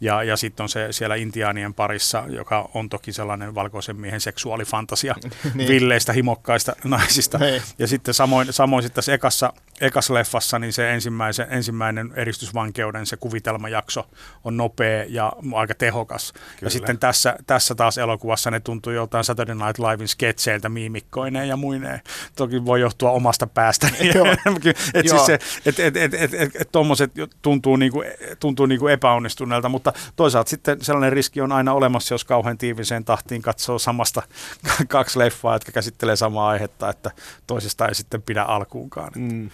Ja, 0.00 0.22
ja 0.22 0.36
sitten 0.36 0.64
on 0.64 0.68
se 0.68 0.88
siellä 0.90 1.14
intiaanien 1.14 1.74
parissa, 1.74 2.24
joka 2.28 2.70
on 2.74 2.88
toki 2.88 3.12
sellainen 3.12 3.54
valkoisen 3.54 3.96
miehen 3.96 4.20
seksuaalifantasia 4.20 5.14
niin. 5.54 5.68
villeistä, 5.68 6.12
himokkaista 6.12 6.76
naisista. 6.84 7.38
Hei. 7.38 7.62
Ja 7.78 7.86
sitten 7.86 8.14
samoin, 8.14 8.52
samoin 8.52 8.82
sitten 8.82 8.94
tässä 8.94 9.14
ekassa, 9.14 9.52
ekas 9.80 10.10
leffassa 10.10 10.58
niin 10.58 10.72
se 10.72 10.90
ensimmäisen, 10.90 11.46
ensimmäinen 11.50 12.12
eristysvankeuden 12.16 13.06
se 13.06 13.16
kuvitelmajakso 13.16 14.06
on 14.44 14.56
nopea 14.56 15.04
ja 15.08 15.32
aika 15.54 15.74
tehokas. 15.74 16.32
Kyllä. 16.32 16.50
Ja 16.62 16.70
sitten 16.70 16.98
tässä, 16.98 17.36
tässä 17.46 17.74
taas 17.74 17.98
elokuvassa 17.98 18.50
ne 18.50 18.60
tuntuu 18.60 18.92
joltain 18.92 19.24
Saturday 19.24 19.54
Night 19.54 19.78
Livein 19.78 20.08
sketseiltä 20.08 20.68
miimikkoineen 20.68 21.48
ja 21.48 21.56
muineen. 21.56 22.00
Toki 22.36 22.64
voi 22.64 22.80
johtua 22.80 23.10
omasta 23.10 23.46
päästä. 23.46 23.88
että 24.94 25.10
siis 25.10 25.26
se, 25.26 25.38
et, 25.66 25.80
et, 25.80 25.96
et, 25.96 26.14
et, 26.14 26.34
et, 26.34 26.56
et 26.56 26.68
tuntuu, 27.42 27.76
niinku, 27.76 28.02
tuntuu 28.40 28.66
niinku 28.66 28.88
epäonnistuneelta, 28.88 29.68
mutta 29.68 29.83
toisaalta 30.16 30.50
sitten 30.50 30.84
sellainen 30.84 31.12
riski 31.12 31.40
on 31.40 31.52
aina 31.52 31.72
olemassa, 31.72 32.14
jos 32.14 32.24
kauhean 32.24 32.58
tiiviseen 32.58 33.04
tahtiin 33.04 33.42
katsoo 33.42 33.78
samasta 33.78 34.22
kaksi 34.88 35.18
leffaa, 35.18 35.54
jotka 35.54 35.72
käsittelee 35.72 36.16
samaa 36.16 36.48
aihetta, 36.48 36.90
että 36.90 37.10
toisesta 37.46 37.88
ei 37.88 37.94
sitten 37.94 38.22
pidä 38.22 38.42
alkuunkaan. 38.42 39.12
Mm. 39.16 39.50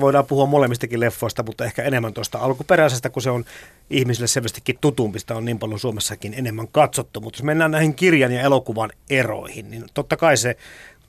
Voidaan 0.00 0.26
puhua 0.26 0.46
molemmistakin 0.46 1.00
leffoista, 1.00 1.42
mutta 1.42 1.64
ehkä 1.64 1.82
enemmän 1.82 2.14
tuosta 2.14 2.38
alkuperäisestä, 2.38 3.10
kun 3.10 3.22
se 3.22 3.30
on 3.30 3.44
ihmisille 3.90 4.26
selvästikin 4.26 4.78
tutumpi. 4.80 5.18
Sitä 5.18 5.36
on 5.36 5.44
niin 5.44 5.58
paljon 5.58 5.80
Suomessakin 5.80 6.34
enemmän 6.34 6.68
katsottu. 6.68 7.20
Mutta 7.20 7.38
jos 7.38 7.42
mennään 7.42 7.70
näihin 7.70 7.94
kirjan 7.94 8.32
ja 8.32 8.40
elokuvan 8.40 8.90
eroihin, 9.10 9.70
niin 9.70 9.84
totta 9.94 10.16
kai 10.16 10.36
se 10.36 10.56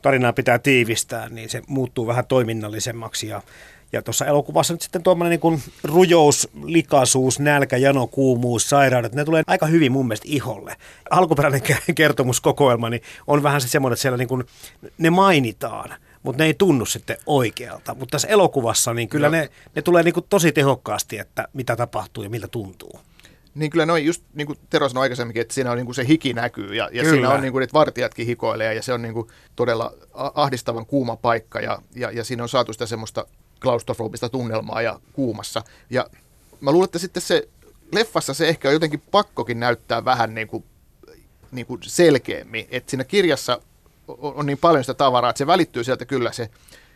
tarinaa 0.02 0.34
pitää 0.34 0.60
tiivistää, 0.60 1.30
niin 1.30 1.50
se 1.50 1.62
muuttuu 1.67 2.08
vähän 2.08 2.26
toiminnallisemmaksi 2.26 3.28
ja 3.28 3.41
ja 3.93 4.02
tuossa 4.02 4.26
elokuvassa 4.26 4.74
nyt 4.74 4.82
sitten 4.82 5.04
tuommoinen 5.04 5.30
niin 5.30 5.39
kuin 5.39 5.62
rujous, 5.84 6.50
likaisuus, 6.63 7.39
nälkä, 7.39 7.78
jano, 7.78 8.08
kuumuus, 8.08 8.69
sairaudet, 8.69 9.13
ne 9.13 9.26
tulee 9.26 9.43
aika 9.48 9.65
hyvin 9.65 9.91
mun 9.91 10.08
mielestä 10.08 10.26
iholle. 10.30 10.76
Alkuperäinen 11.10 11.62
kertomuskokoelma 11.96 12.89
niin 12.89 13.02
on 13.28 13.43
vähän 13.43 13.62
se 13.62 13.67
semmoinen, 13.67 13.93
että 13.93 14.02
siellä 14.02 14.17
niin 14.17 14.28
kuin, 14.28 14.43
ne 14.98 15.10
mainitaan, 15.10 15.96
mutta 16.24 16.44
ne 16.44 16.48
ei 16.48 16.54
tunnu 16.54 16.86
sitten 16.86 17.18
oikealta. 17.26 17.96
Mutta 17.96 18.12
tässä 18.12 18.28
elokuvassa 18.28 18.94
niin 18.94 19.10
kyllä 19.10 19.30
ne, 19.30 19.50
ne 19.76 19.82
tulee 19.82 20.04
niin 20.04 20.14
kuin 20.14 20.26
tosi 20.30 20.52
tehokkaasti, 20.52 21.20
että 21.20 21.48
mitä 21.54 21.76
tapahtuu 21.76 22.24
ja 22.24 22.30
miltä 22.30 22.48
tuntuu. 22.48 23.00
Niin 23.56 23.72
kyllä 23.72 23.86
noin, 23.86 24.06
just 24.06 24.24
niin 24.34 24.48
kuin 24.48 24.60
Tero 24.70 24.90
sanoi 24.90 25.02
aikaisemminkin, 25.02 25.42
että 25.42 25.54
siinä 25.54 25.72
on 25.72 25.78
niin 25.78 25.86
kuin 25.86 25.96
se 25.96 26.08
hiki 26.08 26.34
näkyy 26.34 26.76
ja, 26.76 26.90
ja 26.92 27.10
siinä 27.10 27.30
on 27.30 27.42
niin 27.42 27.52
kuin, 27.52 27.64
että 27.64 27.74
vartijatkin 27.74 28.26
hikoilee 28.26 28.74
ja 28.74 28.84
se 28.84 28.94
on 28.94 29.02
niin 29.02 29.14
kuin 29.14 29.28
todella 29.56 29.94
ahdistavan 30.14 30.86
kuuma 30.86 31.16
paikka 31.16 31.60
ja, 31.60 31.80
ja, 31.96 32.12
ja 32.12 32.24
siinä 32.24 32.44
on 32.44 32.50
saatu 32.50 32.74
sitä 32.74 32.86
semmoista 32.86 33.26
klaustrofobista 33.62 34.30
tunnelmaa 34.30 34.82
ja 34.82 35.00
kuumassa. 35.14 35.64
Ja 35.90 36.10
mä 36.62 36.72
luulen, 36.72 36.86
että 36.86 37.00
sitten 37.00 37.24
se 37.24 37.48
leffassa 37.92 38.34
se 38.34 38.48
ehkä 38.48 38.68
on 38.68 38.74
jotenkin 38.74 39.04
pakkokin 39.12 39.60
näyttää 39.60 40.06
vähän 40.06 40.36
niin 40.36 40.48
kuin, 40.48 40.64
niin 41.52 41.66
kuin 41.66 41.80
selkeämmin. 41.84 42.68
Että 42.72 42.90
siinä 42.90 43.04
kirjassa 43.04 43.62
on, 44.08 44.34
on 44.36 44.46
niin 44.46 44.58
paljon 44.58 44.84
sitä 44.84 44.94
tavaraa, 44.94 45.30
että 45.30 45.38
se 45.38 45.48
välittyy 45.48 45.84
sieltä 45.84 46.06
kyllä 46.06 46.32
se 46.32 46.50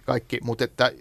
kaikki, 0.06 0.39
mutta 0.43 0.63
että 0.63 0.91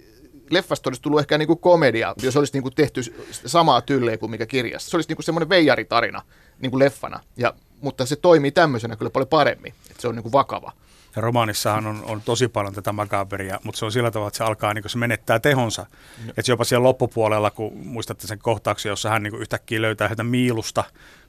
leffasta 0.50 0.90
olisi 0.90 1.02
tullut 1.02 1.20
ehkä 1.20 1.38
niin 1.38 1.46
kuin 1.46 1.58
komedia, 1.58 2.14
jos 2.22 2.36
olisi 2.36 2.52
niin 2.52 2.62
kuin 2.62 2.74
tehty 2.74 3.00
samaa 3.30 3.80
tylleä 3.80 4.18
kuin 4.18 4.30
mikä 4.30 4.46
kirjassa. 4.46 4.90
Se 4.90 4.96
olisi 4.96 5.08
niin 5.08 5.16
kuin 5.16 5.24
semmoinen 5.24 5.48
veijaritarina 5.48 6.22
niin 6.58 6.70
kuin 6.70 6.78
leffana, 6.78 7.20
ja, 7.36 7.54
mutta 7.80 8.06
se 8.06 8.16
toimii 8.16 8.50
tämmöisenä 8.50 8.96
kyllä 8.96 9.10
paljon 9.10 9.28
paremmin, 9.28 9.74
että 9.90 10.02
se 10.02 10.08
on 10.08 10.14
niin 10.14 10.22
kuin 10.22 10.32
vakava. 10.32 10.72
Ja 11.16 11.22
romaanissahan 11.22 11.86
on, 11.86 12.04
on 12.04 12.22
tosi 12.22 12.48
paljon 12.48 12.74
tätä 12.74 12.92
makaberia, 12.92 13.60
mutta 13.64 13.78
se 13.78 13.84
on 13.84 13.92
sillä 13.92 14.10
tavalla, 14.10 14.28
että 14.28 14.38
se 14.38 14.44
alkaa, 14.44 14.74
niin 14.74 14.90
se 14.90 14.98
menettää 14.98 15.38
tehonsa. 15.38 15.86
No. 16.26 16.32
Että 16.36 16.52
jopa 16.52 16.64
siellä 16.64 16.84
loppupuolella, 16.84 17.50
kun 17.50 17.72
muistatte 17.76 18.26
sen 18.26 18.38
kohtauksen, 18.38 18.90
jossa 18.90 19.10
hän 19.10 19.22
niin 19.22 19.34
yhtäkkiä 19.34 19.82
löytää 19.82 20.08
yhtä 20.08 20.24
miilusta 20.24 20.84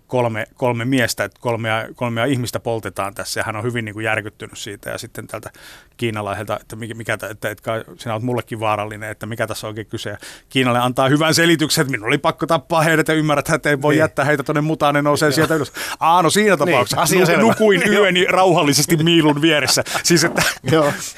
kolme, 0.07 0.47
kolme 0.55 0.85
miestä, 0.85 1.23
että 1.23 1.39
kolmea, 1.41 1.87
kolmea 1.95 2.25
ihmistä 2.25 2.59
poltetaan 2.59 3.13
tässä 3.13 3.39
ja 3.39 3.43
hän 3.43 3.55
on 3.55 3.63
hyvin 3.63 3.85
niin 3.85 3.93
kuin 3.93 4.03
järkyttynyt 4.03 4.57
siitä 4.57 4.89
ja 4.89 4.97
sitten 4.97 5.27
tältä 5.27 5.51
kiinalaiselta, 5.97 6.59
että, 6.61 6.75
mikä, 6.75 6.93
mikä 6.93 7.13
että, 7.13 7.49
että 7.49 7.83
sinä 7.97 8.13
olet 8.13 8.23
mullekin 8.23 8.59
vaarallinen, 8.59 9.11
että 9.11 9.25
mikä 9.25 9.47
tässä 9.47 9.67
on 9.67 9.69
oikein 9.69 9.87
kyse. 9.87 10.17
Kiinalle 10.49 10.79
antaa 10.79 11.09
hyvän 11.09 11.33
selityksen, 11.33 11.81
että 11.81 11.91
minun 11.91 12.07
oli 12.07 12.17
pakko 12.17 12.47
tappaa 12.47 12.81
heidät 12.81 13.07
ja 13.07 13.13
ymmärrät, 13.13 13.49
että 13.49 13.69
ei 13.69 13.81
voi 13.81 13.93
niin. 13.93 13.99
jättää 13.99 14.25
heitä 14.25 14.43
tuonne 14.43 14.61
mutaan, 14.61 14.95
ne 14.95 15.01
nousee 15.01 15.31
sieltä 15.31 15.55
ylös. 15.55 15.71
Aa, 15.99 16.21
no 16.21 16.29
siinä 16.29 16.55
niin, 16.55 16.59
tapauksessa 16.59 17.33
niin, 17.33 17.39
nukuin 17.39 17.81
yöni 17.89 18.25
rauhallisesti 18.25 18.97
miilun 18.97 19.41
vieressä. 19.41 19.83
Siis 20.03 20.23
että 20.23 20.41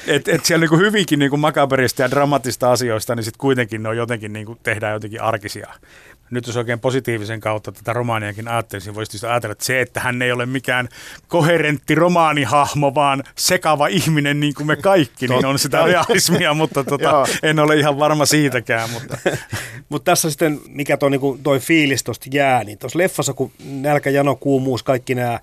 et, 0.06 0.28
et 0.28 0.44
siellä 0.44 0.60
niin 0.60 0.68
kuin 0.70 0.80
hyvinkin 0.80 1.18
niin 1.18 1.30
kuin 1.30 1.40
makaberista 1.40 2.02
ja 2.02 2.10
dramatista 2.10 2.72
asioista, 2.72 3.14
niin 3.14 3.24
sitten 3.24 3.38
kuitenkin 3.38 3.82
ne 3.82 3.88
on 3.88 3.96
jotenkin 3.96 4.32
niin 4.32 4.46
kuin 4.46 4.58
tehdään 4.62 4.92
jotenkin 4.92 5.22
arkisia 5.22 5.68
nyt 6.30 6.46
jos 6.46 6.56
oikein 6.56 6.80
positiivisen 6.80 7.40
kautta 7.40 7.72
tätä 7.72 7.92
romaaniakin 7.92 8.48
ajattelisin, 8.48 8.94
voisi 8.94 9.26
ajatella, 9.26 9.52
että 9.52 9.64
se, 9.64 9.80
että 9.80 10.00
hän 10.00 10.22
ei 10.22 10.32
ole 10.32 10.46
mikään 10.46 10.88
koherentti 11.28 11.94
romaanihahmo, 11.94 12.94
vaan 12.94 13.24
sekava 13.36 13.86
ihminen 13.86 14.40
niin 14.40 14.54
kuin 14.54 14.66
me 14.66 14.76
kaikki, 14.76 15.28
niin 15.28 15.46
on 15.46 15.58
sitä 15.58 15.84
realismia, 15.84 16.54
mutta 16.54 16.84
tota, 16.84 17.26
en 17.42 17.58
ole 17.58 17.76
ihan 17.76 17.98
varma 17.98 18.26
siitäkään. 18.26 18.90
Mutta 18.90 19.18
Mut 19.88 20.04
tässä 20.04 20.30
sitten, 20.30 20.60
mikä 20.68 20.96
toi, 20.96 21.10
niin 21.10 21.42
toi 21.42 21.60
fiilis 21.60 22.04
tuosta 22.04 22.26
jää, 22.32 22.64
niin 22.64 22.78
tuossa 22.78 22.98
leffassa, 22.98 23.32
kun 23.32 23.52
nälkä, 23.64 24.10
jano, 24.10 24.36
kuumuus, 24.36 24.82
kaikki 24.82 25.14
nämä 25.14 25.40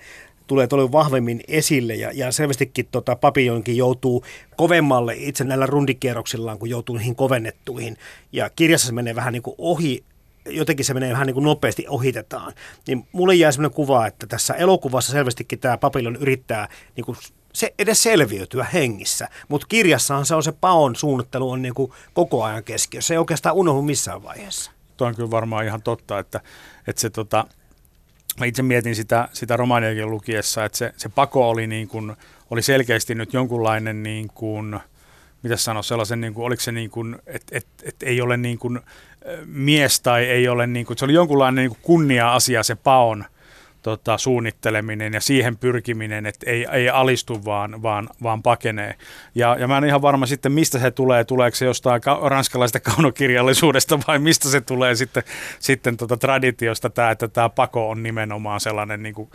tulee 0.47 0.67
todella 0.67 0.91
vahvemmin 0.91 1.41
esille 1.47 1.95
ja, 1.95 2.11
ja 2.13 2.31
selvästikin 2.31 2.87
tota, 2.91 3.15
Papillonkin 3.15 3.77
joutuu 3.77 4.23
kovemmalle 4.55 5.15
itse 5.17 5.43
näillä 5.43 5.65
rundikierroksillaan, 5.65 6.59
kun 6.59 6.69
joutuu 6.69 6.97
niihin 6.97 7.15
kovennettuihin. 7.15 7.97
Ja 8.31 8.49
kirjassa 8.49 8.87
se 8.87 8.93
menee 8.93 9.15
vähän 9.15 9.33
niin 9.33 9.43
kuin 9.43 9.55
ohi 9.57 10.03
jotenkin 10.49 10.85
se 10.85 10.93
menee 10.93 11.11
vähän 11.11 11.27
niin 11.27 11.33
kuin 11.33 11.43
nopeasti 11.43 11.85
ohitetaan. 11.89 12.53
Niin 12.87 13.07
mulle 13.11 13.35
jää 13.35 13.51
sellainen 13.51 13.75
kuva, 13.75 14.07
että 14.07 14.27
tässä 14.27 14.53
elokuvassa 14.53 15.11
selvästikin 15.11 15.59
tämä 15.59 15.77
Papillon 15.77 16.15
yrittää 16.15 16.67
niin 16.95 17.05
kuin 17.05 17.17
se 17.53 17.73
edes 17.79 18.03
selviytyä 18.03 18.63
hengissä, 18.73 19.29
mutta 19.47 19.67
kirjassahan 19.67 20.25
se 20.25 20.35
on 20.35 20.43
se 20.43 20.51
paon 20.51 20.95
suunnittelu 20.95 21.51
on 21.51 21.61
niin 21.61 21.73
kuin 21.73 21.91
koko 22.13 22.43
ajan 22.43 22.63
keskiössä. 22.63 23.07
Se 23.07 23.13
ei 23.13 23.17
oikeastaan 23.17 23.55
unohdu 23.55 23.81
missään 23.81 24.23
vaiheessa. 24.23 24.71
Tuo 24.97 25.07
on 25.07 25.15
kyllä 25.15 25.31
varmaan 25.31 25.65
ihan 25.65 25.81
totta, 25.81 26.19
että, 26.19 26.41
että 26.87 27.01
se 27.01 27.09
tota, 27.09 27.45
mä 28.39 28.45
itse 28.45 28.63
mietin 28.63 28.95
sitä, 28.95 29.29
sitä 29.33 29.57
romaaniakin 29.57 30.11
lukiessa, 30.11 30.65
että 30.65 30.77
se, 30.77 30.93
se 30.97 31.09
pako 31.09 31.49
oli, 31.49 31.67
niin 31.67 31.87
kuin, 31.87 32.15
oli 32.51 32.61
selkeästi 32.61 33.15
nyt 33.15 33.33
jonkunlainen 33.33 34.03
niin 34.03 34.27
kuin, 34.35 34.79
mitä 35.43 35.57
sanoa, 35.57 35.83
sellaisen, 35.83 36.21
niin 36.21 36.33
kuin, 36.33 36.45
oliko 36.45 36.61
se 36.61 36.71
niin 36.71 36.89
kuin, 36.89 37.15
että 37.25 37.57
et, 37.57 37.67
et 37.83 37.95
ei 38.03 38.21
ole 38.21 38.37
niin 38.37 38.59
kuin, 38.59 38.79
mies 39.45 40.01
tai 40.01 40.23
ei 40.23 40.47
ole, 40.47 40.67
niin 40.67 40.85
kuin, 40.85 40.97
se 40.97 41.05
oli 41.05 41.13
jonkunlainen 41.13 41.69
niin 41.69 41.79
kunnia-asia 41.81 42.63
se 42.63 42.75
paon 42.75 43.25
tota, 43.81 44.17
suunnitteleminen 44.17 45.13
ja 45.13 45.21
siihen 45.21 45.57
pyrkiminen, 45.57 46.25
että 46.25 46.49
ei, 46.49 46.67
ei 46.71 46.89
alistu 46.89 47.45
vaan, 47.45 47.81
vaan, 47.81 48.09
vaan 48.23 48.43
pakenee. 48.43 48.95
Ja, 49.35 49.55
ja 49.59 49.67
mä 49.67 49.77
en 49.77 49.83
ihan 49.83 50.01
varma 50.01 50.25
sitten, 50.25 50.51
mistä 50.51 50.79
se 50.79 50.91
tulee, 50.91 51.23
tuleeko 51.23 51.55
se 51.55 51.65
jostain 51.65 52.01
ka- 52.01 52.19
ranskalaisesta 52.23 52.79
kaunokirjallisuudesta 52.79 53.99
vai 54.07 54.19
mistä 54.19 54.49
se 54.49 54.61
tulee 54.61 54.95
sitten, 54.95 55.23
sitten 55.59 55.97
tota 55.97 56.17
traditiosta 56.17 56.89
tämä, 56.89 57.11
että 57.11 57.27
tämä 57.27 57.49
pako 57.49 57.89
on 57.89 58.03
nimenomaan 58.03 58.59
sellainen, 58.59 59.03
niin 59.03 59.15
kuin, 59.15 59.29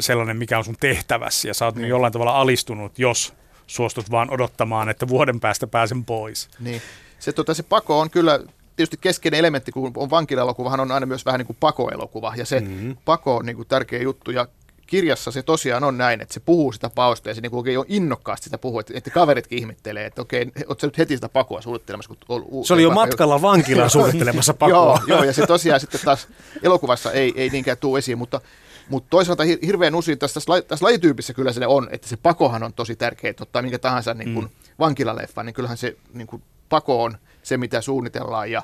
sellainen, 0.00 0.36
mikä 0.36 0.58
on 0.58 0.64
sun 0.64 0.76
tehtävässä 0.80 1.48
ja 1.48 1.54
sä 1.54 1.64
oot 1.64 1.76
niin. 1.76 1.88
jollain 1.88 2.12
tavalla 2.12 2.40
alistunut, 2.40 2.98
jos 2.98 3.34
suostut 3.66 4.10
vaan 4.10 4.30
odottamaan, 4.30 4.88
että 4.88 5.08
vuoden 5.08 5.40
päästä 5.40 5.66
pääsen 5.66 6.04
pois. 6.04 6.48
Niin. 6.60 6.82
Se, 7.18 7.32
tota, 7.32 7.54
se 7.54 7.62
pako 7.62 8.00
on 8.00 8.10
kyllä 8.10 8.40
tietysti 8.76 8.96
keskeinen 9.00 9.38
elementti, 9.38 9.72
kun 9.72 9.92
on 9.96 10.10
vankila-elokuvahan 10.10 10.80
on 10.80 10.92
aina 10.92 11.06
myös 11.06 11.26
vähän 11.26 11.38
niin 11.38 11.46
kuin 11.46 11.56
pakoelokuva, 11.60 12.34
ja 12.36 12.46
se 12.46 12.60
mm-hmm. 12.60 12.96
pako 13.04 13.36
on 13.36 13.46
niin 13.46 13.56
kuin 13.56 13.68
tärkeä 13.68 14.02
juttu, 14.02 14.30
ja 14.30 14.48
kirjassa 14.86 15.30
se 15.30 15.42
tosiaan 15.42 15.84
on 15.84 15.98
näin, 15.98 16.20
että 16.20 16.34
se 16.34 16.40
puhuu 16.40 16.72
sitä 16.72 16.90
paosta 16.90 17.28
ja 17.28 17.34
se 17.34 17.40
niin 17.40 17.54
oikein 17.54 17.78
on 17.78 17.84
innokkaasti 17.88 18.44
sitä 18.44 18.58
puhuu, 18.58 18.78
että, 18.78 18.92
että 18.96 19.10
kaveritkin 19.10 19.58
ihmettelee, 19.58 20.06
että 20.06 20.22
okei, 20.22 20.52
ootko 20.68 20.86
nyt 20.86 20.98
heti 20.98 21.14
sitä 21.14 21.28
pakoa 21.28 21.60
suunnittelemassa? 21.60 22.14
Kun 22.26 22.44
on, 22.52 22.64
se 22.64 22.74
oli 22.74 22.82
jo 22.82 22.90
matkalla 22.90 23.42
vankilaan 23.42 23.90
suunnittelemassa 23.96 24.54
pakoa. 24.54 24.74
joo, 24.76 25.00
joo, 25.06 25.24
ja 25.24 25.32
se 25.32 25.46
tosiaan 25.46 25.80
sitten 25.80 26.00
taas 26.04 26.28
elokuvassa 26.62 27.12
ei, 27.12 27.32
ei 27.36 27.50
niinkään 27.50 27.78
tule 27.78 27.98
esiin, 27.98 28.18
mutta, 28.18 28.40
mutta 28.88 29.10
toisaalta 29.10 29.42
hirveän 29.66 29.94
usein 29.94 30.18
tässä, 30.18 30.40
tässä 30.68 30.84
lajityypissä 30.84 31.34
kyllä 31.34 31.52
se 31.52 31.66
on, 31.66 31.88
että 31.90 32.08
se 32.08 32.16
pakohan 32.16 32.62
on 32.62 32.72
tosi 32.72 32.96
tärkeä, 32.96 33.30
että 33.30 33.42
ottaa 33.42 33.62
minkä 33.62 33.78
tahansa 33.78 34.14
niin 34.14 34.34
kuin 34.34 34.44
mm. 34.44 34.50
vankilaleffa, 34.78 35.42
niin 35.42 35.54
kyllähän 35.54 35.76
se 35.76 35.96
niin 36.12 36.26
kuin, 36.26 36.42
pako 36.74 37.02
on 37.02 37.18
se, 37.42 37.56
mitä 37.56 37.80
suunnitellaan. 37.80 38.50
Ja, 38.50 38.62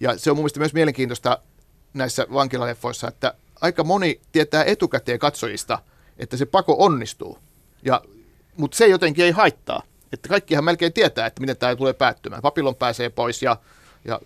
ja 0.00 0.18
se 0.18 0.30
on 0.30 0.36
mun 0.36 0.42
mielestä 0.42 0.60
myös 0.60 0.74
mielenkiintoista 0.74 1.38
näissä 1.94 2.26
vankilaleffoissa, 2.32 3.08
että 3.08 3.34
aika 3.60 3.84
moni 3.84 4.20
tietää 4.32 4.64
etukäteen 4.64 5.18
katsojista, 5.18 5.78
että 6.18 6.36
se 6.36 6.46
pako 6.46 6.76
onnistuu. 6.78 7.38
Ja, 7.84 8.02
mutta 8.56 8.76
se 8.76 8.86
jotenkin 8.86 9.24
ei 9.24 9.30
haittaa. 9.30 9.82
Että 10.12 10.28
kaikkihan 10.28 10.64
melkein 10.64 10.92
tietää, 10.92 11.26
että 11.26 11.40
miten 11.40 11.56
tämä 11.56 11.76
tulee 11.76 11.92
päättymään. 11.92 12.42
Papillon 12.42 12.74
pääsee 12.74 13.10
pois 13.10 13.42
ja, 13.42 13.56
ja 14.04 14.20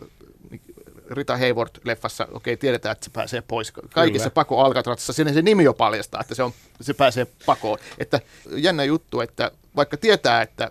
Rita 1.10 1.36
Hayward-leffassa, 1.36 2.24
okei, 2.24 2.34
okay, 2.34 2.56
tiedetään, 2.56 2.92
että 2.92 3.04
se 3.04 3.10
pääsee 3.10 3.42
pois. 3.48 3.72
Kaikissa 3.72 4.30
Kyllä. 4.30 4.34
pako 4.34 4.60
Alcatrazissa, 4.60 5.12
sinne 5.12 5.32
se 5.32 5.42
nimi 5.42 5.64
jo 5.64 5.74
paljastaa, 5.74 6.20
että 6.20 6.34
se, 6.34 6.42
on, 6.42 6.52
se 6.80 6.94
pääsee 6.94 7.26
pakoon. 7.46 7.78
Että 7.98 8.20
jännä 8.50 8.84
juttu, 8.84 9.20
että 9.20 9.50
vaikka 9.76 9.96
tietää, 9.96 10.42
että 10.42 10.70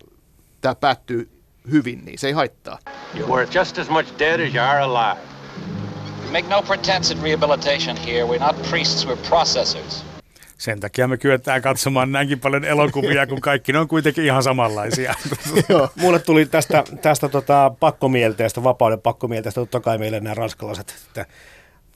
tämä 0.61 0.75
päättyy 0.75 1.34
hyvin, 1.71 2.05
niin 2.05 2.19
se 2.19 2.27
ei 2.27 2.33
haittaa. 2.33 2.79
You 3.19 3.29
were 3.29 3.47
just 3.55 3.77
as 3.77 3.89
much 3.89 4.19
dead 4.19 4.39
as 4.47 4.55
you 4.55 4.65
are 4.65 4.79
alive. 4.79 5.21
Make 6.31 6.47
no 6.49 6.61
pretense 6.61 7.13
at 7.13 7.23
rehabilitation 7.23 7.97
here. 7.97 8.25
We're 8.25 8.39
not 8.39 8.69
priests, 8.69 9.07
we're 9.07 9.29
processors. 9.29 10.05
Sen 10.57 10.79
takia 10.79 11.07
me 11.07 11.17
kyetään 11.17 11.61
katsomaan 11.61 12.11
näinkin 12.11 12.39
paljon 12.39 12.65
elokuvia, 12.65 13.27
kun 13.27 13.41
kaikki 13.41 13.73
ne 13.73 13.79
on 13.79 13.87
kuitenkin 13.87 14.25
ihan 14.25 14.43
samanlaisia. 14.43 15.13
Joo. 15.69 15.89
Mulle 15.95 16.19
tuli 16.19 16.45
tästä, 16.45 16.83
tästä 17.01 17.29
tota 17.29 17.71
pakkomielteestä, 17.79 18.63
vapauden 18.63 19.01
pakkomielteestä, 19.01 19.61
totta 19.61 19.79
kai 19.79 19.97
meille 19.97 20.19
nämä 20.19 20.33
ranskalaiset, 20.33 20.95
että 21.07 21.25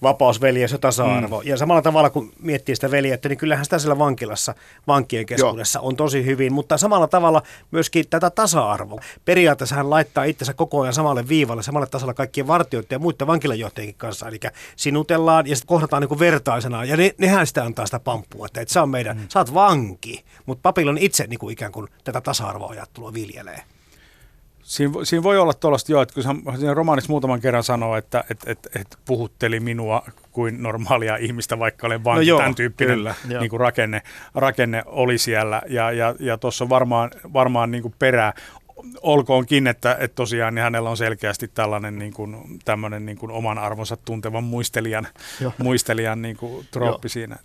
vapaus, 0.01 0.41
veljeys 0.41 0.71
ja 0.71 0.77
tasa-arvo. 0.77 1.41
Mm. 1.41 1.47
Ja 1.47 1.57
samalla 1.57 1.81
tavalla 1.81 2.09
kun 2.09 2.33
miettii 2.41 2.75
sitä 2.75 2.91
veljettä, 2.91 3.29
niin 3.29 3.37
kyllähän 3.37 3.65
sitä 3.65 3.79
siellä 3.79 3.97
vankilassa, 3.99 4.55
vankien 4.87 5.25
keskuudessa 5.25 5.79
Joo. 5.79 5.87
on 5.87 5.95
tosi 5.95 6.25
hyvin, 6.25 6.53
mutta 6.53 6.77
samalla 6.77 7.07
tavalla 7.07 7.41
myöskin 7.71 8.05
tätä 8.09 8.29
tasa-arvoa. 8.29 9.01
Periaatteessa 9.25 9.75
hän 9.75 9.89
laittaa 9.89 10.23
itsensä 10.23 10.53
koko 10.53 10.81
ajan 10.81 10.93
samalle 10.93 11.27
viivalle, 11.27 11.63
samalle 11.63 11.87
tasolle 11.87 12.13
kaikkien 12.13 12.47
vartijoiden 12.47 12.95
ja 12.95 12.99
muiden 12.99 13.27
vankilajohtajienkin 13.27 13.97
kanssa. 13.97 14.27
Eli 14.27 14.39
sinutellaan 14.75 15.47
ja 15.47 15.55
sitten 15.55 15.67
kohdataan 15.67 16.01
niin 16.01 16.09
kuin 16.09 16.19
vertaisena. 16.19 16.85
Ja 16.85 16.97
ne, 16.97 17.15
nehän 17.17 17.47
sitä 17.47 17.63
antaa 17.63 17.85
sitä 17.85 17.99
pamppua, 17.99 18.45
että, 18.45 18.61
että 18.61 18.73
sä 18.73 18.83
on 18.83 18.89
meidän, 18.89 19.17
mm. 19.17 19.25
sä 19.29 19.39
oot 19.39 19.53
vanki, 19.53 20.25
mutta 20.45 20.61
Papillon 20.61 20.97
itse 20.97 21.27
niin 21.27 21.39
kuin 21.39 21.53
ikään 21.53 21.71
kuin 21.71 21.87
tätä 22.03 22.21
tasa-arvoajattelua 22.21 23.13
viljelee. 23.13 23.63
Siinä, 24.69 24.93
siinä 25.03 25.23
voi 25.23 25.37
olla 25.37 25.53
tuollaista 25.53 25.91
jo, 25.91 26.01
että 26.01 26.13
kun 26.13 26.23
siinä 26.57 26.73
romaanissa 26.73 27.11
muutaman 27.11 27.41
kerran 27.41 27.63
sanoo, 27.63 27.95
että 27.95 28.23
et, 28.29 28.39
et, 28.45 28.67
et 28.75 28.97
puhutteli 29.05 29.59
minua 29.59 30.03
kuin 30.31 30.63
normaalia 30.63 31.15
ihmistä, 31.15 31.59
vaikka 31.59 31.87
olen 31.87 32.03
vain 32.03 32.15
no 32.15 32.21
joo, 32.21 32.39
tämän 32.39 32.55
tyyppinen 32.55 32.97
kyllä, 32.97 33.15
niin 33.39 33.49
kuin 33.49 33.59
rakenne, 33.59 34.01
rakenne 34.35 34.83
oli 34.85 35.17
siellä. 35.17 35.61
Ja, 35.67 35.91
ja, 35.91 36.15
ja 36.19 36.37
tuossa 36.37 36.63
on 36.63 36.69
varmaan, 36.69 37.11
varmaan 37.33 37.71
niin 37.71 37.81
kuin 37.81 37.93
perää 37.99 38.33
olkoonkin, 39.01 39.67
että, 39.67 39.97
että 39.99 40.15
tosiaan 40.15 40.55
niin 40.55 40.63
hänellä 40.63 40.89
on 40.89 40.97
selkeästi 40.97 41.47
tällainen 41.47 41.99
niin 41.99 42.13
kuin, 42.13 42.59
tämmöinen 42.65 43.05
niin 43.05 43.17
kuin 43.17 43.31
oman 43.31 43.57
arvonsa 43.57 43.97
tuntevan 43.97 44.43
muistelijan, 44.43 45.07
muistelijan 45.57 46.21
niin 46.21 46.37
kuin, 46.37 46.67
trooppi 46.71 47.05
Joo. 47.05 47.09
siinä. 47.09 47.37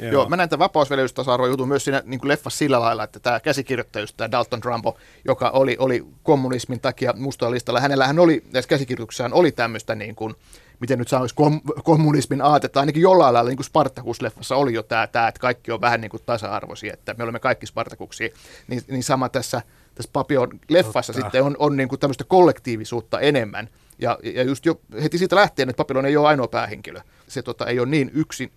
Joo. 0.00 0.12
Joo, 0.12 0.28
mä 0.28 0.36
näen 0.36 0.48
tämän 0.48 0.64
vapausveljeystasa 0.64 1.46
jutun 1.46 1.68
myös 1.68 1.84
siinä 1.84 2.02
niin 2.04 2.20
kuin 2.20 2.28
leffassa 2.28 2.58
sillä 2.58 2.80
lailla, 2.80 3.04
että 3.04 3.20
tämä 3.20 3.40
käsikirjoittaja, 3.40 4.06
tämä 4.16 4.30
Dalton 4.30 4.60
Trumbo, 4.60 4.96
joka 5.24 5.50
oli, 5.50 5.76
oli 5.78 6.04
kommunismin 6.22 6.80
takia 6.80 7.14
mustalla 7.16 7.54
listalla, 7.54 7.80
hänellähän 7.80 8.18
oli, 8.18 8.44
näissä 8.52 8.68
käsikirjoituksissaan 8.68 9.32
oli 9.32 9.52
tämmöistä 9.52 9.94
niin 9.94 10.14
kuin, 10.14 10.34
miten 10.80 10.98
nyt 10.98 11.08
sanoisi, 11.08 11.34
kom, 11.34 11.60
kommunismin 11.84 12.42
aatetta, 12.42 12.80
ainakin 12.80 13.02
jollain 13.02 13.34
lailla, 13.34 13.50
niin 13.50 13.56
kuin 13.56 13.66
Spartakus-leffassa 13.66 14.56
oli 14.56 14.74
jo 14.74 14.82
tämä, 14.82 15.06
tämä, 15.06 15.28
että 15.28 15.40
kaikki 15.40 15.72
on 15.72 15.80
vähän 15.80 16.00
niin 16.00 16.10
kuin 16.10 16.22
tasa-arvoisia, 16.26 16.92
että 16.92 17.14
me 17.18 17.24
olemme 17.24 17.40
kaikki 17.40 17.66
Spartakuksia, 17.66 18.28
niin, 18.68 18.82
niin 18.88 19.02
sama 19.02 19.28
tässä, 19.28 19.62
tässä 19.94 20.10
Papion 20.12 20.48
leffassa 20.68 21.12
Totta. 21.12 21.26
sitten 21.26 21.42
on, 21.42 21.56
on 21.58 21.76
niin 21.76 21.88
kuin 21.88 22.00
tämmöistä 22.00 22.24
kollektiivisuutta 22.24 23.20
enemmän, 23.20 23.68
ja, 23.98 24.18
ja 24.22 24.42
just 24.42 24.66
jo 24.66 24.80
heti 25.02 25.18
siitä 25.18 25.36
lähtien, 25.36 25.68
että 25.68 25.76
Papillon 25.76 26.06
ei 26.06 26.16
ole 26.16 26.28
ainoa 26.28 26.48
päähenkilö. 26.48 27.00
Se 27.28 27.42
tota, 27.42 27.66
ei 27.66 27.80
ole 27.80 27.88
niin 27.88 28.10
yksin, 28.14 28.52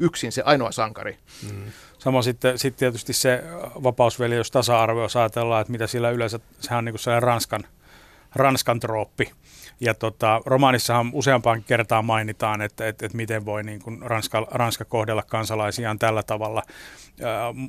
yksin 0.00 0.32
se 0.32 0.42
ainoa 0.44 0.72
sankari. 0.72 1.18
Mm. 1.52 1.72
Sama 1.98 2.22
sitten, 2.22 2.58
sitten 2.58 2.78
tietysti 2.78 3.12
se 3.12 3.44
vapausveljeys, 3.82 4.50
tasa-arvo, 4.50 5.02
jos 5.02 5.16
ajatellaan, 5.16 5.60
että 5.60 5.72
mitä 5.72 5.86
sillä 5.86 6.10
yleensä, 6.10 6.40
sehän 6.60 6.78
on 6.78 6.84
niin 6.84 6.92
kuin 6.92 7.00
sellainen 7.00 7.22
Ranskan, 7.22 7.64
Ranskan 8.34 8.80
trooppi. 8.80 9.32
Ja 9.80 9.94
tota, 9.94 10.40
romaanissahan 10.46 11.10
useampaan 11.12 11.64
kertaan 11.64 12.04
mainitaan, 12.04 12.62
että, 12.62 12.88
että, 12.88 13.06
että 13.06 13.16
miten 13.16 13.44
voi 13.44 13.62
niin 13.62 13.82
kuin 13.82 14.02
Ranska, 14.02 14.46
Ranska 14.50 14.84
kohdella 14.84 15.22
kansalaisiaan 15.22 15.98
tällä 15.98 16.22
tavalla. 16.22 16.62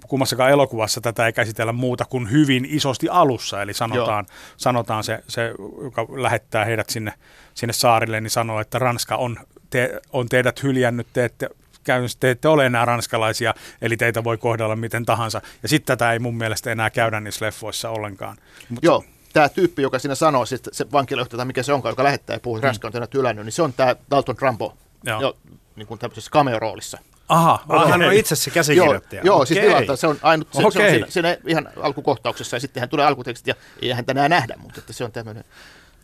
Kummassakaan 0.08 0.52
elokuvassa 0.52 1.02
tätä 1.02 1.26
ei 1.26 1.34
käsitellä 1.34 1.72
muuta 1.72 2.06
kuin 2.06 2.32
hyvin 2.32 2.66
isosti 2.70 3.10
alussa, 3.10 3.62
eli 3.62 3.74
sanotaan, 3.74 4.26
sanotaan 4.58 5.04
se, 5.04 5.24
se, 5.28 5.54
joka 5.84 6.08
lähettää 6.10 6.66
heidät 6.66 6.90
sinne, 6.90 7.14
sinne 7.54 7.74
saarille, 7.74 8.22
niin 8.22 8.30
sanoo, 8.30 8.60
että 8.60 8.80
Ranska 8.80 9.16
on, 9.16 9.38
te, 9.70 10.02
on 10.14 10.30
teidät 10.30 10.64
hyljännyt, 10.64 11.08
te 11.14 11.26
ette 11.26 11.50
käytännössä 11.84 12.18
te 12.20 12.32
ette 12.32 12.48
ole 12.48 12.66
enää 12.66 12.86
ranskalaisia, 12.86 13.54
eli 13.82 13.98
teitä 13.98 14.24
voi 14.24 14.38
kohdella 14.38 14.76
miten 14.76 15.06
tahansa. 15.06 15.42
Ja 15.64 15.70
sitten 15.70 15.98
tätä 15.98 16.14
ei 16.14 16.20
mun 16.20 16.38
mielestä 16.38 16.72
enää 16.72 16.90
käydä 16.90 17.20
niissä 17.20 17.46
leffoissa 17.46 17.90
ollenkaan. 17.90 18.38
Mut, 18.70 18.84
Joo, 18.84 19.04
tämä 19.34 19.50
tyyppi, 19.50 19.82
joka 19.82 20.00
siinä 20.00 20.16
sanoo, 20.16 20.46
siis 20.46 20.62
se 20.72 20.92
vankilajohtaja 20.92 21.38
tai 21.38 21.46
mikä 21.46 21.64
se 21.64 21.74
onkaan, 21.74 21.92
joka 21.92 22.04
lähettää 22.04 22.36
ja 22.36 22.40
puhuu, 22.40 22.58
että 22.58 22.68
Ranska 22.68 22.88
on 22.88 23.08
ylännyt, 23.16 23.46
niin 23.46 23.54
se 23.54 23.62
on 23.62 23.74
tämä 23.74 23.96
Dalton 24.12 24.36
Trumbo, 24.36 24.78
Joo. 25.04 25.22
Jo, 25.22 25.38
niin 25.76 25.88
kuin 25.88 26.00
tämmöisessä 26.00 26.32
cameo-roolissa. 26.32 27.00
Aha, 27.30 27.60
okay. 27.70 27.90
hän 27.90 28.02
on 28.02 28.14
itse 28.14 28.36
se 28.36 28.52
käsikirjoittaja. 28.52 29.22
Joo, 29.26 29.36
joo 29.38 29.46
siis 29.46 29.60
tilata, 29.60 29.96
se 29.96 30.08
on 30.08 30.18
ainut, 30.22 30.48
se, 30.52 30.60
okay. 30.60 30.72
se 30.72 30.80
on 30.80 30.92
siinä, 30.92 31.08
siinä, 31.10 31.38
ihan 31.48 31.70
alkukohtauksessa 31.82 32.56
ja 32.56 32.60
sitten 32.60 32.82
hän 32.82 32.90
tulee 32.90 33.06
alkutekstit 33.06 33.48
ja 33.48 33.56
ei 33.82 33.92
hän 33.92 34.06
tänään 34.06 34.30
nähdä, 34.30 34.56
mutta 34.58 34.80
että 34.80 34.94
se 34.94 35.04
on 35.04 35.12
tämmöinen 35.12 35.44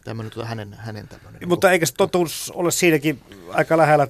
tämmöinen 0.08 0.32
tuota 0.32 0.50
hänen, 0.50 0.74
hänen 0.74 1.08
tämmöinen. 1.08 1.50
Mutta 1.50 1.72
eikö 1.72 1.86
se 1.86 1.94
totuus 1.94 2.52
ole 2.56 2.72
siinäkin 2.72 3.22
aika 3.54 3.78
lähellä 3.78 4.08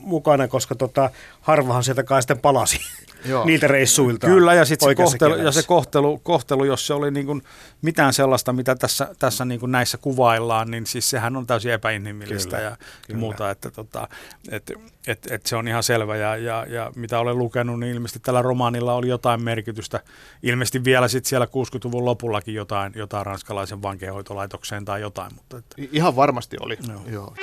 mukana, 0.00 0.48
koska 0.48 0.74
tota, 0.74 1.10
harvahan 1.40 1.84
sieltä 1.84 2.02
kai 2.02 2.22
sitten 2.22 2.38
palasi 2.38 2.80
Joo. 3.24 3.44
niiltä 3.44 3.68
reissuilta. 3.68 4.26
Kyllä, 4.26 4.54
ja 4.54 4.64
sitten 4.64 4.88
se, 4.88 4.94
kohtelu, 4.94 5.36
ja 5.36 5.52
se 5.52 5.62
kohtelu, 5.62 6.18
kohtelu, 6.18 6.64
jos 6.64 6.86
se 6.86 6.94
oli 6.94 7.10
niin 7.10 7.26
kuin 7.26 7.42
mitään 7.82 8.12
sellaista, 8.12 8.52
mitä 8.52 8.74
tässä, 8.74 9.08
tässä 9.18 9.44
niin 9.44 9.60
kuin 9.60 9.72
näissä 9.72 9.98
kuvaillaan, 9.98 10.70
niin 10.70 10.86
siis 10.86 11.10
sehän 11.10 11.36
on 11.36 11.46
täysin 11.46 11.72
epäinhimillistä 11.72 12.56
kyllä, 12.56 12.70
ja 12.70 12.76
kyllä. 13.06 13.20
muuta, 13.20 13.50
että 13.50 13.70
tota, 13.70 14.08
et, 14.50 14.72
et, 15.06 15.26
et 15.30 15.46
se 15.46 15.56
on 15.56 15.68
ihan 15.68 15.82
selvä. 15.82 16.16
Ja, 16.16 16.36
ja, 16.36 16.66
ja 16.68 16.92
mitä 16.96 17.18
olen 17.18 17.38
lukenut, 17.38 17.80
niin 17.80 17.94
ilmeisesti 17.94 18.20
tällä 18.20 18.42
romaanilla 18.42 18.94
oli 18.94 19.08
jotain 19.08 19.42
merkitystä. 19.42 20.00
Ilmeisesti 20.42 20.84
vielä 20.84 21.08
sitten 21.08 21.28
siellä 21.28 21.46
60-luvun 21.46 22.04
lopullakin 22.04 22.54
jotain, 22.54 22.92
jotain 22.96 23.26
ranskalaisen 23.26 23.82
vankeenhoitolaitokseen 23.82 24.84
tai 24.84 25.00
jotain. 25.00 25.34
Mutta 25.34 25.58
että. 25.58 25.76
Ihan 25.92 26.16
varmasti 26.16 26.56
oli. 26.60 26.78
Joo. 26.88 27.02
Joo. 27.06 27.34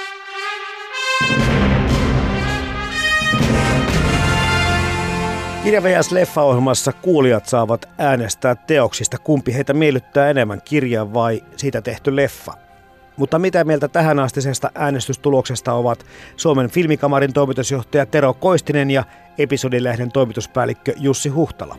Kirja 5.67 5.83
VS 5.83 6.11
Leffa-ohjelmassa 6.11 6.93
kuulijat 6.93 7.45
saavat 7.45 7.89
äänestää 7.97 8.55
teoksista, 8.55 9.17
kumpi 9.17 9.53
heitä 9.53 9.73
miellyttää 9.73 10.29
enemmän, 10.29 10.61
kirja 10.65 11.13
vai 11.13 11.43
siitä 11.57 11.81
tehty 11.81 12.15
leffa. 12.15 12.53
Mutta 13.17 13.39
mitä 13.39 13.63
mieltä 13.63 13.87
tähän 13.87 14.19
astisesta 14.19 14.71
äänestystuloksesta 14.75 15.73
ovat 15.73 16.05
Suomen 16.35 16.69
filmikamarin 16.69 17.33
toimitusjohtaja 17.33 18.05
Tero 18.05 18.33
Koistinen 18.33 18.91
ja 18.91 19.03
episodilehden 19.37 20.11
toimituspäällikkö 20.11 20.93
Jussi 20.97 21.29
Huhtala? 21.29 21.77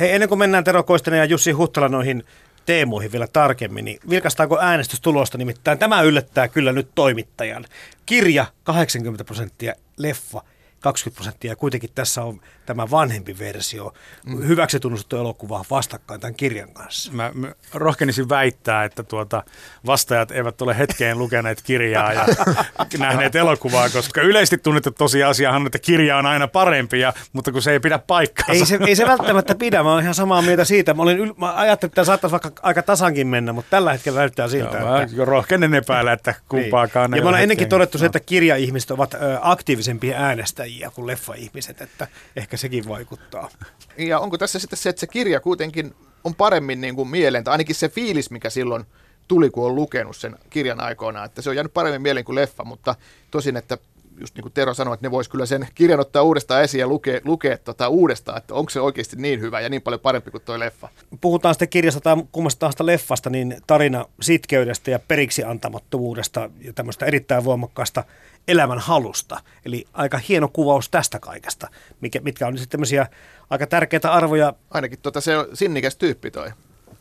Hei, 0.00 0.12
ennen 0.12 0.28
kuin 0.28 0.38
mennään 0.38 0.64
Tero 0.64 0.82
Koistinen 0.82 1.18
ja 1.18 1.24
Jussi 1.24 1.52
Huhtala 1.52 1.88
noihin 1.88 2.24
teemoihin 2.66 3.12
vielä 3.12 3.26
tarkemmin, 3.26 3.84
niin 3.84 4.00
vilkastaako 4.10 4.58
äänestystulosta? 4.60 5.38
Nimittäin 5.38 5.78
tämä 5.78 6.02
yllättää 6.02 6.48
kyllä 6.48 6.72
nyt 6.72 6.88
toimittajan. 6.94 7.64
Kirja 8.06 8.46
80 8.64 9.24
prosenttia, 9.24 9.74
leffa 9.96 10.42
20 10.84 11.16
prosenttia. 11.16 11.52
Ja 11.52 11.56
kuitenkin 11.56 11.90
tässä 11.94 12.22
on 12.22 12.40
tämä 12.66 12.90
vanhempi 12.90 13.38
versio, 13.38 13.94
mm. 14.26 14.46
hyväksi 14.46 14.80
tunnustettu 14.80 15.16
elokuva 15.16 15.64
vastakkain 15.70 16.20
tämän 16.20 16.34
kirjan 16.34 16.72
kanssa. 16.72 17.12
Mä, 17.12 17.30
mä 17.34 17.52
rohkenisin 17.74 18.28
väittää, 18.28 18.84
että 18.84 19.02
tuota, 19.02 19.42
vastaajat 19.86 20.30
eivät 20.30 20.62
ole 20.62 20.78
hetkeen 20.78 21.18
lukeneet 21.18 21.62
kirjaa 21.62 22.12
ja 22.12 22.26
nähneet 22.98 23.36
elokuvaa, 23.36 23.88
koska 23.88 24.20
yleisesti 24.20 24.58
tunnettu 24.58 24.90
tosiasiahan 24.90 25.60
on, 25.60 25.66
että 25.66 25.78
kirja 25.78 26.16
on 26.16 26.26
aina 26.26 26.48
parempi, 26.48 27.00
ja, 27.00 27.12
mutta 27.32 27.52
kun 27.52 27.62
se 27.62 27.72
ei 27.72 27.80
pidä 27.80 27.98
paikkaa. 27.98 28.54
Ei 28.54 28.66
se, 28.66 28.78
ei 28.86 28.96
se 28.96 29.06
välttämättä 29.14 29.54
pidä, 29.54 29.82
mä 29.82 29.92
olen 29.92 30.02
ihan 30.02 30.14
samaa 30.14 30.42
mieltä 30.42 30.64
siitä. 30.64 30.94
Mä, 30.94 31.02
olin, 31.02 31.34
mä 31.36 31.54
ajattelin, 31.56 31.88
että 31.88 31.94
tämä 31.94 32.04
saattaisi 32.04 32.32
vaikka 32.32 32.52
aika 32.62 32.82
tasankin 32.82 33.26
mennä, 33.26 33.52
mutta 33.52 33.70
tällä 33.70 33.92
hetkellä 33.92 34.18
näyttää 34.18 34.48
siltä. 34.48 34.78
Joo, 34.78 34.96
että... 34.96 35.16
Mä 35.16 35.24
rohkenen 35.24 35.74
epäillä, 35.74 36.12
että 36.12 36.34
kumpaakaan 36.48 37.10
niin. 37.10 37.18
Ja 37.18 37.22
mä 37.22 37.28
olen 37.28 37.42
ennenkin 37.42 37.68
todettu 37.68 37.98
se, 37.98 38.06
että 38.06 38.20
kirjaihmiset 38.20 38.90
ovat 38.90 39.14
aktiivisempia 39.40 40.18
äänestäjiä 40.18 40.73
kuin 40.94 41.06
leffa-ihmiset, 41.06 41.80
että 41.80 42.08
ehkä 42.36 42.56
sekin 42.56 42.88
vaikuttaa. 42.88 43.50
Ja 43.98 44.18
onko 44.18 44.38
tässä 44.38 44.58
sitten 44.58 44.78
se, 44.78 44.88
että 44.88 45.00
se 45.00 45.06
kirja 45.06 45.40
kuitenkin 45.40 45.94
on 46.24 46.34
paremmin 46.34 46.80
niin 46.80 46.94
kuin 46.94 47.08
mieleen, 47.08 47.44
tai 47.44 47.52
ainakin 47.52 47.76
se 47.76 47.88
fiilis, 47.88 48.30
mikä 48.30 48.50
silloin 48.50 48.84
tuli, 49.28 49.50
kun 49.50 49.66
on 49.66 49.74
lukenut 49.74 50.16
sen 50.16 50.38
kirjan 50.50 50.80
aikoina, 50.80 51.24
että 51.24 51.42
se 51.42 51.50
on 51.50 51.56
jäänyt 51.56 51.74
paremmin 51.74 52.02
mieleen 52.02 52.24
kuin 52.24 52.36
leffa, 52.36 52.64
mutta 52.64 52.94
tosin, 53.30 53.56
että 53.56 53.78
just 54.20 54.34
niin 54.34 54.42
kuin 54.42 54.52
Tero 54.52 54.74
sanoi, 54.74 54.94
että 54.94 55.06
ne 55.06 55.10
vois 55.10 55.28
kyllä 55.28 55.46
sen 55.46 55.68
kirjan 55.74 56.00
ottaa 56.00 56.22
uudestaan 56.22 56.62
esiin 56.62 56.80
ja 56.80 56.86
lukea, 56.86 57.20
lukea 57.24 57.58
tota 57.58 57.88
uudestaan, 57.88 58.38
että 58.38 58.54
onko 58.54 58.70
se 58.70 58.80
oikeasti 58.80 59.16
niin 59.16 59.40
hyvä 59.40 59.60
ja 59.60 59.68
niin 59.68 59.82
paljon 59.82 60.00
parempi 60.00 60.30
kuin 60.30 60.42
tuo 60.42 60.58
leffa. 60.58 60.88
Puhutaan 61.20 61.54
sitten 61.54 61.68
kirjasta 61.68 62.00
tai 62.00 62.16
kummasta 62.32 62.60
tahansa 62.60 62.86
leffasta, 62.86 63.30
niin 63.30 63.56
tarina 63.66 64.04
sitkeydestä 64.20 64.90
ja 64.90 64.98
periksi 64.98 65.44
antamattomuudesta 65.44 66.50
ja 66.60 66.72
tämmöistä 66.72 67.06
erittäin 67.06 67.44
voimakkaasta 67.44 68.04
elämän 68.48 68.78
halusta. 68.78 69.40
Eli 69.66 69.84
aika 69.92 70.18
hieno 70.18 70.48
kuvaus 70.48 70.88
tästä 70.88 71.18
kaikesta, 71.18 71.68
mikä, 72.00 72.20
mitkä 72.20 72.46
on 72.46 72.58
sitten 72.58 72.70
tämmöisiä 72.70 73.06
aika 73.50 73.66
tärkeitä 73.66 74.12
arvoja. 74.12 74.54
Ainakin 74.70 74.98
tota, 75.02 75.20
se 75.20 75.36
on 75.36 75.46
sinnikäs 75.54 75.96
tyyppi 75.96 76.30
toi 76.30 76.50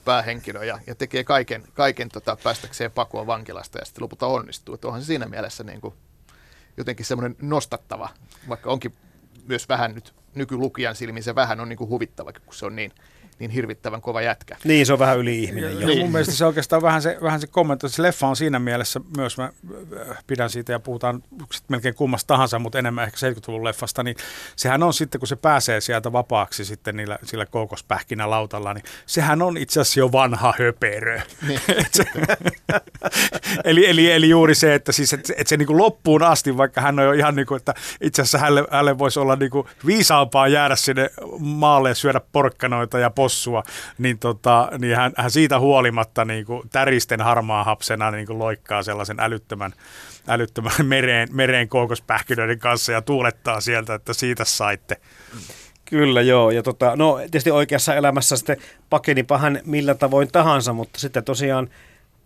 päähenkilö 0.06 0.64
ja, 0.64 0.80
ja 0.88 0.96
tekee 0.96 1.24
kaiken, 1.24 1.64
kaiken 1.74 2.10
tota, 2.10 2.38
päästäkseen 2.44 2.92
pakoon 2.92 3.28
vankilasta 3.28 3.80
ja 3.80 3.86
sitten 3.86 4.04
lopulta 4.04 4.28
onnistuu. 4.28 4.76
Että 4.76 4.88
onhan 4.88 5.02
se 5.02 5.06
siinä 5.06 5.26
mielessä 5.26 5.64
niin 5.64 5.82
kuin, 5.82 5.94
jotenkin 6.78 7.06
semmoinen 7.06 7.36
nostattava, 7.42 8.10
vaikka 8.50 8.70
onkin 8.70 8.94
myös 9.48 9.70
vähän 9.70 9.96
nyt 9.96 10.14
nykylukijan 10.36 10.96
silmiin 10.96 11.24
se 11.24 11.36
vähän 11.36 11.60
on 11.60 11.70
niin 11.70 11.78
kuin 11.78 11.90
huvittava, 11.90 12.34
kun 12.34 12.54
se 12.54 12.66
on 12.66 12.76
niin, 12.76 12.92
niin 13.40 13.52
hirvittävän 13.52 14.02
kova 14.02 14.22
jätkä. 14.22 14.58
Niin, 14.64 14.86
se 14.86 14.94
on 14.94 15.00
vähän 15.00 15.20
yli 15.20 15.44
ihminen. 15.44 15.74
Ja, 15.76 15.82
jo. 15.82 15.90
ja 15.90 16.02
mun 16.02 16.12
mielestä 16.12 16.34
se 16.34 16.46
oikeastaan 16.46 16.82
vähän 16.82 17.02
se, 17.02 17.18
vähän 17.22 17.42
se 17.42 17.48
kommentti, 17.48 17.86
että 17.86 17.96
se 17.96 18.02
leffa 18.02 18.28
on 18.28 18.36
siinä 18.36 18.60
mielessä 18.60 19.02
myös, 19.18 19.38
mä 19.38 19.44
äh, 19.44 20.18
pidän 20.28 20.50
siitä 20.50 20.72
ja 20.72 20.80
puhutaan 20.80 21.24
sit 21.52 21.70
melkein 21.70 21.96
kummasta 21.96 22.28
tahansa, 22.28 22.60
mutta 22.60 22.80
enemmän 22.80 23.04
ehkä 23.04 23.18
70-luvun 23.30 23.64
leffasta, 23.64 24.04
niin 24.04 24.16
sehän 24.56 24.84
on 24.84 24.94
sitten, 24.94 25.20
kun 25.20 25.28
se 25.28 25.36
pääsee 25.36 25.82
sieltä 25.82 26.12
vapaaksi 26.12 26.66
sitten 26.66 26.96
niillä, 26.96 27.20
sillä 27.24 27.46
koukospähkinä 27.46 28.30
lautalla, 28.30 28.74
niin 28.74 28.84
sehän 29.06 29.42
on 29.42 29.58
itse 29.58 29.82
asiassa 29.82 30.00
jo 30.00 30.12
vanha 30.12 30.54
höperö. 30.60 31.22
Et 31.68 31.94
se, 31.94 32.04
eli, 33.64 33.90
eli, 33.90 34.12
eli 34.12 34.30
juuri 34.30 34.56
se, 34.56 34.76
että, 34.76 34.92
siis, 34.92 35.14
että, 35.14 35.34
että 35.38 35.50
se 35.50 35.58
niin 35.58 35.68
kuin 35.68 35.78
loppuun 35.78 36.24
asti, 36.24 36.58
vaikka 36.58 36.82
hän 36.82 37.00
on 37.00 37.06
jo 37.06 37.12
ihan 37.12 37.36
niin 37.36 37.46
kuin, 37.46 37.58
että 37.58 37.74
itse 38.02 38.22
asiassa 38.22 38.38
hänelle, 38.38 38.68
hänelle 38.72 38.98
voisi 38.98 39.20
olla 39.20 39.36
niin 39.36 39.52
kuin 39.52 39.68
viisaampaa 39.86 40.48
jäädä 40.48 40.76
sinne 40.76 41.10
maalle 41.40 41.90
ja 41.90 41.96
syödä 41.96 42.22
porkkanoita 42.32 43.00
ja 43.00 43.10
possua, 43.24 43.64
niin, 43.98 44.20
tota, 44.20 44.70
niin 44.80 44.96
hän, 44.96 45.12
hän 45.18 45.32
siitä 45.32 45.60
huolimatta 45.60 46.26
niin 46.26 46.46
kuin 46.46 46.70
täristen 46.70 47.22
harmaa 47.22 47.64
hapsena 47.64 48.12
niin 48.12 48.28
kuin 48.28 48.40
loikkaa 48.40 48.84
sellaisen 48.84 49.20
älyttömän, 49.20 49.74
älyttömän 50.28 50.86
mereen, 50.96 51.28
mereen 51.32 51.70
kookospähkinöiden 51.70 52.60
kanssa 52.60 52.92
ja 52.92 53.02
tuulettaa 53.02 53.62
sieltä, 53.62 53.94
että 53.94 54.14
siitä 54.14 54.46
saitte. 54.46 54.98
Kyllä 55.86 56.22
joo, 56.22 56.52
ja 56.52 56.64
tota, 56.64 56.96
no 56.96 57.18
tietysti 57.18 57.52
oikeassa 57.52 57.96
elämässä 57.96 58.38
sitten 58.38 58.58
pakenipa 58.90 59.38
hän 59.38 59.60
millä 59.66 59.96
tavoin 59.96 60.32
tahansa, 60.32 60.74
mutta 60.74 61.00
sitten 61.00 61.24
tosiaan 61.24 61.70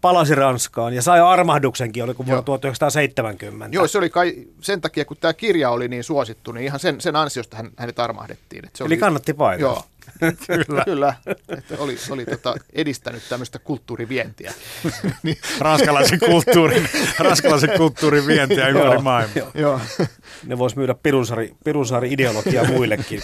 palasi 0.01 0.35
Ranskaan 0.35 0.93
ja 0.93 1.01
sai 1.01 1.19
armahduksenkin, 1.19 2.03
oliko 2.03 2.25
vuonna 2.25 2.37
Joo. 2.37 2.41
1970. 2.41 3.75
Joo, 3.75 3.87
se 3.87 3.97
oli 3.97 4.09
kai 4.09 4.35
sen 4.61 4.81
takia, 4.81 5.05
kun 5.05 5.17
tämä 5.17 5.33
kirja 5.33 5.69
oli 5.69 5.87
niin 5.87 6.03
suosittu, 6.03 6.51
niin 6.51 6.65
ihan 6.65 6.79
sen, 6.79 7.01
sen 7.01 7.15
ansiosta 7.15 7.57
hän, 7.57 7.71
hänet 7.77 7.99
armahdettiin. 7.99 8.65
Et 8.65 8.75
se 8.75 8.83
Eli 8.83 8.93
oli, 8.93 8.97
kannatti 8.97 9.33
painaa. 9.33 9.61
Joo, 9.61 9.83
kyllä. 10.47 10.83
kyllä. 10.85 11.13
Että 11.57 11.75
oli 11.77 11.97
oli 12.09 12.25
tota, 12.25 12.55
edistänyt 12.73 13.23
tämmöistä 13.29 13.59
kulttuurivientiä. 13.59 14.53
niin, 15.23 15.37
Ranskalaisen 15.59 16.19
kulttuurin, 16.19 16.89
ranskalaisen 17.19 17.69
kulttuurin 17.77 18.27
vientiä 18.27 18.67
ympäri 18.67 18.93
Joo. 18.93 19.01
maailmaa. 19.01 19.51
joo. 19.55 19.81
Ne 20.45 20.57
vois 20.57 20.75
myydä 20.75 20.95
Pirunsaari, 21.03 21.53
Pirunsaari 21.63 22.13
ideologiaa 22.13 22.65
muillekin. 22.73 23.23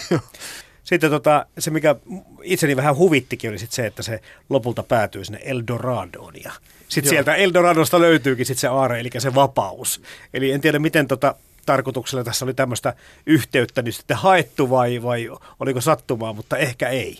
Sitten 0.84 1.10
tota, 1.10 1.46
se, 1.58 1.70
mikä 1.70 1.96
itseni 2.42 2.76
vähän 2.76 2.96
huvittikin, 2.96 3.50
oli 3.50 3.58
sit 3.58 3.72
se, 3.72 3.86
että 3.86 4.02
se 4.02 4.20
lopulta 4.50 4.82
päätyy 4.82 5.24
sinne 5.24 5.40
Eldoradoon. 5.44 6.34
Ja 6.44 6.52
sitten 6.88 7.10
sieltä 7.10 7.34
Eldoradosta 7.34 8.00
löytyykin 8.00 8.46
sit 8.46 8.58
se 8.58 8.68
aare, 8.68 9.00
eli 9.00 9.10
se 9.18 9.34
vapaus. 9.34 10.02
Eli 10.34 10.50
en 10.52 10.60
tiedä, 10.60 10.78
miten 10.78 11.08
tota, 11.08 11.34
tarkoituksella 11.66 12.24
tässä 12.24 12.44
oli 12.44 12.54
tämmöistä 12.54 12.94
yhteyttä 13.26 13.82
nyt 13.82 13.94
sitten 13.94 14.16
haettu 14.16 14.70
vai, 14.70 15.02
vai 15.02 15.30
oliko 15.60 15.80
sattumaa, 15.80 16.32
mutta 16.32 16.56
ehkä 16.56 16.88
ei. 16.88 17.18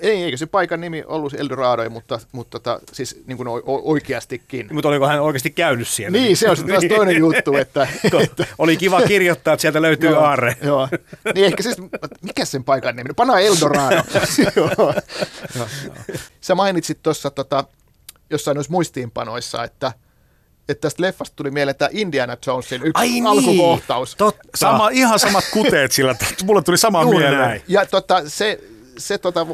Ei, 0.00 0.22
eikö 0.22 0.36
se 0.36 0.46
paikan 0.46 0.80
nimi 0.80 1.04
ollut 1.06 1.34
Eldorado, 1.34 1.90
mutta, 1.90 2.20
mutta 2.32 2.58
tota, 2.58 2.80
siis 2.92 3.22
niin 3.26 3.36
kuin 3.36 3.48
oikeastikin. 3.64 4.68
Mutta 4.72 4.88
oliko 4.88 5.06
hän 5.06 5.22
oikeasti 5.22 5.50
käynyt 5.50 5.88
siellä? 5.88 6.18
Niin, 6.18 6.36
se 6.36 6.50
on 6.50 6.56
sitten 6.56 6.74
taas 6.74 6.98
toinen 6.98 7.16
juttu, 7.26 7.56
että, 7.56 7.88
että 8.22 8.46
Oli 8.58 8.76
kiva 8.76 9.02
kirjoittaa, 9.02 9.54
että 9.54 9.60
sieltä 9.60 9.82
löytyy 9.82 10.10
Joo, 10.10 10.22
aarre. 10.22 10.56
Joo. 10.62 10.88
Niin 11.34 11.46
ehkä 11.46 11.62
siis, 11.62 11.76
mikä 12.22 12.44
sen 12.44 12.64
paikan 12.64 12.96
nimi? 12.96 13.08
Pana 13.16 13.40
Eldorado. 13.40 13.96
Joo. 14.56 14.94
Sä 16.40 16.54
mainitsit 16.54 17.02
tuossa 17.02 17.30
tota, 17.30 17.64
jossain 18.30 18.54
noissa 18.54 18.72
muistiinpanoissa, 18.72 19.64
että, 19.64 19.92
että 20.68 20.80
tästä 20.82 21.02
leffasta 21.02 21.36
tuli 21.36 21.50
mieleen 21.50 21.76
tämä 21.76 21.88
Indiana 21.92 22.36
Jonesin 22.46 22.82
yksi 22.82 22.92
Ai 22.94 23.08
niin, 23.08 23.26
alkukohtaus. 23.26 24.14
totta. 24.16 24.42
Sama, 24.54 24.88
ihan 24.88 25.18
samat 25.18 25.44
kuteet 25.52 25.92
sillä. 25.92 26.14
Mulle 26.44 26.62
tuli 26.62 26.78
sama 26.78 27.02
Juuri 27.02 27.18
mieleen. 27.18 27.40
näin. 27.42 27.62
Ja 27.68 27.86
tota, 27.86 28.22
se, 28.26 28.60
se 28.98 29.18
tota, 29.18 29.46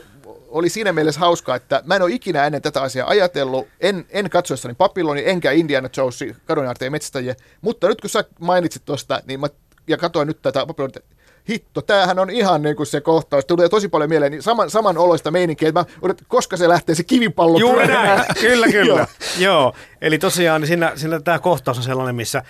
oli 0.48 0.68
siinä 0.68 0.92
mielessä 0.92 1.20
hauskaa, 1.20 1.56
että 1.56 1.82
mä 1.86 1.96
en 1.96 2.02
ole 2.02 2.12
ikinä 2.12 2.46
ennen 2.46 2.62
tätä 2.62 2.82
asiaa 2.82 3.08
ajatellut, 3.08 3.68
en, 3.80 4.06
en 4.10 4.30
katsoessani 4.30 4.74
Papilloni, 4.74 5.22
enkä 5.26 5.50
Indiana 5.50 5.88
Jonesi, 5.96 6.36
kadonjaarteen 6.44 6.92
metsästäjiä, 6.92 7.34
mutta 7.60 7.88
nyt 7.88 8.00
kun 8.00 8.10
sä 8.10 8.24
mainitsit 8.40 8.84
tuosta, 8.84 9.22
niin 9.26 9.40
mä, 9.40 9.48
ja 9.88 9.96
katsoin 9.96 10.28
nyt 10.28 10.42
tätä 10.42 10.66
Papillonia, 10.66 11.00
hitto, 11.48 11.82
tämähän 11.82 12.18
on 12.18 12.30
ihan 12.30 12.62
niin 12.62 12.76
kuin 12.76 12.86
se 12.86 13.00
kohtaus, 13.00 13.44
tulee 13.44 13.68
tosi 13.68 13.88
paljon 13.88 14.08
mieleen, 14.08 14.32
niin 14.32 14.42
saman, 14.42 14.70
saman 14.70 14.98
oloista 14.98 15.30
meininkiä, 15.30 15.68
että 15.68 15.80
mä 15.80 15.86
odotan, 16.02 16.26
koska 16.28 16.56
se 16.56 16.68
lähtee 16.68 16.94
se 16.94 17.04
kivipallo 17.04 17.58
Juuri 17.58 17.86
näin, 17.86 18.24
kyllä, 18.40 18.66
kyllä. 18.72 18.94
Joo. 18.94 19.06
Joo. 19.38 19.74
Eli 20.00 20.18
tosiaan 20.18 20.60
niin 20.60 20.68
siinä, 20.68 20.92
siinä 20.94 21.20
tämä 21.20 21.38
kohtaus 21.38 21.78
on 21.78 21.84
sellainen, 21.84 22.14
missä 22.14 22.42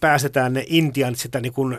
päästetään 0.00 0.52
ne 0.52 0.64
intianit 0.66 1.18
sitä 1.18 1.40
niin 1.40 1.52
kuin 1.52 1.78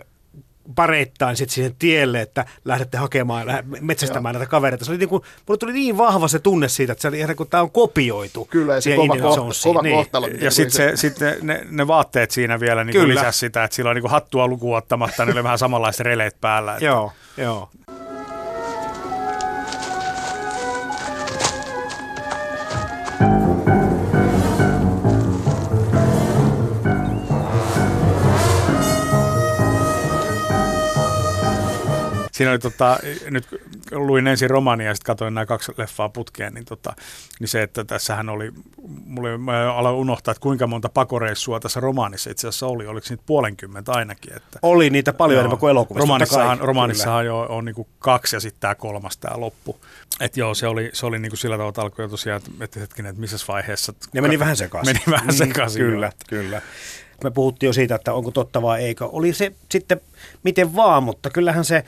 pareittain 0.76 1.36
sit 1.36 1.50
siihen 1.50 1.76
tielle, 1.80 2.22
että 2.22 2.46
lähdette 2.66 2.98
hakemaan, 2.98 3.48
metsästämään 3.82 4.36
näitä 4.36 4.50
kavereita. 4.50 4.86
Se 4.86 4.92
oli 4.92 4.98
niin 4.98 5.10
kuin, 5.10 5.24
mulle 5.48 5.58
tuli 5.58 5.74
niin 5.74 5.98
vahva 5.98 6.28
se 6.28 6.40
tunne 6.40 6.68
siitä, 6.68 6.94
että 6.94 7.02
se 7.02 7.08
oli 7.08 7.20
ihan 7.20 7.36
kuin 7.36 7.50
tämä 7.50 7.64
on 7.64 7.72
kopioitu. 7.72 8.46
Kyllä, 8.46 8.74
ja 8.74 8.82
se 8.82 8.96
kova, 8.96 9.18
kohta, 9.18 9.42
Jonesiin. 9.42 9.74
kova 9.74 9.82
niin. 9.82 9.96
kohtalo. 9.96 10.28
Ja 10.28 10.52
sitten 10.52 10.72
se, 10.72 10.98
sit 10.98 11.20
ne, 11.20 11.38
ne, 11.42 11.66
ne, 11.70 11.88
vaatteet 11.88 12.32
siinä 12.32 12.60
vielä 12.60 12.84
niin 12.84 12.94
Kyllä. 12.94 13.14
lisäsi 13.14 13.40
sitä, 13.40 13.64
että 13.64 13.76
sillä 13.76 13.90
on 13.90 13.96
niin 13.96 14.10
hattua 14.10 14.48
lukuun 14.48 14.78
ottamatta, 14.78 15.26
niin 15.26 15.36
oli 15.36 15.44
vähän 15.44 15.60
samanlaiset 15.60 16.00
releet 16.00 16.42
päällä. 16.42 16.74
Että 16.74 16.86
Joo, 16.86 17.12
joo. 17.38 17.70
Siinä 32.34 32.52
oli 32.52 32.60
tota, 32.60 33.00
nyt 33.30 33.48
luin 33.92 34.28
ensin 34.28 34.50
romania 34.50 34.88
ja 34.88 34.96
sitten 34.96 35.06
katsoin 35.06 35.34
nämä 35.34 35.46
kaksi 35.46 35.72
leffaa 35.78 36.10
putkeen, 36.10 36.54
niin, 36.54 36.66
tota, 36.66 36.94
niin 37.40 37.48
se, 37.48 37.64
että 37.64 37.84
tässähän 37.84 38.30
oli, 38.30 38.52
mulle 39.06 39.38
mä 39.38 39.74
aloin 39.74 39.96
unohtaa, 39.96 40.32
että 40.32 40.42
kuinka 40.42 40.68
monta 40.68 40.90
pakoreissua 40.90 41.60
tässä 41.60 41.80
romaanissa 41.80 42.30
itse 42.30 42.48
asiassa 42.48 42.68
oli, 42.68 42.88
oliko 42.88 43.08
niitä 43.10 43.24
puolenkymmentä 43.26 43.92
ainakin. 43.92 44.34
Että, 44.36 44.60
Oli 44.62 44.90
niitä 44.90 45.14
paljon 45.14 45.36
Joo. 45.36 45.40
enemmän 45.42 45.58
kuin 45.60 45.72
elokuvissa. 45.72 46.04
Romaanissahan, 46.04 46.58
kai. 46.58 46.68
romaanissahan 46.68 47.26
jo 47.26 47.40
on 47.40 47.66
niinku 47.66 47.88
kaksi 48.00 48.36
ja 48.36 48.40
sitten 48.40 48.60
tämä 48.62 48.76
kolmas, 48.76 49.18
tämä 49.18 49.40
loppu. 49.40 49.80
Että 50.20 50.40
joo, 50.40 50.54
se 50.54 50.68
oli, 50.68 50.90
se 50.94 51.06
oli 51.06 51.20
niinku 51.20 51.36
sillä 51.38 51.56
tavalla, 51.56 51.70
että 51.70 51.82
alkoi 51.82 52.06
jo 52.06 52.10
tosiaan, 52.10 52.42
että- 52.62 52.80
hetkinen, 52.80 53.10
että 53.10 53.22
missä 53.22 53.38
vaiheessa. 53.48 53.94
Ne 54.14 54.22
meni 54.22 54.40
vähän 54.40 54.58
sekaisin. 54.58 54.96
Meni 54.96 55.18
vähän 55.18 55.34
sekaisin. 55.34 55.82
Kyllä, 55.82 56.06
joo. 56.06 56.14
kyllä. 56.28 56.62
Me 57.24 57.32
puhuttiin 57.32 57.68
jo 57.68 57.74
siitä, 57.74 57.96
että 57.96 58.14
onko 58.14 58.32
totta 58.32 58.62
vai 58.62 58.84
eikö. 58.84 59.06
Oli 59.06 59.34
se 59.34 59.52
sitten 59.72 60.02
miten 60.44 60.76
vaan, 60.76 61.04
mutta 61.04 61.30
kyllähän 61.30 61.66
se 61.66 61.84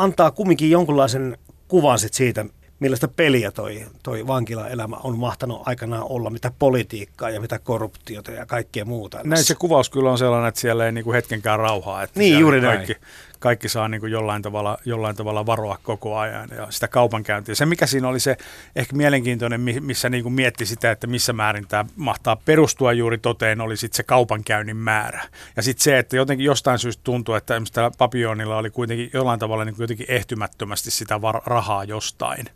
antaa 0.00 0.30
kumminkin 0.30 0.70
jonkunlaisen 0.70 1.38
kuvan 1.68 1.98
sit 1.98 2.14
siitä, 2.14 2.44
millaista 2.80 3.08
peliä 3.08 3.50
toi, 3.50 3.86
toi 4.02 4.26
vankilaelämä 4.26 4.96
on 4.96 5.18
mahtanut 5.18 5.62
aikanaan 5.66 6.06
olla, 6.08 6.30
mitä 6.30 6.52
politiikkaa 6.58 7.30
ja 7.30 7.40
mitä 7.40 7.58
korruptiota 7.58 8.30
ja 8.30 8.46
kaikkea 8.46 8.84
muuta. 8.84 9.20
Näin 9.24 9.44
se 9.44 9.54
kuvaus 9.54 9.90
kyllä 9.90 10.10
on 10.10 10.18
sellainen, 10.18 10.48
että 10.48 10.60
siellä 10.60 10.86
ei 10.86 10.92
niinku 10.92 11.12
hetkenkään 11.12 11.58
rauhaa. 11.58 12.02
Että 12.02 12.20
Niin, 12.20 12.38
juuri 12.38 12.60
kaikki, 12.60 12.96
kaikki 13.40 13.68
saa 13.68 13.88
niinku 13.88 14.06
jollain, 14.06 14.42
tavalla, 14.42 14.78
jollain 14.84 15.16
tavalla 15.16 15.46
varoa 15.46 15.78
koko 15.82 16.18
ajan 16.18 16.48
ja 16.56 16.66
sitä 16.70 16.88
kaupankäyntiä. 16.88 17.54
Se 17.54 17.66
mikä 17.66 17.86
siinä 17.86 18.08
oli 18.08 18.20
se 18.20 18.36
ehkä 18.76 18.96
mielenkiintoinen, 18.96 19.60
mi- 19.60 19.80
missä 19.80 20.08
niinku 20.08 20.30
mietti 20.30 20.66
sitä, 20.66 20.90
että 20.90 21.06
missä 21.06 21.32
määrin 21.32 21.66
tämä 21.68 21.84
mahtaa 21.96 22.36
perustua 22.36 22.92
juuri 22.92 23.18
toteen, 23.18 23.60
oli 23.60 23.76
sitten 23.76 23.96
se 23.96 24.02
kaupankäynnin 24.02 24.76
määrä. 24.76 25.22
Ja 25.56 25.62
sitten 25.62 25.82
se, 25.82 25.98
että 25.98 26.16
jotenkin 26.16 26.44
jostain 26.44 26.78
syystä 26.78 27.00
tuntuu, 27.04 27.34
että 27.34 27.54
esimerkiksi 27.54 27.72
tällä 27.72 27.90
Papionilla 27.98 28.56
oli 28.56 28.70
kuitenkin 28.70 29.10
jollain 29.12 29.40
tavalla 29.40 29.64
niinku 29.64 29.82
jotenkin 29.82 30.06
ehtymättömästi 30.08 30.90
sitä 30.90 31.22
var- 31.22 31.42
rahaa 31.46 31.84
jostain. 31.84 32.46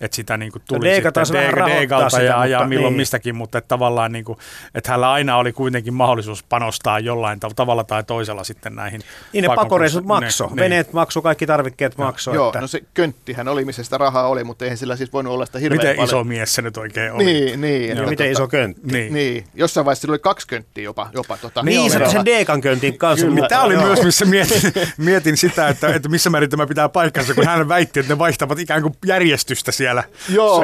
Että 0.00 0.16
sitä 0.16 0.36
niinku 0.36 0.58
tuli 0.68 0.88
Deega 0.88 1.12
taas 1.12 1.28
sitten 1.28 1.66
Deegalta 1.66 2.10
sitä, 2.10 2.22
ja, 2.22 2.46
ja 2.46 2.64
milloin 2.64 2.92
niin. 2.92 3.00
mistäkin, 3.00 3.36
mutta 3.36 3.58
että 3.58 3.68
tavallaan 3.68 4.12
niin 4.12 4.24
kuin, 4.24 4.38
että 4.74 4.90
hänellä 4.90 5.12
aina 5.12 5.36
oli 5.36 5.52
kuitenkin 5.52 5.94
mahdollisuus 5.94 6.42
panostaa 6.42 6.98
jollain 6.98 7.38
tav- 7.44 7.54
tavalla 7.56 7.84
tai 7.84 8.04
toisella 8.04 8.44
sitten 8.44 8.74
näihin. 8.74 9.00
Niin 9.32 9.42
ne 9.42 10.29
makso, 10.38 10.54
Ne- 10.54 10.62
veneet 10.62 10.92
makso, 10.92 11.22
kaikki 11.22 11.46
tarvikkeet 11.46 11.98
makso. 11.98 12.34
Joo, 12.34 12.48
että, 12.48 12.60
no 12.60 12.66
se 12.66 12.80
könttihän 12.94 13.48
oli, 13.48 13.64
missä 13.64 13.84
sitä 13.84 13.98
rahaa 13.98 14.28
oli, 14.28 14.44
mutta 14.44 14.64
eihän 14.64 14.78
sillä 14.78 14.96
siis 14.96 15.12
voinut 15.12 15.32
olla 15.32 15.46
sitä 15.46 15.58
hirveän 15.58 15.78
Miten 15.78 15.96
paljon. 15.96 16.08
iso 16.08 16.24
mies 16.24 16.54
se 16.54 16.62
nyt 16.62 16.76
oikein 16.76 17.12
oli? 17.12 17.24
Niin, 17.24 17.60
niin. 17.60 17.88
ja 17.88 17.92
että 17.94 18.06
miten 18.06 18.26
tota- 18.26 18.30
iso 18.32 18.48
köntti. 18.48 18.80
Niin. 18.92 19.14
Niin, 19.14 19.44
jossain 19.54 19.84
vaiheessa 19.84 20.00
sillä 20.00 20.12
oli 20.12 20.18
kaksi 20.18 20.46
könttiä 20.46 20.84
jopa. 20.84 21.10
jopa 21.12 21.36
tota, 21.36 21.62
Niin, 21.62 21.90
se 21.90 21.94
verolla. 21.98 22.12
sen 22.12 22.24
Deekan 22.24 22.60
köntin 22.60 22.98
kanssa. 22.98 23.26
Kyllä. 23.26 23.34
mutta- 23.40 23.48
Tämä 23.48 23.62
oli 23.62 23.74
Joo. 23.74 23.86
myös, 23.86 24.02
missä 24.02 24.24
mietin, 24.24 24.62
mietin 24.96 25.36
sitä, 25.36 25.68
että, 25.68 25.94
että 25.94 26.08
missä 26.08 26.30
määrin 26.30 26.50
tämä 26.50 26.66
pitää 26.66 26.88
paikkansa, 26.88 27.34
kun 27.34 27.46
hän 27.46 27.68
väitti, 27.68 28.00
että 28.00 28.12
ne 28.14 28.18
vaihtavat 28.18 28.58
ikään 28.58 28.82
kuin 28.82 28.94
järjestystä 29.06 29.72
siellä. 29.72 30.04
Joo, 30.28 30.62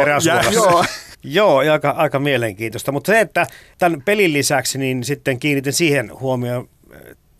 joo. 0.52 0.84
Joo, 1.24 1.62
ja 1.62 1.72
aika, 1.72 1.90
aika 1.90 2.18
mielenkiintoista. 2.18 2.92
Mutta 2.92 3.12
se, 3.12 3.20
että 3.20 3.46
tämän 3.78 4.02
pelin 4.02 4.32
lisäksi 4.32 4.78
niin 4.78 5.04
sitten 5.04 5.38
kiinnitin 5.38 5.72
siihen 5.72 6.10
huomioon, 6.20 6.68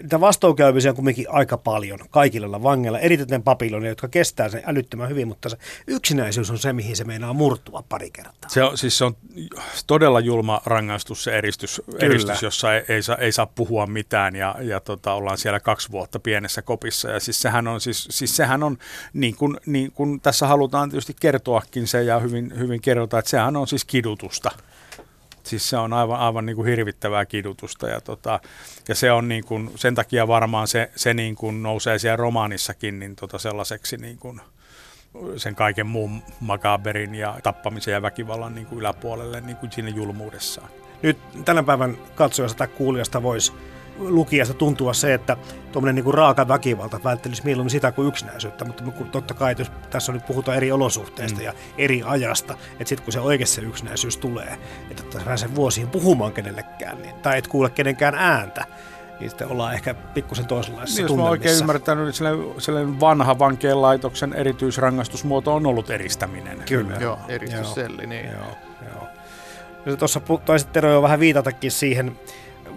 niitä 0.03 0.21
vastoinkäymisiä 0.21 0.91
on 0.91 0.95
kuitenkin 0.95 1.27
aika 1.31 1.57
paljon 1.57 1.99
kaikilla 2.11 2.63
vangeilla, 2.63 2.99
eritoten 2.99 3.43
papilonia, 3.43 3.89
jotka 3.89 4.09
kestää 4.09 4.49
sen 4.49 4.63
älyttömän 4.67 5.09
hyvin, 5.09 5.29
mutta 5.29 5.49
se 5.49 5.57
yksinäisyys 5.87 6.51
on 6.51 6.59
se, 6.59 6.73
mihin 6.73 6.97
se 6.97 7.05
meinaa 7.05 7.33
murtua 7.33 7.85
pari 7.89 8.11
kertaa. 8.11 8.51
Se 8.51 8.63
on, 8.63 8.79
siis 8.79 8.99
se 8.99 9.05
on 9.05 9.17
todella 9.87 10.21
julma 10.21 10.61
rangaistus 10.67 11.25
se 11.25 11.39
eristys, 11.39 11.83
eristys 11.99 12.43
jossa 12.43 12.75
ei, 12.75 12.85
ei, 12.89 13.03
saa, 13.03 13.17
ei 13.17 13.33
saa 13.33 13.47
puhua 13.47 13.87
mitään 13.87 14.37
ja, 14.37 14.55
ja 14.61 14.81
tota, 14.81 15.13
ollaan 15.13 15.39
siellä 15.39 15.61
kaksi 15.61 15.91
vuotta 15.91 16.19
pienessä 16.19 16.63
kopissa. 16.63 17.11
Ja 17.11 17.21
siis 17.21 17.43
sehän 17.43 17.69
on, 17.69 17.81
siis, 17.81 18.09
siis 18.11 18.37
sehän 18.37 18.63
on 18.63 18.79
niin, 19.13 19.37
kuin, 19.37 19.61
niin 19.67 19.93
kuin 19.93 20.21
tässä 20.21 20.47
halutaan 20.47 20.91
tietysti 20.91 21.17
kertoakin 21.21 21.87
se 21.87 22.03
ja 22.03 22.19
hyvin, 22.19 22.59
hyvin 22.59 22.81
kerrotaan, 22.81 23.19
että 23.19 23.31
sehän 23.31 23.57
on 23.57 23.69
siis 23.69 23.85
kidutusta. 23.85 24.51
Siis 25.43 25.69
se 25.69 25.77
on 25.77 25.93
aivan, 25.93 26.21
aivan 26.21 26.47
niin 26.47 26.57
kuin 26.57 26.69
hirvittävää 26.69 27.27
kidutusta 27.27 27.89
ja, 27.89 28.01
tota, 28.01 28.41
ja 28.89 28.95
se 28.95 29.13
on 29.13 29.29
niin 29.29 29.45
kuin, 29.45 29.71
sen 29.75 29.95
takia 29.95 30.29
varmaan 30.29 30.69
se, 30.69 30.91
se 30.97 31.15
niin 31.15 31.37
kuin 31.37 31.63
nousee 31.63 31.99
siellä 31.99 32.17
romaanissakin 32.17 32.99
niin 32.99 33.17
tota 33.17 33.39
sellaiseksi 33.39 33.97
niin 33.97 34.19
kuin, 34.19 34.41
sen 35.37 35.55
kaiken 35.55 35.87
muun 35.87 36.23
makaberin 36.41 37.15
ja 37.15 37.37
tappamisen 37.43 37.93
ja 37.93 38.03
väkivallan 38.03 38.55
niin 38.55 38.67
kuin 38.67 38.79
yläpuolelle 38.79 39.41
niin 39.41 39.57
kuin 39.57 39.73
siinä 39.73 39.89
julmuudessaan. 39.89 40.69
Nyt 41.03 41.19
tänä 41.45 41.63
päivän 41.63 41.99
katsojasta 42.15 42.59
tai 42.59 42.69
kuulijasta 42.69 43.23
voisi 43.23 43.53
lukijasta 43.99 44.55
tuntua 44.55 44.95
se, 44.95 45.15
että 45.15 45.37
tuommoinen 45.73 46.05
niin 46.05 46.15
raaka 46.15 46.49
väkivalta 46.49 47.01
välttelisi 47.05 47.45
mieluummin 47.45 47.71
sitä 47.71 47.93
kuin 47.93 48.09
yksinäisyyttä, 48.09 48.65
mutta 48.65 48.85
totta 49.13 49.35
kai, 49.35 49.55
jos 49.59 49.73
tässä 49.91 50.13
nyt 50.13 50.27
puhutaan 50.27 50.57
eri 50.57 50.73
olosuhteista 50.73 51.39
mm. 51.39 51.45
ja 51.45 51.53
eri 51.79 52.03
ajasta, 52.05 52.53
että 52.73 52.89
sitten 52.89 53.05
kun 53.05 53.13
se 53.13 53.21
oikeassa 53.21 53.61
yksinäisyys 53.61 54.17
tulee, 54.17 54.59
että 54.91 55.21
pääsee 55.25 55.55
vuosiin 55.55 55.89
puhumaan 55.89 56.33
kenellekään, 56.33 57.03
niin, 57.03 57.15
tai 57.15 57.39
et 57.39 57.47
kuule 57.49 57.71
kenenkään 57.71 58.15
ääntä, 58.15 58.65
niin 59.21 59.31
sitten 59.31 59.49
ollaan 59.49 59.75
ehkä 59.75 59.95
pikkusen 59.95 60.47
toisenlaisessa 60.47 61.03
niin, 61.03 61.09
Jos 61.09 61.17
mä 61.17 61.29
oikein 61.29 61.59
ymmärtänyt, 61.59 62.05
niin 62.05 62.15
sellainen, 62.15 62.61
sellainen 62.61 63.01
vanha 63.01 63.39
vankeenlaitoksen 63.39 64.33
erityisrangaistusmuoto 64.33 65.55
on 65.55 65.67
ollut 65.67 65.91
eristäminen. 65.91 66.63
Kyllä. 66.69 66.97
Joo, 67.01 67.19
eristysselli, 67.29 68.07
niin. 68.07 68.31
Joo, 68.31 68.57
joo. 69.87 69.97
Tuossa 69.97 70.21
taisit 70.45 70.73
Tero 70.73 70.91
jo 70.91 71.03
vähän 71.03 71.21
viitatakin 71.21 71.71
siihen, 71.71 72.19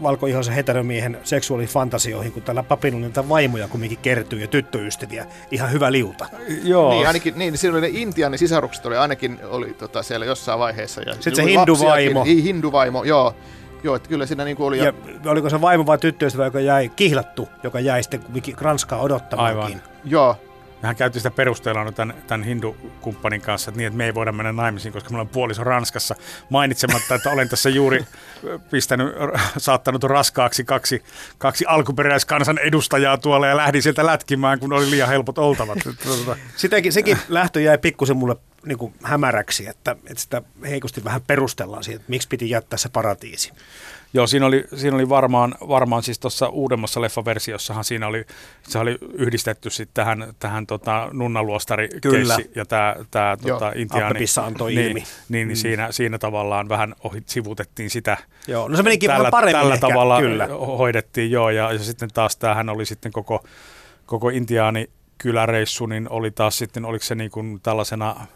valkoihoisen 0.03 0.53
heteromiehen 0.53 1.17
seksuaalifantasioihin, 1.23 2.31
kun 2.31 2.41
täällä 2.41 2.63
papinunilta 2.63 3.29
vaimoja 3.29 3.67
kumminkin 3.67 3.99
kertyy 4.01 4.39
ja 4.39 4.47
tyttöystäviä. 4.47 5.25
Ihan 5.51 5.71
hyvä 5.71 5.91
liuta. 5.91 6.25
Joo. 6.63 6.89
Niin, 6.91 7.07
ainakin, 7.07 7.33
niin 7.37 7.57
siinä 7.57 7.77
oli 7.77 7.81
ne 7.81 7.89
Intian 7.93 8.37
sisarukset 8.37 8.85
oli 8.85 8.97
ainakin 8.97 9.39
oli 9.49 9.73
tota, 9.73 10.03
siellä 10.03 10.25
jossain 10.25 10.59
vaiheessa. 10.59 11.01
Ja 11.01 11.13
Sitten 11.13 11.35
se 11.35 11.45
hinduvaimo. 11.45 12.23
Niin, 12.23 12.43
hinduvaimo, 12.43 13.03
joo. 13.03 13.35
Joo, 13.83 13.95
että 13.95 14.09
kyllä 14.09 14.25
siinä 14.25 14.45
niin 14.45 14.57
oli... 14.59 14.77
Ja... 14.77 14.83
ja... 14.83 15.31
oliko 15.31 15.49
se 15.49 15.61
vaimo 15.61 15.85
vai 15.85 15.97
tyttöystävä, 15.97 16.45
joka 16.45 16.59
jäi 16.59 16.89
kihlattu, 16.89 17.49
joka 17.63 17.79
jäi 17.79 18.03
sitten 18.03 18.21
Ranskaa 18.61 18.99
odottamaankin. 18.99 19.61
Aivan. 19.63 19.81
Joo, 20.05 20.35
Mehän 20.81 20.95
käytiin 20.95 21.19
sitä 21.19 21.31
perusteella 21.31 21.91
tämän, 21.91 22.23
tämän 22.27 22.43
hindukumppanin 22.43 23.41
kanssa, 23.41 23.71
että 23.71 23.77
niin, 23.77 23.87
että 23.87 23.97
me 23.97 24.05
ei 24.05 24.13
voida 24.13 24.31
mennä 24.31 24.51
naimisiin, 24.51 24.93
koska 24.93 25.09
meillä 25.09 25.21
on 25.21 25.27
puoliso 25.27 25.63
Ranskassa. 25.63 26.15
Mainitsematta, 26.49 27.15
että 27.15 27.29
olen 27.29 27.49
tässä 27.49 27.69
juuri 27.69 28.05
pistänyt, 28.71 29.07
saattanut 29.57 30.03
raskaaksi 30.03 30.63
kaksi, 30.63 31.03
kaksi 31.37 31.65
alkuperäiskansan 31.67 32.57
edustajaa 32.57 33.17
tuolla 33.17 33.47
ja 33.47 33.57
lähdin 33.57 33.81
sieltä 33.81 34.05
lätkimään, 34.05 34.59
kun 34.59 34.73
oli 34.73 34.91
liian 34.91 35.09
helpot 35.09 35.37
oltavat. 35.37 35.79
Tuota. 36.03 36.37
Sitäkin, 36.55 36.93
sekin 36.93 37.17
lähtö 37.29 37.61
jäi 37.61 37.77
pikkusen 37.77 38.17
mulle 38.17 38.35
niin 38.65 38.77
kuin 38.77 38.93
hämäräksi, 39.03 39.67
että, 39.67 39.91
että 39.91 40.21
sitä 40.21 40.41
heikosti 40.69 41.03
vähän 41.03 41.21
perustellaan 41.27 41.83
siitä, 41.83 41.99
että 41.99 42.09
miksi 42.09 42.27
piti 42.27 42.49
jättää 42.49 42.77
se 42.77 42.89
paratiisi. 42.89 43.53
Joo, 44.13 44.27
siinä 44.27 44.45
oli, 44.45 44.65
siinä 44.75 44.95
oli 44.95 45.09
varmaan, 45.09 45.55
varmaan 45.67 46.03
siis 46.03 46.19
tuossa 46.19 46.49
uudemmassa 46.49 47.01
leffaversiossahan 47.01 47.83
siinä 47.83 48.07
oli, 48.07 48.25
se 48.63 48.79
oli 48.79 48.97
yhdistetty 49.13 49.69
sitten 49.69 49.93
tähän, 49.93 50.33
tähän 50.39 50.67
tota, 50.67 51.09
nunnaluostari 51.13 51.89
ja 52.55 52.65
tämä 52.65 52.95
tää, 53.11 53.37
tota, 53.37 53.71
intiaani. 53.75 54.25
antoi 54.45 54.73
niin, 54.73 54.87
ilmi. 54.87 54.99
Niin, 54.99 55.07
niin 55.29 55.47
mm. 55.47 55.55
siinä, 55.55 55.91
siinä 55.91 56.17
tavallaan 56.17 56.69
vähän 56.69 56.95
ohi, 57.03 57.23
sivutettiin 57.25 57.89
sitä. 57.89 58.17
Joo, 58.47 58.67
no 58.67 58.77
se 58.77 58.83
menikin 58.83 59.09
tällä, 59.09 59.31
paremmin 59.31 59.59
Tällä 59.59 59.73
ehkä, 59.73 59.87
tavalla 59.87 60.19
kyllä. 60.19 60.47
hoidettiin, 60.47 61.31
joo, 61.31 61.49
ja, 61.49 61.73
ja 61.73 61.79
sitten 61.79 62.09
taas 62.13 62.37
tämähän 62.37 62.69
oli 62.69 62.85
sitten 62.85 63.11
koko, 63.11 63.43
koko 64.05 64.29
intiaani 64.29 64.89
kyläreissu, 65.17 65.85
niin 65.85 66.09
oli 66.09 66.31
taas 66.31 66.57
sitten, 66.57 66.85
oliko 66.85 67.05
se 67.05 67.15
niin 67.15 67.31
kuin 67.31 67.59
tällaisena 67.63 68.27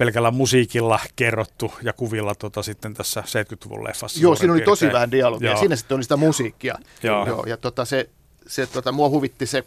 pelkällä 0.00 0.30
musiikilla 0.30 1.00
kerrottu 1.16 1.72
ja 1.82 1.92
kuvilla 1.92 2.34
tota, 2.34 2.62
sitten 2.62 2.94
tässä 2.94 3.20
70-luvun 3.20 3.84
leffassa. 3.84 4.20
Joo, 4.20 4.34
siinä 4.34 4.52
oli 4.52 4.60
tosi 4.60 4.92
vähän 4.92 5.10
dialogia. 5.10 5.50
Joo. 5.50 5.60
Siinä 5.60 5.76
sitten 5.76 5.94
oli 5.94 6.02
sitä 6.02 6.16
musiikkia. 6.16 6.74
Joo. 7.02 7.26
Joo 7.26 7.44
ja 7.46 7.56
tota, 7.56 7.84
se, 7.84 8.08
se 8.46 8.66
tota, 8.66 8.92
mua 8.92 9.08
huvitti 9.08 9.46
se, 9.46 9.64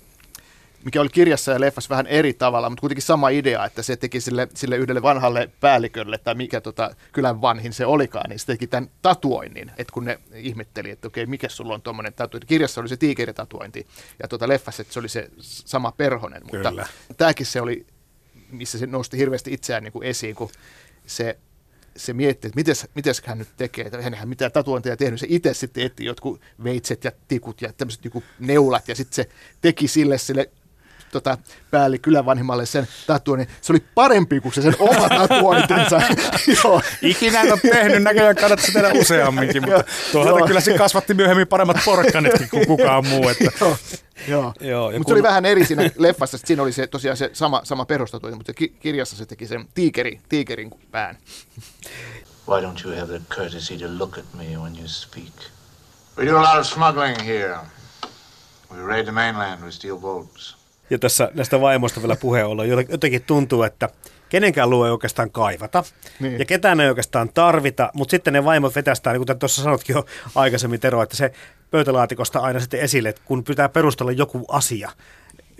mikä 0.86 1.02
oli 1.02 1.10
kirjassa 1.10 1.52
ja 1.52 1.60
leffassa 1.60 1.90
vähän 1.90 2.08
eri 2.08 2.34
tavalla, 2.34 2.70
mutta 2.70 2.82
kuitenkin 2.82 3.04
sama 3.04 3.30
idea, 3.30 3.66
että 3.66 3.82
se 3.82 3.96
teki 3.96 4.22
sille, 4.22 4.48
sille 4.54 4.78
yhdelle 4.78 5.02
vanhalle 5.02 5.50
päällikölle, 5.60 6.18
tai 6.18 6.36
mikä 6.36 6.62
tota, 6.62 6.96
kylän 7.12 7.42
vanhin 7.42 7.74
se 7.74 7.86
olikaan, 7.86 8.30
niin 8.30 8.40
se 8.40 8.46
teki 8.46 8.68
tämän 8.68 8.90
tatuoinnin, 9.02 9.72
että 9.78 9.94
kun 9.94 10.06
ne 10.06 10.20
ihmetteli, 10.36 10.90
että 10.90 11.08
okei, 11.08 11.26
mikä 11.26 11.50
sulla 11.50 11.74
on 11.74 11.82
tuommoinen 11.82 12.14
tatuointi. 12.14 12.48
Kirjassa 12.48 12.82
oli 12.82 12.90
se 12.90 12.98
tiikeritatuointi, 12.98 13.88
ja 14.22 14.28
tuota 14.28 14.48
leffassa 14.48 14.82
että 14.82 14.94
se 14.94 15.00
oli 15.00 15.10
se 15.10 15.30
sama 15.40 15.92
perhonen, 15.92 16.42
mutta 16.44 16.70
Kyllä. 16.70 16.88
tämäkin 17.18 17.46
se 17.46 17.62
oli 17.62 17.86
missä 18.54 18.78
se 18.78 18.86
nosti 18.88 19.18
hirveästi 19.18 19.54
itseään 19.54 19.84
niin 19.84 19.94
kuin 19.94 20.08
esiin, 20.08 20.36
kun 20.36 20.50
se, 21.08 21.38
se 21.96 22.14
mietti, 22.14 22.48
että 22.48 22.62
mites 22.96 23.22
hän 23.26 23.38
nyt 23.38 23.50
tekee, 23.58 23.86
että 23.86 24.02
hän 24.02 24.30
mitään 24.30 24.52
tatuointia 24.52 24.98
tehnyt, 24.98 25.20
se 25.20 25.28
itse 25.30 25.54
sitten 25.54 25.86
etti 25.86 26.06
jotkut 26.06 26.42
veitset 26.64 27.04
ja 27.04 27.12
tikut 27.28 27.62
ja 27.62 27.74
tämmöiset 27.74 28.04
niin 28.04 28.24
neulat, 28.40 28.88
ja 28.88 28.96
sitten 28.96 29.16
se 29.16 29.30
teki 29.62 29.88
sille 29.88 30.18
sille 30.18 30.50
tota, 31.14 31.38
päälle 31.72 31.98
kylän 31.98 32.26
vanhimmalle 32.26 32.66
sen 32.66 32.88
tatuoinnin. 33.08 33.48
Se 33.62 33.74
oli 33.74 33.80
parempi 33.96 34.40
kuin 34.40 34.54
se 34.54 34.62
sen 34.62 34.76
oma 34.80 35.10
tatuointinsa. 35.10 36.02
Ikinä 37.02 37.42
en 37.42 37.52
ole 37.52 37.60
tehnyt, 37.72 38.04
näköjään 38.04 38.36
kannattaa 38.36 38.70
tehdä 38.74 38.92
useamminkin, 39.02 39.62
mutta 39.66 39.84
tuohon 40.12 40.48
kyllä 40.48 40.62
se 40.62 40.78
kasvatti 40.78 41.14
myöhemmin 41.14 41.48
paremmat 41.48 41.78
porkkanetkin 41.86 42.50
kuin 42.50 42.68
kukaan 42.68 43.08
muu. 43.08 43.30
Että. 43.30 43.52
Joo. 43.62 43.78
Joo. 44.28 44.54
Joo 44.60 44.92
mutta 44.92 44.98
kun... 44.98 45.06
se 45.08 45.14
oli 45.14 45.24
vähän 45.24 45.46
eri 45.46 45.66
siinä 45.66 45.90
leffassa, 45.98 46.36
että 46.38 46.48
siinä 46.48 46.64
oli 46.64 46.72
se, 46.72 46.88
tosiaan 46.88 47.18
se 47.18 47.30
sama, 47.34 47.62
sama 47.64 47.86
perustatuointi, 47.86 48.38
mutta 48.38 48.54
ki- 48.54 48.76
kirjassa 48.80 49.16
se 49.16 49.26
teki 49.26 49.48
sen 49.48 49.68
tiikeri, 49.76 50.20
tiikerin 50.30 50.72
pään. 50.92 51.18
Why 52.48 52.62
don't 52.62 52.86
you 52.86 53.00
have 53.00 53.08
the 53.08 53.22
courtesy 53.30 53.78
to 53.78 53.86
look 53.98 54.18
at 54.18 54.26
me 54.34 54.58
when 54.58 54.78
you 54.78 54.88
speak? 54.88 55.34
We 56.18 56.26
do 56.26 56.38
a 56.38 56.42
lot 56.42 56.60
of 56.60 56.66
smuggling 56.66 57.18
here. 57.26 57.58
We 58.72 58.82
raid 58.82 59.06
the 59.06 59.12
mainland 59.12 59.64
with 59.64 59.74
steel 59.74 59.98
boats. 59.98 60.58
Ja 60.94 61.00
tässä 61.00 61.32
näistä 61.34 61.62
vaimoista 61.62 62.02
vielä 62.02 62.16
puheen 62.16 62.46
olla. 62.46 62.66
Jotenkin 62.66 63.24
tuntuu, 63.24 63.64
että 63.64 63.90
kenenkään 64.30 64.70
luo 64.70 64.86
ei 64.86 64.92
oikeastaan 64.92 65.32
kaivata 65.32 65.84
niin. 66.20 66.40
ja 66.40 66.46
ketään 66.46 66.80
ei 66.80 66.90
oikeastaan 66.90 67.30
tarvita, 67.34 67.90
mutta 67.94 68.12
sitten 68.12 68.34
ne 68.34 68.46
vaimot 68.46 68.76
vetästään, 68.76 69.14
niin 69.14 69.22
kuten 69.22 69.40
tuossa 69.40 69.64
sanotkin 69.64 69.94
jo 69.94 70.06
aikaisemmin 70.36 70.80
Tero, 70.80 71.02
että 71.02 71.16
se 71.16 71.32
pöytälaatikosta 71.72 72.40
aina 72.40 72.60
sitten 72.60 72.80
esille, 72.80 73.10
että 73.10 73.22
kun 73.26 73.44
pitää 73.44 73.70
perustella 73.70 74.12
joku 74.12 74.46
asia, 74.48 74.92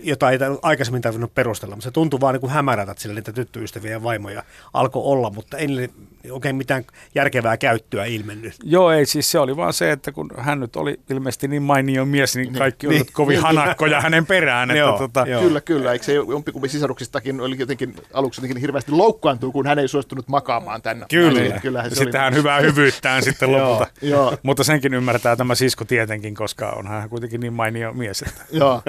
jota 0.04 0.30
ei 0.30 0.38
aikaisemmin 0.62 1.02
tarvinnut 1.02 1.34
perustella, 1.34 1.74
mutta 1.74 1.84
se 1.84 1.90
tuntui 1.90 2.20
vaan 2.20 2.34
niin 2.34 2.40
kuin 2.40 2.52
hämärältä, 2.52 2.92
että 2.92 3.02
sillä 3.02 3.14
niitä 3.14 3.32
tyttöystäviä 3.32 3.90
ja 3.90 4.02
vaimoja 4.02 4.42
alkoi 4.72 5.02
olla, 5.04 5.30
mutta 5.30 5.56
ei 5.56 5.66
niille 5.66 5.90
oikein 6.30 6.56
mitään 6.56 6.84
järkevää 7.14 7.56
käyttöä 7.56 8.04
ilmennyt. 8.04 8.54
Joo, 8.62 8.90
ei 8.90 9.06
siis 9.06 9.30
se 9.30 9.38
oli 9.38 9.56
vaan 9.56 9.72
se, 9.72 9.92
että 9.92 10.12
kun 10.12 10.30
hän 10.38 10.60
nyt 10.60 10.76
oli 10.76 11.00
ilmeisesti 11.10 11.48
niin 11.48 11.62
mainio 11.62 12.04
mies, 12.04 12.36
niin, 12.36 12.52
niin 12.52 12.58
kaikki 12.58 12.86
niin, 12.86 12.94
olivat 12.94 13.10
kovin 13.10 13.34
niin, 13.36 13.42
hanakkoja 13.42 14.00
hänen 14.00 14.26
perään. 14.26 14.70
Että 14.70 14.78
joo, 14.78 14.98
tota... 14.98 15.26
joo. 15.28 15.42
Kyllä, 15.42 15.60
kyllä. 15.60 15.92
Eikö 15.92 16.04
se 16.04 16.12
jompikumpi 16.14 16.68
sisaruksistakin 16.68 17.40
oli 17.40 17.58
jotenkin 17.58 17.96
aluksi 18.12 18.40
jotenkin 18.40 18.60
hirveästi 18.60 18.92
loukkaantuu, 18.92 19.52
kun 19.52 19.66
hän 19.66 19.78
ei 19.78 19.88
suostunut 19.88 20.28
makaamaan 20.28 20.82
tänne. 20.82 21.06
Kyllä. 21.10 21.40
Niin, 21.40 21.60
kyllä 21.60 21.82
se 21.82 21.88
sitten 21.88 22.08
oli... 22.08 22.24
hän 22.24 22.34
hyvää 22.34 22.60
hyvyyttään 22.60 23.22
sitten 23.22 23.52
lopulta. 23.52 23.86
joo. 24.02 24.36
Mutta 24.42 24.64
senkin 24.64 24.94
ymmärtää 24.94 25.36
tämä 25.36 25.54
sisko 25.54 25.84
tietenkin, 25.84 26.34
koska 26.34 26.70
on 26.70 26.86
hän 26.86 27.08
kuitenkin 27.08 27.40
niin 27.40 27.52
mainio 27.52 27.92
mies. 27.92 28.22
Että... 28.22 28.44
joo. 28.52 28.82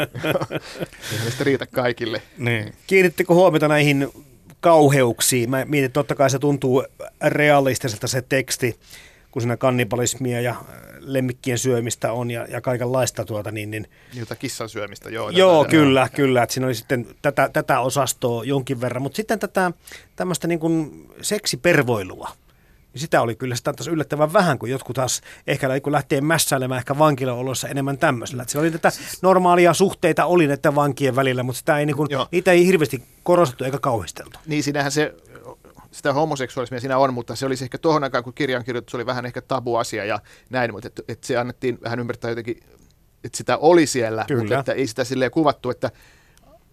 Ei 1.11 1.31
sitä 1.31 1.43
riitä 1.43 1.65
kaikille. 1.65 2.21
Niin. 2.37 2.73
Kiinnittikö 2.87 3.33
huomiota 3.33 3.67
näihin 3.67 4.07
kauheuksiin? 4.59 5.49
Mä 5.49 5.65
mietin, 5.65 5.85
että 5.85 5.93
totta 5.93 6.15
kai 6.15 6.29
se 6.29 6.39
tuntuu 6.39 6.83
realistiselta 7.21 8.07
se 8.07 8.21
teksti, 8.21 8.79
kun 9.31 9.41
siinä 9.41 9.57
kannibalismia 9.57 10.41
ja 10.41 10.55
lemmikkien 10.99 11.57
syömistä 11.57 12.11
on 12.11 12.31
ja, 12.31 12.47
ja 12.49 12.61
kaikenlaista 12.61 13.25
tuota 13.25 13.51
niin, 13.51 13.71
niin 13.71 13.87
Jota 14.13 14.35
kissan 14.35 14.69
syömistä, 14.69 15.09
joo. 15.09 15.29
Joo, 15.29 15.63
tätä, 15.63 15.71
kyllä, 15.71 15.99
joo. 15.99 16.09
kyllä. 16.15 16.43
Että 16.43 16.53
siinä 16.53 16.67
oli 16.67 16.75
sitten 16.75 17.07
tätä, 17.21 17.49
tätä 17.53 17.79
osastoa 17.79 18.43
jonkin 18.43 18.81
verran, 18.81 19.01
mutta 19.01 19.15
sitten 19.15 19.39
tätä 19.39 19.71
tämmöistä 20.15 20.47
niin 20.47 20.59
kuin 20.59 21.07
seksipervoilua 21.21 22.29
niin 22.95 23.01
sitä 23.01 23.21
oli 23.21 23.35
kyllä 23.35 23.55
sitä 23.55 23.73
taas 23.73 23.87
yllättävän 23.87 24.33
vähän, 24.33 24.59
kun 24.59 24.69
jotkut 24.69 24.95
taas 24.95 25.21
ehkä 25.47 25.79
kun 25.83 25.91
lähtee 25.91 26.21
mässäilemään 26.21 26.77
ehkä 26.77 26.97
vankilaolossa 26.97 27.67
enemmän 27.67 27.97
tämmöisellä. 27.97 28.43
Että 28.43 28.59
oli 28.59 28.71
tätä 28.71 28.91
normaalia 29.21 29.73
suhteita 29.73 30.25
oli 30.25 30.47
näiden 30.47 30.75
vankien 30.75 31.15
välillä, 31.15 31.43
mutta 31.43 31.59
sitä 31.59 31.77
ei, 31.77 31.85
niin 31.85 31.95
kuin, 31.95 32.09
niitä 32.31 32.51
ei 32.51 32.65
hirveästi 32.65 33.03
korostettu 33.23 33.63
eikä 33.63 33.79
kauhisteltu. 33.79 34.39
Niin 34.45 34.63
siinähän 34.63 34.91
se 34.91 35.15
sitä 35.91 36.13
homoseksuaalismia 36.13 36.79
siinä 36.79 36.97
on, 36.97 37.13
mutta 37.13 37.35
se 37.35 37.45
olisi 37.45 37.63
ehkä 37.63 37.77
tuohon 37.77 38.03
aikaan, 38.03 38.23
kun 38.23 38.33
kirjan 38.33 38.63
kirjoitus 38.63 38.95
oli 38.95 39.05
vähän 39.05 39.25
ehkä 39.25 39.41
tabu 39.41 39.75
asia 39.75 40.05
ja 40.05 40.19
näin, 40.49 40.71
mutta 40.71 40.87
että, 40.87 41.03
että 41.07 41.27
se 41.27 41.37
annettiin 41.37 41.77
vähän 41.83 41.99
ymmärtää 41.99 42.31
jotenkin 42.31 42.59
että 43.23 43.37
sitä 43.37 43.57
oli 43.57 43.85
siellä, 43.87 44.25
Kyllä. 44.27 44.41
mutta 44.41 44.59
että 44.59 44.73
ei 44.73 44.87
sitä 44.87 45.03
silleen 45.03 45.31
kuvattu, 45.31 45.69
että 45.69 45.91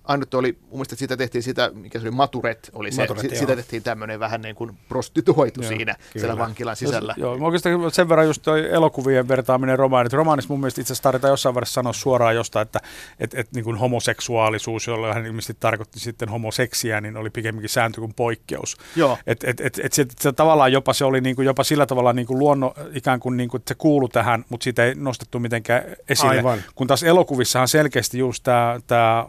ainut 0.05 0.35
oli, 0.35 0.59
mun 0.63 0.71
mielestä 0.73 0.97
siitä 0.97 1.17
tehtiin 1.17 1.43
sitä, 1.43 1.71
mikä 1.75 1.99
se 1.99 2.05
oli, 2.05 2.11
Maturet 2.11 2.71
oli 2.73 2.93
se, 2.93 3.03
Maturet, 3.03 3.21
si- 3.21 3.27
joo. 3.27 3.41
sitä 3.41 3.57
tehtiin 3.57 3.83
tämmöinen 3.83 4.21
vähän 4.21 4.43
niin 4.43 4.55
kuin 4.55 4.79
prostituoitu 4.89 5.61
Joo, 5.63 5.69
siinä, 5.69 5.95
kyllä. 5.95 6.09
siellä 6.13 6.39
vankilan 6.39 6.77
sisällä. 6.77 7.15
Joo, 7.17 7.39
mä 7.39 7.45
oikeastaan 7.45 7.91
sen 7.93 8.09
verran 8.09 8.27
just 8.27 8.43
toi 8.43 8.73
elokuvien 8.73 9.29
vertaaminen 9.29 9.79
romaanit. 9.79 10.13
Romaanissa 10.13 10.53
mun 10.53 10.61
mielestä 10.61 10.81
itse 10.81 10.93
asiassa 10.93 11.03
tarvitaan 11.03 11.33
jossain 11.33 11.55
vaiheessa 11.55 11.75
sanoa 11.75 11.93
suoraan 11.93 12.35
jostain, 12.35 12.63
että 12.63 12.81
et, 13.19 13.35
et, 13.35 13.53
niin 13.55 13.65
kuin 13.65 13.77
homoseksuaalisuus, 13.77 14.87
jolla 14.87 15.15
hän 15.15 15.27
ilmeisesti 15.27 15.57
tarkoitti 15.61 16.01
sitten 16.01 16.29
homoseksiä, 16.29 17.01
niin 17.01 17.17
oli 17.17 17.31
pikemminkin 17.31 17.69
sääntö 17.69 18.01
kuin 18.01 18.15
poikkeus. 18.15 18.77
Joo. 18.97 19.19
Et, 19.27 19.45
et, 19.45 19.61
et, 19.61 19.81
et 19.85 19.93
se, 19.93 20.07
se, 20.21 20.33
tavallaan 20.33 20.73
jopa 20.73 20.93
se 20.93 21.05
oli 21.05 21.21
niin 21.21 21.37
kuin, 21.37 21.47
jopa 21.47 21.65
sillä 21.65 21.87
tavalla 21.87 22.13
niin 22.13 22.27
kuin 22.27 22.39
luonno, 22.39 22.75
ikään 22.95 23.21
kuin, 23.21 23.37
niin 23.37 23.49
kuin 23.49 23.61
että 23.61 23.69
se 23.69 23.75
kuulu 23.75 24.09
tähän, 24.09 24.45
mutta 24.49 24.65
siitä 24.65 24.85
ei 24.85 24.95
nostettu 24.95 25.39
mitenkään 25.39 25.83
esille. 26.09 26.37
Aivan. 26.37 26.59
Kun 26.75 26.87
taas 26.87 27.03
elokuvissahan 27.03 27.69
selkeästi 27.69 28.19
just 28.19 28.43
tämä, 28.43 28.81
tämä 28.87 29.27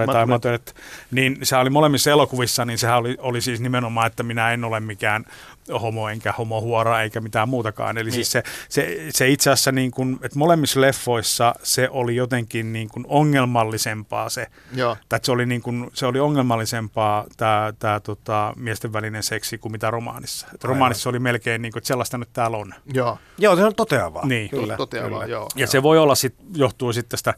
Mature 0.00 0.18
tai. 0.18 0.26
Maturet, 0.26 0.74
niin 1.10 1.38
se 1.42 1.56
oli 1.56 1.70
molemmissa 1.70 2.10
elokuvissa, 2.10 2.64
niin 2.64 2.78
sehän 2.78 2.98
oli, 2.98 3.16
oli 3.18 3.40
siis 3.40 3.60
nimenomaan, 3.60 4.06
että 4.06 4.22
minä 4.22 4.52
en 4.52 4.64
ole 4.64 4.80
mikään 4.80 5.24
homo 5.82 6.08
enkä 6.08 6.32
homohuora 6.32 7.02
eikä 7.02 7.20
mitään 7.20 7.48
muutakaan. 7.48 7.98
Eli 7.98 8.10
niin. 8.10 8.14
siis 8.14 8.32
se, 8.32 8.42
se, 8.68 8.98
se 9.10 9.28
itse 9.28 9.50
asiassa, 9.50 9.72
niin 9.72 9.90
kuin, 9.90 10.18
että 10.22 10.38
molemmissa 10.38 10.80
leffoissa 10.80 11.54
se 11.62 11.88
oli 11.90 12.16
jotenkin 12.16 12.72
niin 12.72 12.88
kuin 12.88 13.04
ongelmallisempaa 13.08 14.28
se, 14.28 14.46
Joo. 14.74 14.96
tai 15.08 15.16
että 15.16 15.26
se 15.26 15.32
oli, 15.32 15.46
niin 15.46 15.62
kuin, 15.62 15.90
se 15.94 16.06
oli 16.06 16.20
ongelmallisempaa 16.20 17.24
tämä, 17.36 17.72
tämä 17.78 18.00
tota, 18.00 18.52
miesten 18.56 18.92
välinen 18.92 19.22
seksi 19.22 19.58
kuin 19.58 19.72
mitä 19.72 19.90
romaanissa. 19.90 20.46
Et 20.54 20.64
romaanissa 20.64 21.10
oli 21.10 21.18
melkein 21.18 21.62
niin 21.62 21.72
kuin, 21.72 21.80
että 21.80 21.88
sellaista 21.88 22.18
nyt 22.18 22.32
täällä 22.32 22.56
on. 22.56 22.74
Joo, 22.94 23.18
Joo, 23.38 23.56
se 23.56 23.64
on 23.64 23.74
toteavaa. 23.74 24.26
Niin. 24.26 24.50
Kyllä. 24.50 24.76
toteavaa, 24.76 25.26
joo. 25.26 25.48
Ja 25.56 25.66
se 25.66 25.82
voi 25.82 25.98
olla 25.98 26.14
sit, 26.14 26.34
johtuu 26.54 26.92
sitten 26.92 27.10
tästä 27.10 27.34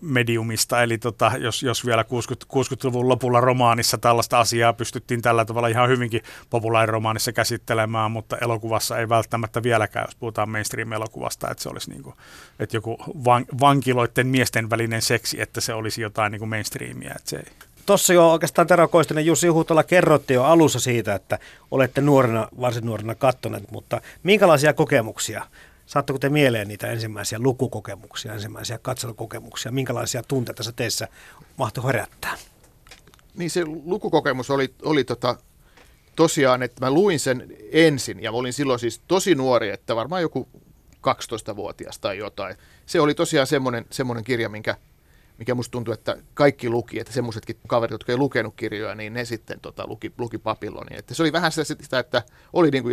mediumista, 0.00 0.82
eli 0.82 0.98
tota, 0.98 1.32
jos, 1.38 1.62
jos 1.62 1.86
vielä 1.86 2.04
60, 2.04 2.46
60-luvun 2.54 3.08
lopulla 3.08 3.40
romaanissa 3.40 3.98
tällaista 3.98 4.40
asiaa 4.40 4.72
pystyttiin 4.72 5.22
tällä 5.22 5.44
tavalla 5.44 5.68
ihan 5.68 5.88
hyvinkin 5.88 6.22
populaariromaanissa 6.50 7.32
käsittelemään, 7.54 8.10
mutta 8.10 8.38
elokuvassa 8.38 8.98
ei 8.98 9.08
välttämättä 9.08 9.62
vieläkään, 9.62 10.06
jos 10.08 10.16
puhutaan 10.16 10.48
mainstream-elokuvasta, 10.48 11.50
että 11.50 11.62
se 11.62 11.68
olisi 11.68 11.90
niin 11.90 12.02
kuin, 12.02 12.14
että 12.58 12.76
joku 12.76 12.96
van, 13.24 13.44
vankiloiden 13.60 14.26
miesten 14.26 14.70
välinen 14.70 15.02
seksi, 15.02 15.40
että 15.40 15.60
se 15.60 15.74
olisi 15.74 16.02
jotain 16.02 16.32
niin 16.32 16.38
kuin 16.38 16.48
mainstreamia, 16.48 17.12
että 17.16 17.30
se 17.30 17.36
ei. 17.36 17.52
Tuossa 17.86 18.12
jo 18.12 18.30
oikeastaan 18.30 18.66
Tero 18.66 18.88
Koistinen 18.88 19.26
Jussi 19.26 19.48
Huhtola 19.48 19.82
kerroitte 19.82 20.34
jo 20.34 20.44
alussa 20.44 20.80
siitä, 20.80 21.14
että 21.14 21.38
olette 21.70 22.00
nuorena, 22.00 22.48
varsin 22.60 22.86
nuorena 22.86 23.14
kattoneet, 23.14 23.70
mutta 23.70 24.00
minkälaisia 24.22 24.72
kokemuksia? 24.72 25.46
Saatteko 25.86 26.18
te 26.18 26.28
mieleen 26.28 26.68
niitä 26.68 26.86
ensimmäisiä 26.86 27.38
lukukokemuksia, 27.38 28.32
ensimmäisiä 28.32 28.78
katselukokemuksia? 28.78 29.72
Minkälaisia 29.72 30.22
tunteita 30.22 30.62
se 30.62 30.72
teissä 30.72 31.08
mahtoi 31.58 31.84
herättää? 31.84 32.36
Niin 33.36 33.50
se 33.50 33.64
lukukokemus 33.64 34.50
oli, 34.50 34.74
oli 34.82 35.04
tota, 35.04 35.36
tosiaan, 36.16 36.62
että 36.62 36.84
mä 36.84 36.90
luin 36.90 37.20
sen 37.20 37.56
ensin 37.72 38.22
ja 38.22 38.32
mä 38.32 38.38
olin 38.38 38.52
silloin 38.52 38.78
siis 38.78 39.02
tosi 39.08 39.34
nuori, 39.34 39.70
että 39.70 39.96
varmaan 39.96 40.22
joku 40.22 40.48
12-vuotias 40.96 41.98
tai 41.98 42.18
jotain. 42.18 42.56
Se 42.86 43.00
oli 43.00 43.14
tosiaan 43.14 43.46
semmoinen, 43.46 43.86
semmoinen 43.90 44.24
kirja, 44.24 44.48
minkä, 44.48 44.76
mikä 45.38 45.54
musta 45.54 45.72
tuntui, 45.72 45.94
että 45.94 46.16
kaikki 46.34 46.68
luki, 46.68 47.00
että 47.00 47.12
semmoisetkin 47.12 47.56
kaverit, 47.68 47.92
jotka 47.92 48.12
ei 48.12 48.18
lukenut 48.18 48.54
kirjoja, 48.56 48.94
niin 48.94 49.14
ne 49.14 49.24
sitten 49.24 49.60
tota, 49.60 49.86
luki, 49.86 50.12
luki 50.18 50.38
Babylonia. 50.38 50.98
Että 50.98 51.14
se 51.14 51.22
oli 51.22 51.32
vähän 51.32 51.52
sitä, 51.52 51.64
sitä 51.64 51.98
että 51.98 52.22
oli 52.52 52.70
niin 52.70 52.82
kuin 52.82 52.92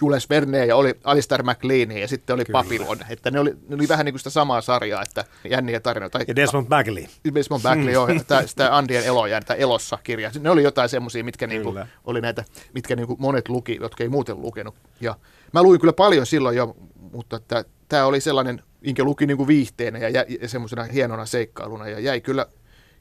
Jules 0.00 0.30
Verne 0.30 0.66
ja 0.66 0.76
oli 0.76 0.94
Alistair 1.04 1.42
MacLean 1.42 1.92
ja 1.92 2.08
sitten 2.08 2.34
oli 2.34 2.44
Kyllä. 2.44 2.62
Babylon. 2.62 2.98
Että 3.08 3.30
ne 3.30 3.40
oli, 3.40 3.54
ne 3.68 3.74
oli 3.74 3.88
vähän 3.88 4.04
niin 4.04 4.12
kuin 4.12 4.20
sitä 4.20 4.30
samaa 4.30 4.60
sarjaa, 4.60 5.02
että 5.02 5.24
jänniä 5.50 5.80
tarinoita. 5.80 6.18
Ja 6.28 6.36
Desmond 6.36 6.66
Bagley. 6.68 7.06
Desmond 7.34 7.62
Bagley, 7.62 7.92
joo, 7.92 8.08
sitä, 8.18 8.46
sitä 8.46 8.76
Andien 8.76 9.04
eloja, 9.04 9.40
tämä 9.40 9.58
Elossa 9.58 9.98
kirja. 10.04 10.30
Ne 10.40 10.50
oli 10.50 10.62
jotain 10.62 10.88
semmoisia, 10.88 11.24
mitkä 11.24 11.46
niinku, 11.46 11.72
Kyllä. 11.72 11.86
oli 12.04 12.20
näitä, 12.20 12.44
mitkä 12.74 12.96
niinku 12.96 13.16
monet 13.18 13.48
luki, 13.48 13.78
jotka 13.80 14.02
ei 14.02 14.08
muuten 14.08 14.42
lukenut. 14.42 14.74
Ja 15.00 15.14
mä 15.52 15.62
luin 15.62 15.80
kyllä 15.80 15.92
paljon 15.92 16.26
silloin 16.26 16.56
jo, 16.56 16.76
mutta 17.12 17.40
tämä 17.88 18.04
oli 18.04 18.20
sellainen, 18.20 18.62
minkä 18.80 19.04
luki 19.04 19.26
niinku 19.26 19.46
viihteenä 19.46 19.98
ja, 19.98 20.24
ja 20.40 20.48
semmoisena 20.48 20.82
hienona 20.84 21.26
seikkailuna 21.26 21.88
ja 21.88 22.00
jäi 22.00 22.20
kyllä, 22.20 22.46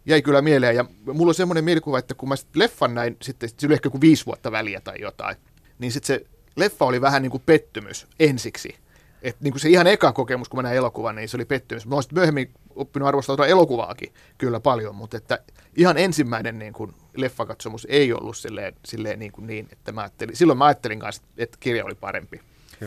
jäi 0.05 0.21
kyllä 0.21 0.41
mieleen. 0.41 0.75
Ja 0.75 0.85
mulla 1.13 1.29
on 1.29 1.35
semmoinen 1.35 1.63
mielikuva, 1.63 1.99
että 1.99 2.13
kun 2.13 2.29
mä 2.29 2.35
sit 2.35 2.55
leffan 2.55 2.93
näin, 2.93 3.17
sitten 3.21 3.49
sillä 3.57 3.73
ehkä 3.73 3.87
joku 3.87 4.01
viisi 4.01 4.25
vuotta 4.25 4.51
väliä 4.51 4.81
tai 4.81 5.01
jotain, 5.01 5.35
niin 5.79 5.91
sitten 5.91 6.07
se 6.07 6.25
leffa 6.57 6.85
oli 6.85 7.01
vähän 7.01 7.21
niin 7.21 7.31
kuin 7.31 7.43
pettymys 7.45 8.07
ensiksi. 8.19 8.75
Et 9.21 9.41
niin 9.41 9.51
kuin 9.51 9.61
se 9.61 9.69
ihan 9.69 9.87
eka 9.87 10.11
kokemus, 10.11 10.49
kun 10.49 10.57
mä 10.57 10.63
näin 10.63 10.77
elokuvan, 10.77 11.15
niin 11.15 11.29
se 11.29 11.37
oli 11.37 11.45
pettymys. 11.45 11.87
Mä 11.87 12.01
sitten 12.01 12.17
myöhemmin 12.17 12.51
oppinut 12.75 13.07
arvostamaan 13.07 13.49
elokuvaakin 13.49 14.13
kyllä 14.37 14.59
paljon, 14.59 14.95
mutta 14.95 15.17
että 15.17 15.39
ihan 15.75 15.97
ensimmäinen 15.97 16.59
niin 16.59 16.73
kuin 16.73 16.93
leffakatsomus 17.15 17.87
ei 17.89 18.13
ollut 18.13 18.37
silleen, 18.37 18.73
silleen 18.85 19.19
niin, 19.19 19.31
kuin 19.31 19.47
niin, 19.47 19.67
että 19.71 19.91
mä 19.91 20.01
ajattelin, 20.01 20.35
silloin 20.35 20.57
mä 20.57 20.65
ajattelin 20.65 20.99
kanssa, 20.99 21.21
että 21.37 21.57
kirja 21.59 21.85
oli 21.85 21.95
parempi. 21.95 22.41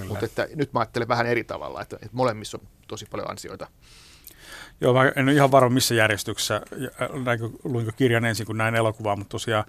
Mutta 0.08 0.24
että 0.24 0.48
nyt 0.54 0.72
mä 0.72 0.80
ajattelen 0.80 1.08
vähän 1.08 1.26
eri 1.26 1.44
tavalla, 1.44 1.82
että, 1.82 1.96
että 1.96 2.16
molemmissa 2.16 2.58
on 2.58 2.68
tosi 2.88 3.06
paljon 3.10 3.30
ansioita. 3.30 3.66
Joo, 4.80 4.94
mä 4.94 5.12
en 5.16 5.24
ole 5.24 5.32
ihan 5.32 5.50
varma 5.50 5.70
missä 5.70 5.94
järjestyksessä, 5.94 6.60
näinkö, 7.24 7.48
luinko 7.64 7.92
kirjan 7.96 8.24
ensin 8.24 8.46
kun 8.46 8.58
näin 8.58 8.74
elokuvaa, 8.74 9.16
mutta 9.16 9.30
tosiaan 9.30 9.64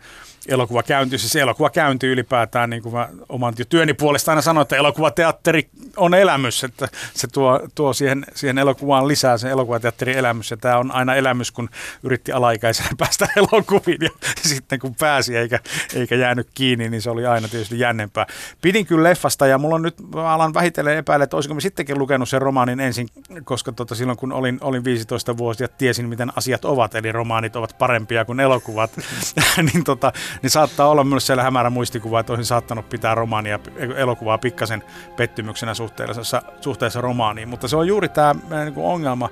elokuva 0.47 0.83
käynti, 0.83 1.17
siis 1.17 1.35
elokuva 1.35 1.69
käynti 1.69 2.07
ylipäätään, 2.07 2.69
niin 2.69 2.83
kuin 2.83 2.95
mä 2.95 3.09
oman 3.29 3.53
työni 3.69 3.93
puolesta 3.93 4.31
aina 4.31 4.41
sanoin, 4.41 4.61
että 4.61 4.75
elokuvateatteri 4.75 5.69
on 5.97 6.13
elämys, 6.13 6.63
että 6.63 6.87
se 7.13 7.27
tuo, 7.27 7.59
tuo 7.75 7.93
siihen, 7.93 8.25
siihen 8.35 8.57
elokuvaan 8.57 9.07
lisää 9.07 9.37
sen 9.37 9.51
elokuvateatterin 9.51 10.17
elämys, 10.17 10.51
ja 10.51 10.57
tämä 10.57 10.77
on 10.77 10.91
aina 10.91 11.15
elämys, 11.15 11.51
kun 11.51 11.69
yritti 12.03 12.31
alaikäisenä 12.31 12.89
päästä 12.99 13.27
elokuviin, 13.35 14.01
ja 14.01 14.09
sitten 14.35 14.79
kun 14.79 14.95
pääsi 14.95 15.37
eikä, 15.37 15.59
eikä 15.95 16.15
jäänyt 16.15 16.47
kiinni, 16.53 16.89
niin 16.89 17.01
se 17.01 17.09
oli 17.09 17.25
aina 17.25 17.47
tietysti 17.47 17.79
jännempää. 17.79 18.25
Pidin 18.61 18.85
kyllä 18.85 19.09
leffasta, 19.09 19.47
ja 19.47 19.57
mulla 19.57 19.75
on 19.75 19.81
nyt, 19.81 19.95
mä 20.15 20.33
alan 20.33 20.53
vähitellen 20.53 20.97
epäillä, 20.97 21.23
että 21.23 21.37
olisiko 21.37 21.53
mä 21.53 21.61
sittenkin 21.61 21.99
lukenut 21.99 22.29
sen 22.29 22.41
romaanin 22.41 22.79
ensin, 22.79 23.07
koska 23.43 23.71
tota, 23.71 23.95
silloin 23.95 24.17
kun 24.17 24.33
olin, 24.33 24.57
olin 24.61 24.85
15 25.01 25.37
vuosia, 25.37 25.67
tiesin 25.67 26.09
miten 26.09 26.31
asiat 26.35 26.65
ovat, 26.65 26.95
eli 26.95 27.11
romaanit 27.11 27.55
ovat 27.55 27.75
parempia 27.77 28.25
kuin 28.25 28.39
elokuvat, 28.39 28.91
niin, 29.73 29.83
tota, 29.83 30.13
niin 30.41 30.49
saattaa 30.49 30.87
olla 30.87 31.03
myös 31.03 31.27
siellä 31.27 31.43
hämärä 31.43 31.69
muistikuva, 31.69 32.19
että 32.19 32.33
olisin 32.33 32.45
saattanut 32.45 32.89
pitää 32.89 33.15
romaania, 33.15 33.59
elokuvaa 33.95 34.37
pikkasen 34.37 34.83
pettymyksenä 35.17 35.73
suhteessa, 35.73 36.41
suhteessa 36.61 37.01
romaaniin, 37.01 37.49
mutta 37.49 37.67
se 37.67 37.75
on 37.75 37.87
juuri 37.87 38.09
tämä 38.09 38.35
niin 38.63 38.73
ongelma, 38.77 39.29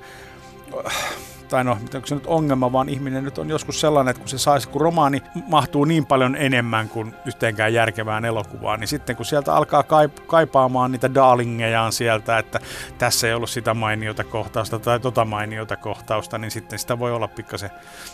tai 1.49 1.63
no, 1.63 1.71
onko 1.71 2.07
se 2.07 2.15
nyt 2.15 2.27
ongelma, 2.27 2.71
vaan 2.71 2.89
ihminen 2.89 3.23
nyt 3.23 3.37
on 3.37 3.49
joskus 3.49 3.81
sellainen, 3.81 4.09
että 4.09 4.19
kun 4.19 4.29
se 4.29 4.37
saisi, 4.37 4.69
kun 4.69 4.81
romaani 4.81 5.23
mahtuu 5.47 5.85
niin 5.85 6.05
paljon 6.05 6.35
enemmän 6.35 6.89
kuin 6.89 7.15
yhteenkään 7.25 7.73
järkevään 7.73 8.25
elokuvaan, 8.25 8.79
niin 8.79 8.87
sitten 8.87 9.15
kun 9.15 9.25
sieltä 9.25 9.53
alkaa 9.53 9.81
kaip- 9.83 10.27
kaipaamaan 10.27 10.91
niitä 10.91 11.13
darlingejaan 11.13 11.91
sieltä, 11.91 12.37
että 12.37 12.59
tässä 12.97 13.27
ei 13.27 13.33
ollut 13.33 13.49
sitä 13.49 13.73
mainiota 13.73 14.23
kohtausta 14.23 14.79
tai 14.79 14.99
tota 14.99 15.25
mainiota 15.25 15.77
kohtausta, 15.77 16.37
niin 16.37 16.51
sitten 16.51 16.79
sitä 16.79 16.99
voi 16.99 17.11
olla 17.11 17.27
pikkasen, 17.27 17.69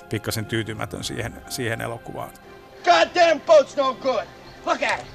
pikkasen 0.09 0.45
tyytymätön 0.45 1.03
siihen, 1.03 1.33
siihen 1.49 1.81
elokuvaan. 1.81 2.29
Goddamn 2.85 3.41
boat's 3.41 3.77
no 3.77 3.93
good. 3.93 4.25
Look 4.65 4.83
at 4.83 4.99
it. 4.99 5.05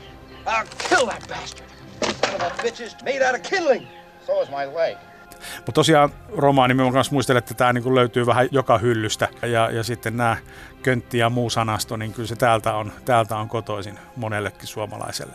I'll 0.46 0.66
kill 0.88 1.06
that 1.06 1.28
bastard. 1.28 1.68
Son 2.30 2.34
of 2.34 2.42
a 2.42 2.62
bitch 2.62 2.80
is 2.80 2.96
made 3.04 3.26
out 3.26 3.34
of 3.34 3.42
kindling. 3.42 3.86
So 4.26 4.42
is 4.42 4.48
my 4.50 4.66
leg. 4.66 5.09
Mutta 5.57 5.72
tosiaan 5.72 6.11
romaani, 6.36 6.74
mä 6.74 6.93
kanssa 6.93 7.12
muistelen, 7.12 7.38
että 7.38 7.55
tämä 7.55 7.72
niinku 7.72 7.95
löytyy 7.95 8.26
vähän 8.26 8.49
joka 8.51 8.78
hyllystä. 8.78 9.28
Ja, 9.43 9.70
ja 9.70 9.82
sitten 9.82 10.16
nämä 10.16 10.36
köntti 10.82 11.18
ja 11.18 11.30
muu 11.30 11.51
sanasto, 11.51 11.97
niin 11.97 12.12
kyllä 12.12 12.28
se 12.28 12.36
täältä 12.36 12.74
on, 12.74 12.93
täältä 13.05 13.36
on 13.36 13.49
kotoisin 13.49 13.99
monellekin 14.16 14.66
suomalaiselle. 14.66 15.34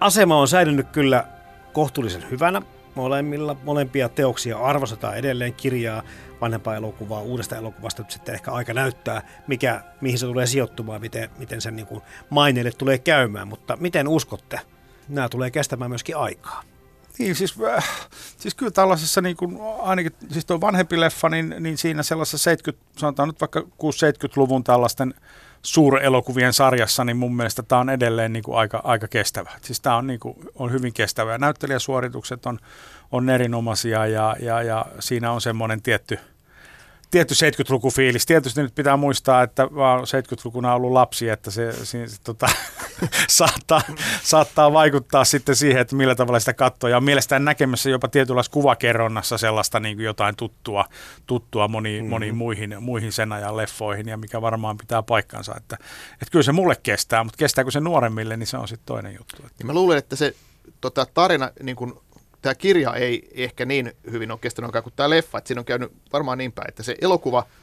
Asema 0.00 0.40
on 0.40 0.48
säilynyt 0.48 0.88
kyllä 0.88 1.24
kohtuullisen 1.72 2.30
hyvänä. 2.30 2.62
Molemmilla, 2.94 3.56
molempia 3.64 4.08
teoksia 4.08 4.58
arvostetaan 4.58 5.16
edelleen 5.16 5.54
kirjaa, 5.54 6.02
vanhempaa 6.40 6.76
elokuvaa, 6.76 7.20
uudesta 7.20 7.56
elokuvasta. 7.56 8.02
Nyt 8.02 8.10
sitten 8.10 8.34
ehkä 8.34 8.52
aika 8.52 8.74
näyttää, 8.74 9.22
mikä, 9.46 9.80
mihin 10.00 10.18
se 10.18 10.26
tulee 10.26 10.46
sijoittumaan, 10.46 11.00
miten, 11.00 11.30
miten 11.38 11.60
sen 11.60 11.76
niin 11.76 12.02
maineille 12.30 12.70
tulee 12.70 12.98
käymään. 12.98 13.48
Mutta 13.48 13.76
miten 13.76 14.08
uskotte, 14.08 14.60
nämä 15.08 15.28
tulee 15.28 15.50
kestämään 15.50 15.90
myöskin 15.90 16.16
aikaa? 16.16 16.62
Niin, 17.20 17.34
siis, 17.34 17.54
äh, 17.76 17.88
siis 18.36 18.54
kyllä 18.54 18.72
tällaisessa, 18.72 19.20
niin 19.20 19.36
kuin, 19.36 19.58
ainakin 19.82 20.12
siis 20.30 20.44
tuo 20.46 20.60
vanhempi 20.60 21.00
leffa, 21.00 21.28
niin, 21.28 21.54
niin 21.60 21.78
siinä 21.78 22.02
sellaisessa 22.02 22.38
70, 22.38 22.84
sanotaan 22.96 23.28
nyt 23.28 23.40
vaikka 23.40 23.60
6-70-luvun 23.60 24.64
tällaisten 24.64 25.14
suurelokuvien 25.62 26.52
sarjassa, 26.52 27.04
niin 27.04 27.16
mun 27.16 27.36
mielestä 27.36 27.62
tämä 27.62 27.80
on 27.80 27.90
edelleen 27.90 28.32
niin 28.32 28.42
kuin 28.42 28.58
aika, 28.58 28.80
aika 28.84 29.08
kestävä. 29.08 29.50
Siis 29.62 29.80
tämä 29.80 29.96
on, 29.96 30.06
niin 30.06 30.20
kuin, 30.20 30.36
on 30.54 30.72
hyvin 30.72 30.92
kestävä. 30.92 31.38
Näyttelijäsuoritukset 31.38 32.46
on, 32.46 32.58
on 33.12 33.30
erinomaisia 33.30 34.06
ja, 34.06 34.36
ja, 34.40 34.62
ja 34.62 34.86
siinä 35.00 35.32
on 35.32 35.40
semmoinen 35.40 35.82
tietty, 35.82 36.18
tietty 37.10 37.34
70-lukufiilis. 37.34 38.26
Tietysti 38.26 38.62
nyt 38.62 38.74
pitää 38.74 38.96
muistaa, 38.96 39.42
että 39.42 39.68
mä 39.70 39.92
oon 39.92 40.04
70-lukuna 40.04 40.74
ollut 40.74 40.92
lapsi, 40.92 41.28
että 41.28 41.50
se, 41.50 41.72
se, 41.72 42.08
se 42.08 42.16
tota, 42.24 42.48
saattaa, 43.28 43.80
saattaa 44.22 44.72
vaikuttaa 44.72 45.24
sitten 45.24 45.56
siihen, 45.56 45.80
että 45.80 45.96
millä 45.96 46.14
tavalla 46.14 46.40
sitä 46.40 46.52
katsoo. 46.52 46.90
Ja 46.90 46.96
on 46.96 47.04
mielestäni 47.04 47.44
näkemässä 47.44 47.90
jopa 47.90 48.08
tietynlaisessa 48.08 48.52
kuvakerronnassa 48.52 49.38
sellaista 49.38 49.80
niin 49.80 49.96
kuin 49.96 50.04
jotain 50.04 50.36
tuttua, 50.36 50.84
tuttua 51.26 51.68
moniin, 51.68 51.96
mm-hmm. 51.96 52.10
moniin 52.10 52.36
muihin, 52.36 52.76
muihin 52.80 53.12
sen 53.12 53.32
ajan 53.32 53.56
leffoihin, 53.56 54.08
ja 54.08 54.16
mikä 54.16 54.42
varmaan 54.42 54.76
pitää 54.76 55.02
paikkansa. 55.02 55.54
Että, 55.56 55.76
että 56.12 56.30
kyllä 56.30 56.42
se 56.42 56.52
mulle 56.52 56.76
kestää, 56.82 57.24
mutta 57.24 57.38
kestääkö 57.38 57.70
se 57.70 57.80
nuoremmille, 57.80 58.36
niin 58.36 58.46
se 58.46 58.56
on 58.56 58.68
sitten 58.68 58.86
toinen 58.86 59.14
juttu. 59.14 59.36
Että. 59.36 59.54
Ja 59.58 59.64
mä 59.64 59.72
luulen, 59.72 59.98
että 59.98 60.16
se 60.16 60.34
tota, 60.80 61.06
tarina, 61.14 61.50
niin 61.62 61.76
kun, 61.76 62.02
tämä 62.42 62.54
kirja 62.54 62.94
ei 62.94 63.30
ehkä 63.34 63.64
niin 63.64 63.92
hyvin 64.10 64.30
ole 64.30 64.38
kestänyt 64.42 64.70
kuin 64.82 64.92
tämä 64.96 65.10
leffa, 65.10 65.38
että 65.38 65.48
siinä 65.48 65.60
on 65.60 65.64
käynyt 65.64 65.92
varmaan 66.12 66.38
niin 66.38 66.52
päin, 66.52 66.68
että 66.68 66.82
se 66.82 66.96
elokuva– 67.00 67.46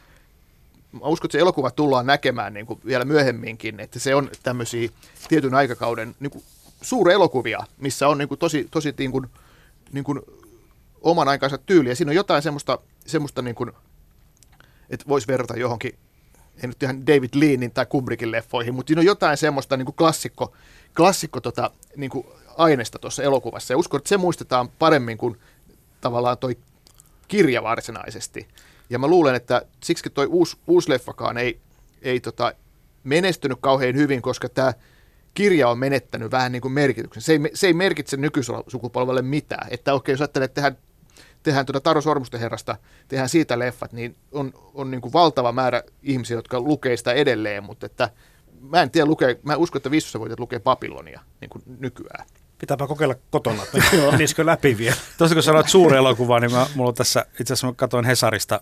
mä 0.91 1.07
uskon, 1.07 1.27
että 1.27 1.37
se 1.37 1.39
elokuva 1.39 1.71
tullaan 1.71 2.05
näkemään 2.05 2.53
niin 2.53 2.65
kuin 2.65 2.79
vielä 2.85 3.05
myöhemminkin, 3.05 3.79
että 3.79 3.99
se 3.99 4.15
on 4.15 4.29
tämmöisiä 4.43 4.89
tietyn 5.27 5.53
aikakauden 5.53 6.15
niin 6.19 6.31
kuin 6.31 6.43
elokuvia, 7.13 7.59
missä 7.77 8.07
on 8.07 8.17
niin 8.17 8.27
kuin 8.27 8.39
tosi, 8.39 8.67
tosi 8.71 8.93
niin 8.97 9.11
kuin, 9.11 9.27
niin 9.91 10.03
kuin 10.03 10.21
oman 11.01 11.27
aikansa 11.27 11.57
tyyliä. 11.57 11.95
Siinä 11.95 12.09
on 12.09 12.15
jotain 12.15 12.41
semmoista, 12.41 12.79
semmoista 13.05 13.41
niin 13.41 13.55
kuin, 13.55 13.71
että 14.89 15.05
voisi 15.07 15.27
verrata 15.27 15.57
johonkin, 15.57 15.97
ei 16.63 16.67
nyt 16.67 16.83
ihan 16.83 17.07
David 17.07 17.29
Leanin 17.33 17.71
tai 17.71 17.85
Kubrickin 17.85 18.31
leffoihin, 18.31 18.75
mutta 18.75 18.89
siinä 18.89 18.99
on 18.99 19.05
jotain 19.05 19.37
semmoista 19.37 19.77
niin 19.77 19.85
kuin 19.85 19.95
klassikko, 19.95 20.53
klassikko 20.95 21.41
tota, 21.41 21.71
niin 21.95 22.09
kuin 22.09 22.27
aineesta 22.57 22.99
tuossa 22.99 23.23
elokuvassa. 23.23 23.73
Ja 23.73 23.77
uskon, 23.77 23.97
että 23.97 24.09
se 24.09 24.17
muistetaan 24.17 24.69
paremmin 24.69 25.17
kuin 25.17 25.37
tavallaan 26.01 26.37
toi 26.37 26.57
kirja 27.27 27.63
varsinaisesti. 27.63 28.47
Ja 28.89 28.99
mä 28.99 29.07
luulen, 29.07 29.35
että 29.35 29.61
siksi 29.83 30.09
toi 30.09 30.25
uusi, 30.25 30.57
uusi 30.67 30.89
leffakaan 30.89 31.37
ei, 31.37 31.59
ei 32.01 32.19
tota, 32.19 32.53
menestynyt 33.03 33.57
kauhean 33.61 33.95
hyvin, 33.95 34.21
koska 34.21 34.49
tämä 34.49 34.73
kirja 35.33 35.69
on 35.69 35.79
menettänyt 35.79 36.31
vähän 36.31 36.51
niin 36.51 36.61
kuin 36.61 36.71
merkityksen. 36.71 37.23
Se 37.23 37.33
ei, 37.33 37.39
se 37.53 37.67
ei 37.67 37.73
merkitse 37.73 38.17
nykysukupolvelle 38.17 39.21
mitään. 39.21 39.67
Että 39.71 39.93
okei, 39.93 40.13
jos 40.13 40.21
ajattelee, 40.21 40.45
että 40.45 40.55
tehdään, 40.55 40.77
tehdään 41.43 41.65
tuota 41.65 41.79
Taro 41.79 42.01
Sormusten 42.01 42.39
herrasta, 42.39 42.77
tehdään 43.07 43.29
siitä 43.29 43.59
leffat, 43.59 43.93
niin 43.93 44.15
on, 44.31 44.53
on 44.73 44.91
niin 44.91 45.01
kuin 45.01 45.13
valtava 45.13 45.51
määrä 45.51 45.83
ihmisiä, 46.03 46.37
jotka 46.37 46.59
lukee 46.59 46.97
sitä 46.97 47.13
edelleen, 47.13 47.63
mutta 47.63 47.85
että 47.85 48.09
mä 48.61 48.81
en 48.81 48.91
tiedä 48.91 49.05
lukee, 49.05 49.39
mä 49.43 49.55
uskon, 49.55 49.79
että 49.79 49.91
viistossa 49.91 50.19
voit 50.19 50.39
lukea 50.39 50.59
Babylonia 50.59 51.21
niin 51.41 51.49
kuin 51.49 51.63
nykyään. 51.79 52.25
Pitääpä 52.59 52.87
kokeilla 52.87 53.15
kotona, 53.29 53.63
menisikö 54.11 54.45
läpi 54.51 54.77
vielä. 54.77 54.95
Tuossa 55.17 55.35
kun 55.35 55.43
sanoit 55.43 55.69
suuri 55.69 55.97
elokuva, 55.97 56.39
niin 56.39 56.51
mä, 56.51 56.67
mulla 56.75 56.93
tässä, 56.93 57.25
itse 57.39 57.53
asiassa 57.53 57.67
mä 57.67 57.73
katsoin 57.73 58.05
Hesarista, 58.05 58.61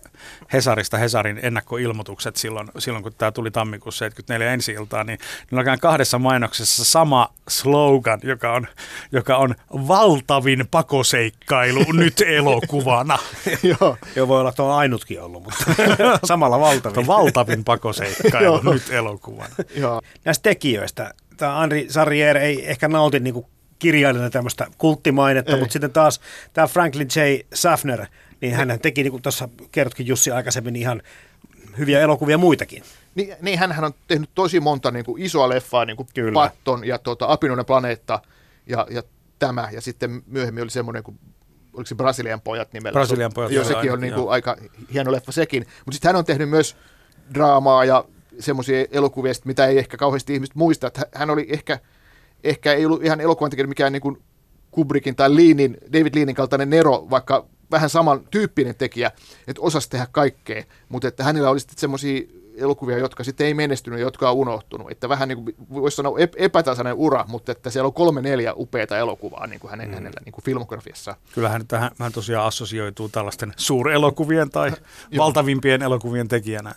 Hesarista 0.52 0.98
Hesarin 0.98 1.40
ennakkoilmoitukset 1.42 2.36
silloin, 2.36 2.68
silloin 2.78 3.02
kun 3.02 3.12
tämä 3.18 3.32
tuli 3.32 3.50
tammikuussa 3.50 3.98
74 3.98 4.52
ensi 4.52 4.72
iltaa, 4.72 5.04
niin 5.04 5.18
niillä 5.50 5.72
on 5.72 5.78
kahdessa 5.78 6.18
mainoksessa 6.18 6.84
sama 6.84 7.28
slogan, 7.48 8.20
joka 8.22 8.52
on, 8.52 8.66
joka 9.12 9.36
on 9.36 9.54
valtavin 9.72 10.68
pakoseikkailu 10.70 11.92
nyt 11.92 12.20
elokuvana. 12.26 13.18
Joo. 13.80 13.96
Joo, 14.16 14.28
voi 14.28 14.40
olla, 14.40 14.50
että 14.50 14.62
on 14.62 14.74
ainutkin 14.74 15.22
ollut, 15.22 15.42
mutta 15.42 15.64
samalla 16.24 16.60
valtavin. 16.60 17.06
valtavin 17.06 17.64
pakoseikkailu 17.64 18.60
nyt 18.72 18.90
elokuvana. 18.90 19.54
Joo. 19.76 20.02
Näistä 20.24 20.42
tekijöistä, 20.42 21.14
tämä 21.36 21.60
Andri 21.60 21.86
Sarrier 21.88 22.36
ei 22.36 22.70
ehkä 22.70 22.88
nauti 22.88 23.20
niin 23.20 23.34
kuin 23.34 23.46
kirjailijana 23.86 24.30
tämmöistä 24.30 24.66
kulttimainetta, 24.78 25.52
Ei. 25.52 25.58
mutta 25.58 25.72
sitten 25.72 25.92
taas 25.92 26.20
tämä 26.52 26.66
Franklin 26.66 27.08
J. 27.16 27.20
Safner, 27.54 28.06
niin 28.40 28.54
hän 28.54 28.78
teki, 28.82 29.02
niin 29.02 29.10
kuin 29.10 29.22
tuossa 29.22 29.48
kerrotkin 29.72 30.06
Jussi 30.06 30.30
aikaisemmin, 30.30 30.72
niin 30.72 30.82
ihan 30.82 31.02
hyviä 31.78 32.00
elokuvia 32.00 32.38
muitakin. 32.38 32.82
Niin, 33.14 33.34
niin 33.40 33.58
hän 33.58 33.84
on 33.84 33.94
tehnyt 34.08 34.30
tosi 34.34 34.60
monta 34.60 34.90
niin 34.90 35.04
kuin 35.04 35.22
isoa 35.22 35.48
leffaa, 35.48 35.84
niin 35.84 35.96
kuin 35.96 36.08
Kyllä. 36.14 36.32
Patton 36.32 36.86
ja 36.86 36.98
tuota, 36.98 37.32
Apinoinen 37.32 37.66
planeetta 37.66 38.22
ja, 38.66 38.86
ja 38.90 39.02
tämä, 39.38 39.68
ja 39.72 39.80
sitten 39.80 40.22
myöhemmin 40.26 40.62
oli 40.62 40.70
semmoinen 40.70 41.02
kuin 41.02 41.18
oliko 41.72 41.86
se 41.86 41.94
Brasilian 41.94 42.40
pojat 42.40 42.72
nimellä? 42.72 42.92
Brasilian 42.92 43.32
pojat. 43.34 43.52
Joo, 43.52 43.64
sekin 43.64 43.92
on 43.92 44.00
niin 44.00 44.14
kuin 44.14 44.30
aika 44.30 44.56
hieno 44.92 45.12
leffa 45.12 45.32
sekin. 45.32 45.66
Mutta 45.84 45.92
sitten 45.92 46.08
hän 46.08 46.16
on 46.16 46.24
tehnyt 46.24 46.48
myös 46.48 46.76
draamaa 47.34 47.84
ja 47.84 48.04
semmoisia 48.38 48.84
elokuvia, 48.90 49.32
mitä 49.44 49.66
ei 49.66 49.78
ehkä 49.78 49.96
kauheasti 49.96 50.34
ihmiset 50.34 50.54
muista. 50.54 50.86
Että 50.86 51.06
hän 51.14 51.30
oli 51.30 51.46
ehkä 51.48 51.78
ehkä 52.44 52.72
ei 52.72 52.86
ollut 52.86 53.04
ihan 53.04 53.20
elokuvan 53.20 53.50
tekijä 53.50 53.66
mikään 53.66 53.92
niin 53.92 54.02
kuin 54.02 54.22
Kubrickin 54.70 55.16
tai 55.16 55.36
Leanin, 55.36 55.76
David 55.92 56.14
Leanin 56.14 56.34
kaltainen 56.34 56.70
Nero, 56.70 57.06
vaikka 57.10 57.46
vähän 57.70 57.90
saman 57.90 58.20
tyyppinen 58.30 58.74
tekijä, 58.74 59.10
että 59.46 59.62
osasi 59.62 59.90
tehdä 59.90 60.06
kaikkea, 60.12 60.64
mutta 60.88 61.08
että 61.08 61.24
hänellä 61.24 61.50
oli 61.50 61.60
sitten 61.60 61.78
semmoisia 61.78 62.22
elokuvia, 62.56 62.98
jotka 62.98 63.24
sitten 63.24 63.46
ei 63.46 63.54
menestynyt, 63.54 64.00
jotka 64.00 64.30
on 64.30 64.36
unohtunut. 64.36 64.90
Että 64.90 65.08
vähän 65.08 65.28
niin 65.28 65.44
kuin, 65.44 65.54
voisi 65.70 65.96
sanoa 65.96 66.18
epätasainen 66.36 66.94
ura, 66.94 67.24
mutta 67.28 67.52
että 67.52 67.70
siellä 67.70 67.86
on 67.86 67.92
kolme 67.92 68.22
neljä 68.22 68.54
upeita 68.54 68.98
elokuvaa 68.98 69.46
niin 69.46 69.60
kuin 69.60 69.70
hänen, 69.70 69.88
mm. 69.88 69.94
hänellä 69.94 70.20
niin 70.24 70.32
kuin 70.32 70.44
filmografiassa. 70.44 71.16
Kyllähän 71.34 71.66
tähän 71.66 71.90
hän 71.98 72.12
tosiaan 72.12 72.46
assosioituu 72.46 73.08
tällaisten 73.08 73.52
suurelokuvien 73.56 74.50
tai 74.50 74.72
valtavimpien 75.18 75.82
elokuvien 75.82 76.28
tekijänä. 76.28 76.74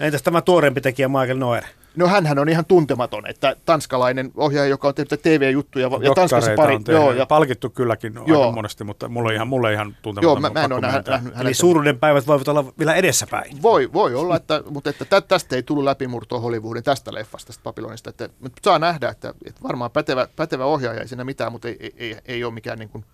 Entäs 0.00 0.22
tämä 0.22 0.40
tuoreempi 0.40 0.80
tekijä 0.80 1.08
Michael 1.08 1.38
Noer? 1.38 1.64
No 1.96 2.06
hänhän 2.06 2.38
on 2.38 2.48
ihan 2.48 2.64
tuntematon, 2.64 3.26
että 3.26 3.56
tanskalainen 3.64 4.30
ohjaaja, 4.36 4.70
joka 4.70 4.88
on 4.88 4.94
tehnyt 4.94 5.22
TV-juttuja. 5.22 5.90
Ja 6.02 6.14
Tanskassa 6.14 6.50
pari, 6.56 6.78
joo, 6.88 7.12
ja, 7.12 7.26
palkittu 7.26 7.70
kylläkin 7.70 8.14
joo. 8.26 8.42
aika 8.42 8.54
monesti, 8.54 8.84
mutta 8.84 9.08
mulla 9.08 9.28
on 9.28 9.34
ihan, 9.34 9.48
mulla 9.48 9.68
on 9.68 9.72
ihan 9.72 9.96
tuntematon. 10.02 10.42
Joo, 10.42 10.50
mä, 10.50 10.50
mä 10.50 10.64
en 10.64 10.72
ole 10.72 10.80
nähnyt, 10.80 11.06
nähnyt 11.06 11.34
Eli 11.40 11.54
suuruuden 11.54 11.98
päivät 11.98 12.26
voivat 12.26 12.48
olla 12.48 12.64
vielä 12.78 12.94
edessäpäin. 12.94 13.62
Voi, 13.62 13.92
voi 13.92 14.14
olla, 14.14 14.36
että, 14.36 14.62
mutta 14.70 14.90
että 14.90 15.20
tästä 15.20 15.56
ei 15.56 15.62
tullut 15.62 15.84
läpimurtoa 15.84 16.40
Hollywoodin 16.40 16.84
tästä 16.84 17.14
leffasta, 17.14 17.46
tästä 17.46 17.62
Babylonista. 17.62 18.10
Että, 18.10 18.28
mutta 18.40 18.60
saa 18.64 18.78
nähdä, 18.78 19.08
että, 19.08 19.34
että 19.46 19.62
varmaan 19.62 19.90
pätevä, 19.90 20.28
pätevä 20.36 20.64
ohjaaja 20.64 21.00
ei 21.00 21.08
siinä 21.08 21.24
mitään, 21.24 21.52
mutta 21.52 21.68
ei, 21.68 21.76
ei, 21.80 21.92
ei, 21.96 22.16
ei 22.24 22.44
ole 22.44 22.54
mikään 22.54 22.78
niin 22.78 22.88
kuin, 22.88 23.04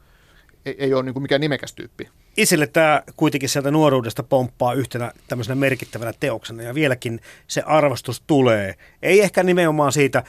ei, 0.67 0.77
ei 0.79 0.95
ole 0.95 1.03
niin 1.03 1.13
kuin 1.13 1.23
mikään 1.23 1.41
nimekäs 1.41 1.73
tyyppi. 1.73 2.09
Isille 2.39 2.67
tämä 2.67 3.03
kuitenkin 3.17 3.49
sieltä 3.49 3.71
nuoruudesta 3.71 4.23
pomppaa 4.23 4.75
yhtenä 4.75 5.13
tämmöisenä 5.29 5.55
merkittävänä 5.55 6.13
teoksena 6.21 6.63
ja 6.63 6.75
vieläkin 6.75 7.21
se 7.49 7.63
arvostus 7.67 8.23
tulee. 8.27 8.75
Ei 9.03 9.21
ehkä 9.21 9.43
nimenomaan 9.43 9.93
siitä 9.93 10.23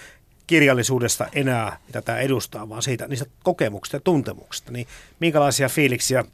kirjallisuudesta 0.47 1.27
enää, 1.33 1.77
mitä 1.87 2.01
tämä 2.01 2.17
edustaa, 2.19 2.69
vaan 2.69 2.81
siitä 2.81 3.07
niistä 3.07 3.25
kokemuksista 3.43 3.95
ja 3.95 4.01
tuntemuksista. 4.01 4.71
Niin 4.71 4.87
minkälaisia 5.19 5.69
fiiliksiä 5.69 6.25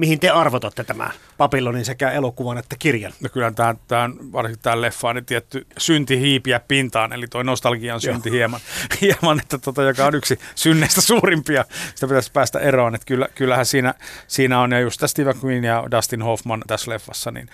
mihin 0.00 0.20
te 0.20 0.30
arvotatte 0.30 0.84
tämä 0.84 1.10
Babylonin 1.38 1.84
sekä 1.84 2.10
elokuvan 2.10 2.58
että 2.58 2.76
kirjan? 2.78 3.12
No 3.20 3.28
kyllä 3.28 3.50
tämä, 3.50 3.74
tämä 3.88 4.10
varsinkin 4.32 4.62
tämä 4.62 4.80
leffa 4.80 5.08
on 5.08 5.14
niin 5.14 5.24
tietty 5.24 5.66
synti 5.78 6.20
hiipiä 6.20 6.60
pintaan, 6.68 7.12
eli 7.12 7.26
tuo 7.28 7.42
nostalgia 7.42 7.94
on 7.94 8.00
synti 8.00 8.30
hieman, 8.30 8.60
hieman 9.00 9.40
että 9.40 9.58
tota, 9.58 9.82
joka 9.82 10.06
on 10.06 10.14
yksi 10.14 10.38
synneistä 10.54 11.00
suurimpia, 11.00 11.64
sitä 11.94 12.06
pitäisi 12.06 12.32
päästä 12.32 12.58
eroon, 12.58 12.94
että 12.94 13.04
kyllä, 13.04 13.28
kyllähän 13.34 13.66
siinä, 13.66 13.94
siinä 14.26 14.60
on, 14.60 14.72
ja 14.72 14.80
just 14.80 15.02
Steve 15.06 15.32
McQueen 15.32 15.64
ja 15.64 15.84
Dustin 15.90 16.22
Hoffman 16.22 16.62
tässä 16.66 16.90
leffassa, 16.90 17.30
niin 17.30 17.48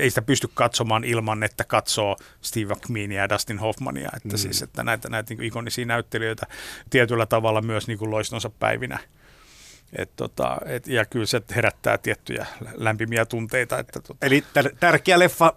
ei 0.00 0.10
sitä 0.10 0.22
pysty 0.22 0.50
katsomaan 0.54 1.04
ilman, 1.04 1.42
että 1.42 1.64
katsoo 1.64 2.16
Steve 2.42 2.74
McQueenia 2.74 3.22
ja 3.22 3.28
Dustin 3.28 3.58
Hoffmania, 3.58 4.10
että 4.16 4.28
mm. 4.28 4.38
siis, 4.38 4.62
että 4.62 4.84
näitä, 4.84 5.08
näitä 5.08 5.34
niin 5.34 5.44
ikonisia 5.44 5.86
näyttelijöitä 5.86 6.46
tietyllä 6.90 7.26
tavalla 7.26 7.62
myös 7.62 7.86
niin 7.86 7.98
kuin 7.98 8.10
loistonsa 8.10 8.50
päivinä 8.50 8.98
et 9.92 10.10
tota, 10.16 10.56
et, 10.66 10.86
ja 10.86 11.04
kyllä 11.04 11.26
se 11.26 11.42
herättää 11.56 11.98
tiettyjä 11.98 12.46
lämpimiä 12.74 13.26
tunteita. 13.26 13.78
Että 13.78 14.00
tota. 14.00 14.26
Eli 14.26 14.44
tär- 14.58 14.76
tärkeä 14.80 15.18
leffa 15.18 15.52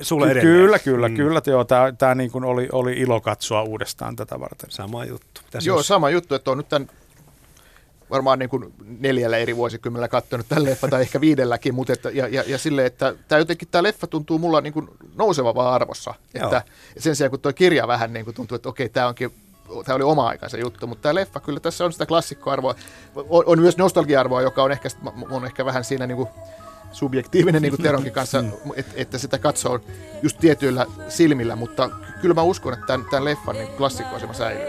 sulle 0.00 0.26
Ky- 0.26 0.30
edelleen. 0.30 0.56
Kyllä, 0.56 0.78
kyllä, 0.78 1.08
mm. 1.08 1.16
kyllä. 1.16 1.40
Tämä, 1.40 1.92
tämä 1.98 2.14
niin 2.14 2.30
kuin 2.30 2.44
oli, 2.44 2.68
oli 2.72 2.92
ilo 2.92 3.20
katsoa 3.20 3.62
uudestaan 3.62 4.16
tätä 4.16 4.40
varten. 4.40 4.70
Sama 4.70 5.04
juttu. 5.04 5.40
Mitäs 5.44 5.66
joo, 5.66 5.78
jos... 5.78 5.86
sama 5.86 6.10
juttu, 6.10 6.34
että 6.34 6.50
on 6.50 6.58
nyt 6.58 6.68
tämän 6.68 6.90
varmaan 8.10 8.38
niin 8.38 8.48
kuin 8.48 8.74
neljällä 9.00 9.36
eri 9.36 9.56
vuosikymmenellä 9.56 10.08
katsonut 10.08 10.48
tämän 10.48 10.64
leffa 10.64 10.88
tai 10.88 11.02
ehkä 11.02 11.20
viidelläkin, 11.20 11.74
mutta 11.74 11.92
että, 11.92 12.10
ja, 12.10 12.28
ja, 12.28 12.44
ja 12.46 12.58
sille, 12.58 12.86
että 12.86 13.14
tämä 13.28 13.38
jotenkin 13.38 13.68
tämä 13.70 13.82
leffa 13.82 14.06
tuntuu 14.06 14.38
mulla 14.38 14.60
niin 14.60 14.72
kuin 14.72 14.88
nouseva 15.16 15.54
vaan 15.54 15.74
arvossa. 15.74 16.14
Että 16.34 16.62
sen 16.98 17.16
sijaan 17.16 17.30
kun 17.30 17.40
tuo 17.40 17.52
kirja 17.52 17.88
vähän 17.88 18.12
niin 18.12 18.24
kuin 18.24 18.34
tuntuu, 18.34 18.56
että 18.56 18.68
okei, 18.68 18.88
tämä 18.88 19.08
onkin 19.08 19.32
tämä 19.84 19.96
oli 19.96 20.04
oma 20.04 20.28
aikansa 20.28 20.58
juttu, 20.58 20.86
mutta 20.86 21.02
tämä 21.02 21.14
leffa 21.14 21.40
kyllä 21.40 21.60
tässä 21.60 21.84
on 21.84 21.92
sitä 21.92 22.06
klassikkoarvoa. 22.06 22.74
On, 23.14 23.44
on 23.46 23.60
myös 23.60 23.76
nostalgiarvoa, 23.76 24.42
joka 24.42 24.62
on 24.62 24.72
ehkä, 24.72 24.88
on 25.30 25.44
ehkä 25.44 25.64
vähän 25.64 25.84
siinä 25.84 26.06
niin 26.06 26.16
kuin 26.16 26.28
subjektiivinen 26.92 27.62
niin 27.62 27.72
kuin 27.72 27.82
Teronkin 27.82 28.12
kanssa, 28.12 28.44
että, 28.76 28.92
että 28.96 29.18
sitä 29.18 29.38
katsoo 29.38 29.80
just 30.22 30.38
tietyillä 30.38 30.86
silmillä, 31.08 31.56
mutta 31.56 31.90
kyllä 32.20 32.34
mä 32.34 32.42
uskon, 32.42 32.72
että 32.72 32.86
tämän, 32.86 33.06
tämän 33.10 33.24
leffan 33.24 33.56
niin 33.56 33.68
klassikkoasema 33.68 34.32
säilyy. 34.32 34.68